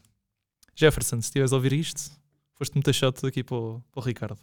Jefferson, 0.75 1.21
se 1.21 1.29
estiveres 1.29 1.53
a 1.53 1.57
ouvir 1.57 1.73
isto, 1.73 2.11
foste 2.55 2.75
muito 2.75 2.93
chato 2.93 3.29
aqui 3.29 3.45
para 3.45 3.57
o, 3.57 3.81
para 3.93 4.01
o 4.01 4.05
Ricardo. 4.05 4.39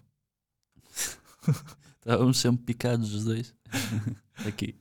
Estávamos 1.99 2.38
sempre 2.38 2.63
picados 2.63 3.13
os 3.13 3.25
dois. 3.25 3.53
Aqui. 4.47 4.75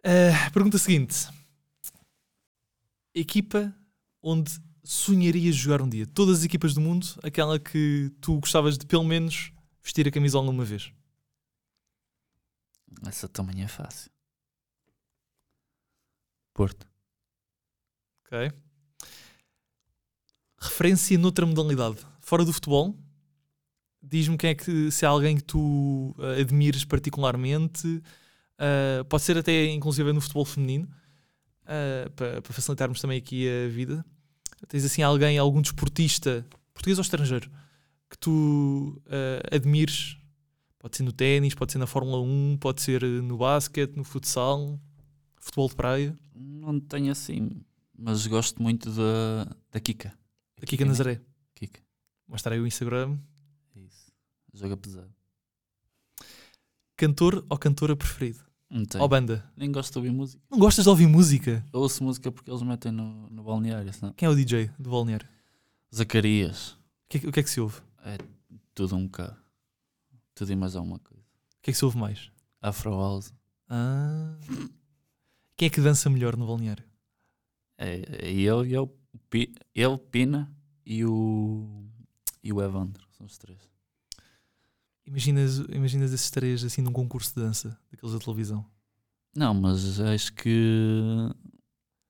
Uh, 0.00 0.50
pergunta 0.52 0.78
seguinte: 0.78 1.28
Equipa 3.14 3.74
onde 4.22 4.52
sonharias 4.84 5.56
jogar 5.56 5.82
um 5.82 5.88
dia? 5.88 6.06
Todas 6.06 6.38
as 6.38 6.44
equipas 6.44 6.74
do 6.74 6.80
mundo, 6.80 7.06
aquela 7.22 7.58
que 7.58 8.12
tu 8.20 8.38
gostavas 8.38 8.76
de 8.76 8.86
pelo 8.86 9.04
menos 9.04 9.52
vestir 9.82 10.06
a 10.06 10.10
camisola 10.10 10.50
uma 10.50 10.64
vez. 10.64 10.92
Essa 13.06 13.28
também 13.28 13.62
é 13.62 13.68
fácil. 13.68 14.10
Porto. 16.52 16.86
Ok? 18.26 18.52
Referência 20.60 21.18
noutra 21.18 21.46
modalidade. 21.46 22.06
Fora 22.20 22.44
do 22.44 22.52
futebol, 22.52 22.94
diz-me 24.02 24.36
quem 24.36 24.50
é 24.50 24.54
que, 24.54 24.90
se 24.90 25.06
há 25.06 25.08
alguém 25.08 25.36
que 25.36 25.44
tu 25.44 26.14
uh, 26.18 26.40
admires 26.40 26.84
particularmente, 26.84 27.86
uh, 27.88 29.04
pode 29.08 29.22
ser 29.22 29.38
até 29.38 29.66
inclusive 29.66 30.12
no 30.12 30.20
futebol 30.20 30.44
feminino, 30.44 30.88
uh, 31.64 32.10
para, 32.10 32.42
para 32.42 32.52
facilitarmos 32.52 33.00
também 33.00 33.18
aqui 33.18 33.48
a 33.48 33.68
vida. 33.68 34.04
Tens 34.68 34.84
assim 34.84 35.02
alguém, 35.02 35.38
algum 35.38 35.62
desportista, 35.62 36.46
português 36.74 36.98
ou 36.98 37.02
estrangeiro, 37.02 37.50
que 38.10 38.18
tu 38.18 39.02
admires? 39.50 40.19
Pode 40.80 40.96
ser 40.96 41.02
no 41.02 41.12
ténis, 41.12 41.54
pode 41.54 41.70
ser 41.72 41.78
na 41.78 41.86
Fórmula 41.86 42.20
1, 42.20 42.56
pode 42.58 42.80
ser 42.80 43.04
uh, 43.04 43.22
no 43.22 43.36
basquete, 43.36 43.94
no 43.96 44.02
futsal, 44.02 44.80
futebol 45.36 45.68
de 45.68 45.74
praia. 45.76 46.16
Não 46.34 46.80
tenho 46.80 47.12
assim, 47.12 47.62
mas 47.96 48.26
gosto 48.26 48.60
muito 48.62 48.90
da, 48.90 49.44
da 49.70 49.78
Kika. 49.78 50.12
A 50.60 50.64
Kika 50.66 50.84
Nazaré. 50.86 51.20
Kika. 51.54 51.80
Mostrar 52.26 52.54
aí 52.54 52.60
o 52.60 52.66
Instagram. 52.66 53.18
É 53.76 53.80
isso. 53.80 54.10
Joga 54.54 54.74
pesado. 54.76 55.12
Cantor 56.96 57.44
ou 57.48 57.58
cantora 57.58 57.94
preferido? 57.96 58.40
Não 58.68 58.84
tenho. 58.84 59.02
Ou 59.02 59.08
banda? 59.08 59.44
Nem 59.56 59.70
gosto 59.72 59.92
de 59.92 59.98
ouvir 59.98 60.10
música. 60.12 60.42
Não 60.50 60.58
gostas 60.58 60.84
de 60.84 60.88
ouvir 60.88 61.06
música? 61.06 61.64
Eu 61.72 61.80
ouço 61.80 62.02
música 62.04 62.30
porque 62.30 62.50
eles 62.50 62.62
metem 62.62 62.92
no, 62.92 63.28
no 63.30 63.42
balneário, 63.42 63.92
senão. 63.92 64.12
Quem 64.14 64.26
é 64.26 64.30
o 64.30 64.34
DJ 64.34 64.70
do 64.78 64.90
balneário? 64.90 65.28
Zacarias. 65.94 66.72
O 66.72 66.76
que, 67.08 67.16
é, 67.16 67.20
que- 67.20 67.26
o 67.26 67.32
que 67.32 67.40
é 67.40 67.42
que 67.42 67.50
se 67.50 67.60
ouve? 67.60 67.80
É 68.04 68.16
tudo 68.74 68.96
um 68.96 69.04
bocado. 69.06 69.36
Tudo 70.40 70.52
e 70.52 70.56
mais 70.56 70.74
alguma 70.74 70.98
coisa. 71.00 71.22
O 71.22 71.60
que 71.60 71.70
é 71.70 71.72
que 71.74 71.78
se 71.78 71.84
ouve 71.84 71.98
mais? 71.98 72.30
Afro 72.62 72.92
House. 72.92 73.30
Ah. 73.68 74.38
Quem 75.54 75.66
é 75.66 75.70
que 75.70 75.82
dança 75.82 76.08
melhor 76.08 76.34
no 76.34 76.46
balneário? 76.46 76.82
É, 77.76 78.26
é 78.26 78.30
ele 78.32 78.70
e 78.70 78.72
eu, 78.72 78.86
Pi- 79.28 79.54
ele, 79.74 79.98
Pina 79.98 80.50
e 80.86 81.04
o. 81.04 81.84
E 82.42 82.54
o 82.54 82.62
Evandro. 82.62 83.06
São 83.18 83.26
os 83.26 83.36
três. 83.36 83.58
Imaginas, 85.04 85.58
imaginas 85.68 86.10
esses 86.10 86.30
três 86.30 86.64
assim 86.64 86.80
num 86.80 86.90
concurso 86.92 87.34
de 87.34 87.42
dança, 87.42 87.78
daqueles 87.90 88.14
da 88.14 88.18
televisão. 88.18 88.64
Não, 89.36 89.52
mas 89.52 90.00
acho 90.00 90.32
que 90.32 91.28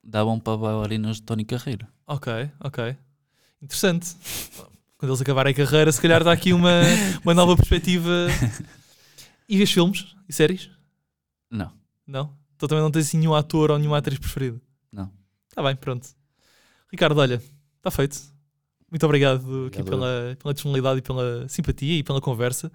bom 0.04 0.38
para 0.38 0.56
bailarinas 0.56 1.16
de 1.16 1.22
Tony 1.24 1.44
Carreira. 1.44 1.92
Ok, 2.06 2.32
ok. 2.60 2.96
Interessante. 3.60 4.14
Quando 5.00 5.12
eles 5.12 5.22
acabarem 5.22 5.50
a 5.50 5.56
carreira, 5.56 5.90
se 5.90 5.98
calhar 5.98 6.22
dá 6.22 6.30
aqui 6.30 6.52
uma, 6.52 6.82
uma 7.24 7.32
nova 7.32 7.56
perspectiva. 7.56 8.10
E 9.48 9.58
vês 9.58 9.68
filmes 9.72 10.14
e 10.28 10.32
séries? 10.32 10.70
Não, 11.50 11.72
Não? 12.06 12.32
Então 12.54 12.68
também 12.68 12.84
não 12.84 12.90
tens 12.90 13.06
assim 13.06 13.18
nenhum 13.18 13.34
ator 13.34 13.72
ou 13.72 13.78
nenhuma 13.78 13.98
atriz 13.98 14.16
preferido? 14.16 14.60
não. 14.92 15.10
Está 15.48 15.60
bem, 15.60 15.74
pronto. 15.74 16.06
Ricardo, 16.92 17.18
olha, 17.18 17.42
está 17.78 17.90
feito. 17.90 18.16
Muito 18.88 19.04
obrigado, 19.04 19.66
aqui 19.66 19.82
pela, 19.82 20.36
pela 20.40 20.54
disponibilidade 20.54 21.00
e 21.00 21.02
pela 21.02 21.48
simpatia 21.48 21.98
e 21.98 22.04
pela 22.04 22.20
conversa. 22.20 22.70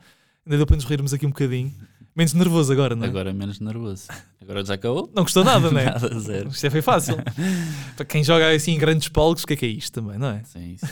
Ainda 0.45 0.57
deu 0.57 0.65
para 0.65 0.75
nos 0.75 0.83
rirmos 0.83 1.13
aqui 1.13 1.25
um 1.25 1.29
bocadinho. 1.29 1.73
Menos 2.13 2.33
nervoso 2.33 2.73
agora, 2.73 2.93
não 2.93 3.05
é? 3.05 3.07
Agora 3.07 3.31
menos 3.31 3.61
nervoso. 3.61 4.07
Agora 4.41 4.65
já 4.65 4.73
acabou? 4.73 5.09
Não 5.15 5.23
custou 5.23 5.45
nada, 5.45 5.71
não 5.71 5.79
é? 5.79 5.85
Nada, 5.95 6.19
zero. 6.19 6.49
Isto 6.49 6.67
é 6.67 6.69
foi 6.69 6.81
fácil. 6.81 7.15
para 7.95 8.03
quem 8.03 8.21
joga 8.21 8.53
assim 8.53 8.71
em 8.71 8.77
grandes 8.77 9.07
palcos, 9.07 9.43
o 9.43 9.47
que 9.47 9.53
é 9.53 9.55
que 9.55 9.65
é 9.65 9.69
isto 9.69 9.93
também, 10.01 10.17
não 10.17 10.27
é? 10.27 10.43
Sim, 10.43 10.75
sim. 10.77 10.87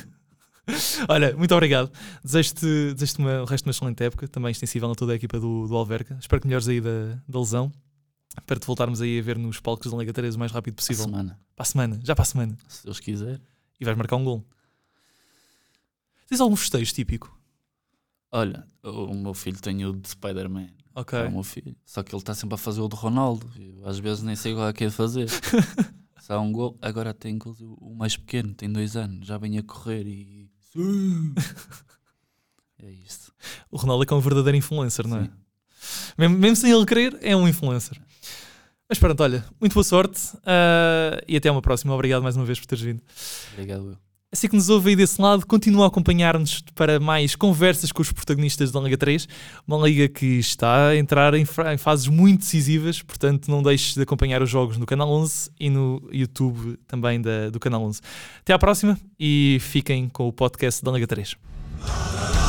Olha, 1.10 1.36
muito 1.36 1.54
obrigado. 1.54 1.92
Desejo-te 2.24 2.94
desejo 2.94 3.16
uma, 3.20 3.42
o 3.42 3.46
resto 3.46 3.64
de 3.66 3.70
uma 3.70 3.72
excelente 3.72 4.04
época, 4.04 4.28
também 4.28 4.52
extensível 4.52 4.92
a 4.92 4.96
toda 4.96 5.12
a 5.14 5.16
equipa 5.16 5.40
do, 5.40 5.68
do 5.68 5.76
Alverca. 5.76 6.18
Espero 6.20 6.42
que 6.42 6.48
melhores 6.48 6.68
aí 6.68 6.80
da, 6.80 7.20
da 7.28 7.40
lesão. 7.40 7.72
Para 8.48 8.60
te 8.60 8.66
voltarmos 8.66 9.00
aí 9.02 9.20
a 9.20 9.22
ver 9.22 9.38
nos 9.38 9.60
palcos 9.60 9.92
da 9.92 9.98
Liga 9.98 10.12
3 10.14 10.36
o 10.36 10.40
mais 10.40 10.52
rápido 10.52 10.74
Para 10.76 10.82
a 10.84 10.88
possível. 10.88 11.06
semana, 11.06 11.40
Para 11.56 11.64
a 11.64 11.66
semana, 11.66 12.00
já 12.04 12.16
para 12.16 12.24
a 12.24 12.26
semana. 12.26 12.58
se 12.68 12.84
Deus 12.84 13.00
quiser. 13.00 13.40
E 13.80 13.86
vais 13.86 13.98
marcar 13.98 14.16
um 14.16 14.24
gol. 14.24 14.44
Tens 16.28 16.42
algum 16.42 16.56
festejo 16.56 16.92
típico? 16.94 17.38
Olha, 18.32 18.66
o 18.82 19.14
meu 19.14 19.34
filho 19.34 19.60
tem 19.62 19.86
o 19.86 19.94
de 19.94 20.10
Spider-Man. 20.10 20.70
Ok. 20.96 21.20
É 21.20 21.28
o 21.28 21.32
meu 21.32 21.44
filho. 21.44 21.76
Só 21.86 22.02
que 22.02 22.14
ele 22.16 22.22
está 22.22 22.34
sempre 22.34 22.56
a 22.56 22.58
fazer 22.58 22.82
o 22.82 22.88
de 22.88 22.96
Ronaldo. 22.96 23.48
Eu, 23.60 23.88
às 23.88 24.00
vezes 24.00 24.24
nem 24.24 24.36
sei 24.36 24.54
qual 24.56 24.68
é 24.70 24.74
que 24.74 24.84
é 24.86 24.88
de 24.88 24.94
fazer. 24.94 25.28
Há 26.30 26.40
um 26.40 26.52
gol, 26.54 26.78
agora 26.82 27.14
tem 27.14 27.36
inclusive 27.36 27.76
o 27.80 27.94
mais 27.94 28.16
pequeno, 28.16 28.54
tem 28.56 28.72
dois 28.72 28.96
anos, 28.96 29.28
já 29.28 29.38
vem 29.38 29.58
a 29.58 29.64
correr 29.64 30.08
e. 30.08 30.50
Sim. 30.74 31.34
é 32.82 32.90
isto. 32.90 33.34
O 33.70 33.78
Ronaldo 33.78 34.04
é 34.04 34.06
que 34.08 34.14
é 34.14 34.18
um 34.18 34.22
verdadeiro 34.22 34.58
influencer, 34.58 35.08
não 35.08 35.18
é? 35.18 35.24
Sim. 35.24 35.32
Mesmo, 36.18 36.38
mesmo 36.38 36.56
sem 36.56 36.72
ele 36.72 36.86
querer, 36.86 37.18
é 37.22 37.36
um 37.36 37.48
influencer. 37.48 38.00
Mas 38.90 39.00
pronto, 39.00 39.22
olha, 39.24 39.46
muito 39.60 39.74
boa 39.74 39.84
sorte 39.84 40.20
ah, 40.46 41.22
e 41.28 41.38
até 41.38 41.50
uma 41.50 41.62
próxima. 41.62 41.94
Obrigado 41.94 42.22
mais 42.22 42.36
uma 42.36 42.46
vez 42.46 42.60
por 42.60 42.66
teres 42.66 42.84
vindo. 42.84 43.02
Obrigado, 43.54 43.92
eu. 43.92 44.13
Assim 44.34 44.48
que 44.48 44.56
nos 44.56 44.68
ouve 44.68 44.90
aí 44.90 44.96
desse 44.96 45.22
lado, 45.22 45.46
continua 45.46 45.86
a 45.86 45.88
acompanhar-nos 45.90 46.64
para 46.74 47.00
mais 47.00 47.36
conversas 47.36 47.92
com 47.92 48.02
os 48.02 48.12
protagonistas 48.12 48.72
da 48.72 48.80
Liga 48.80 48.98
3, 48.98 49.28
uma 49.68 49.78
liga 49.78 50.10
que 50.10 50.26
está 50.40 50.88
a 50.88 50.98
entrar 50.98 51.36
em, 51.36 51.44
em 51.72 51.78
fases 51.78 52.08
muito 52.08 52.40
decisivas, 52.40 53.00
portanto 53.04 53.52
não 53.52 53.62
deixes 53.62 53.94
de 53.94 54.02
acompanhar 54.02 54.42
os 54.42 54.50
jogos 54.50 54.76
no 54.78 54.88
Canal 54.88 55.08
11 55.12 55.52
e 55.60 55.70
no 55.70 56.02
YouTube 56.12 56.80
também 56.88 57.22
da- 57.22 57.52
do 57.52 57.60
Canal 57.60 57.84
11. 57.84 58.02
Até 58.42 58.54
à 58.54 58.58
próxima 58.58 58.98
e 59.20 59.60
fiquem 59.62 60.10
com 60.10 60.28
o 60.28 60.34
podcast 60.34 60.84
da 60.84 60.92
Liga 60.92 61.06
3. 61.06 62.43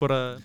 Para, 0.00 0.38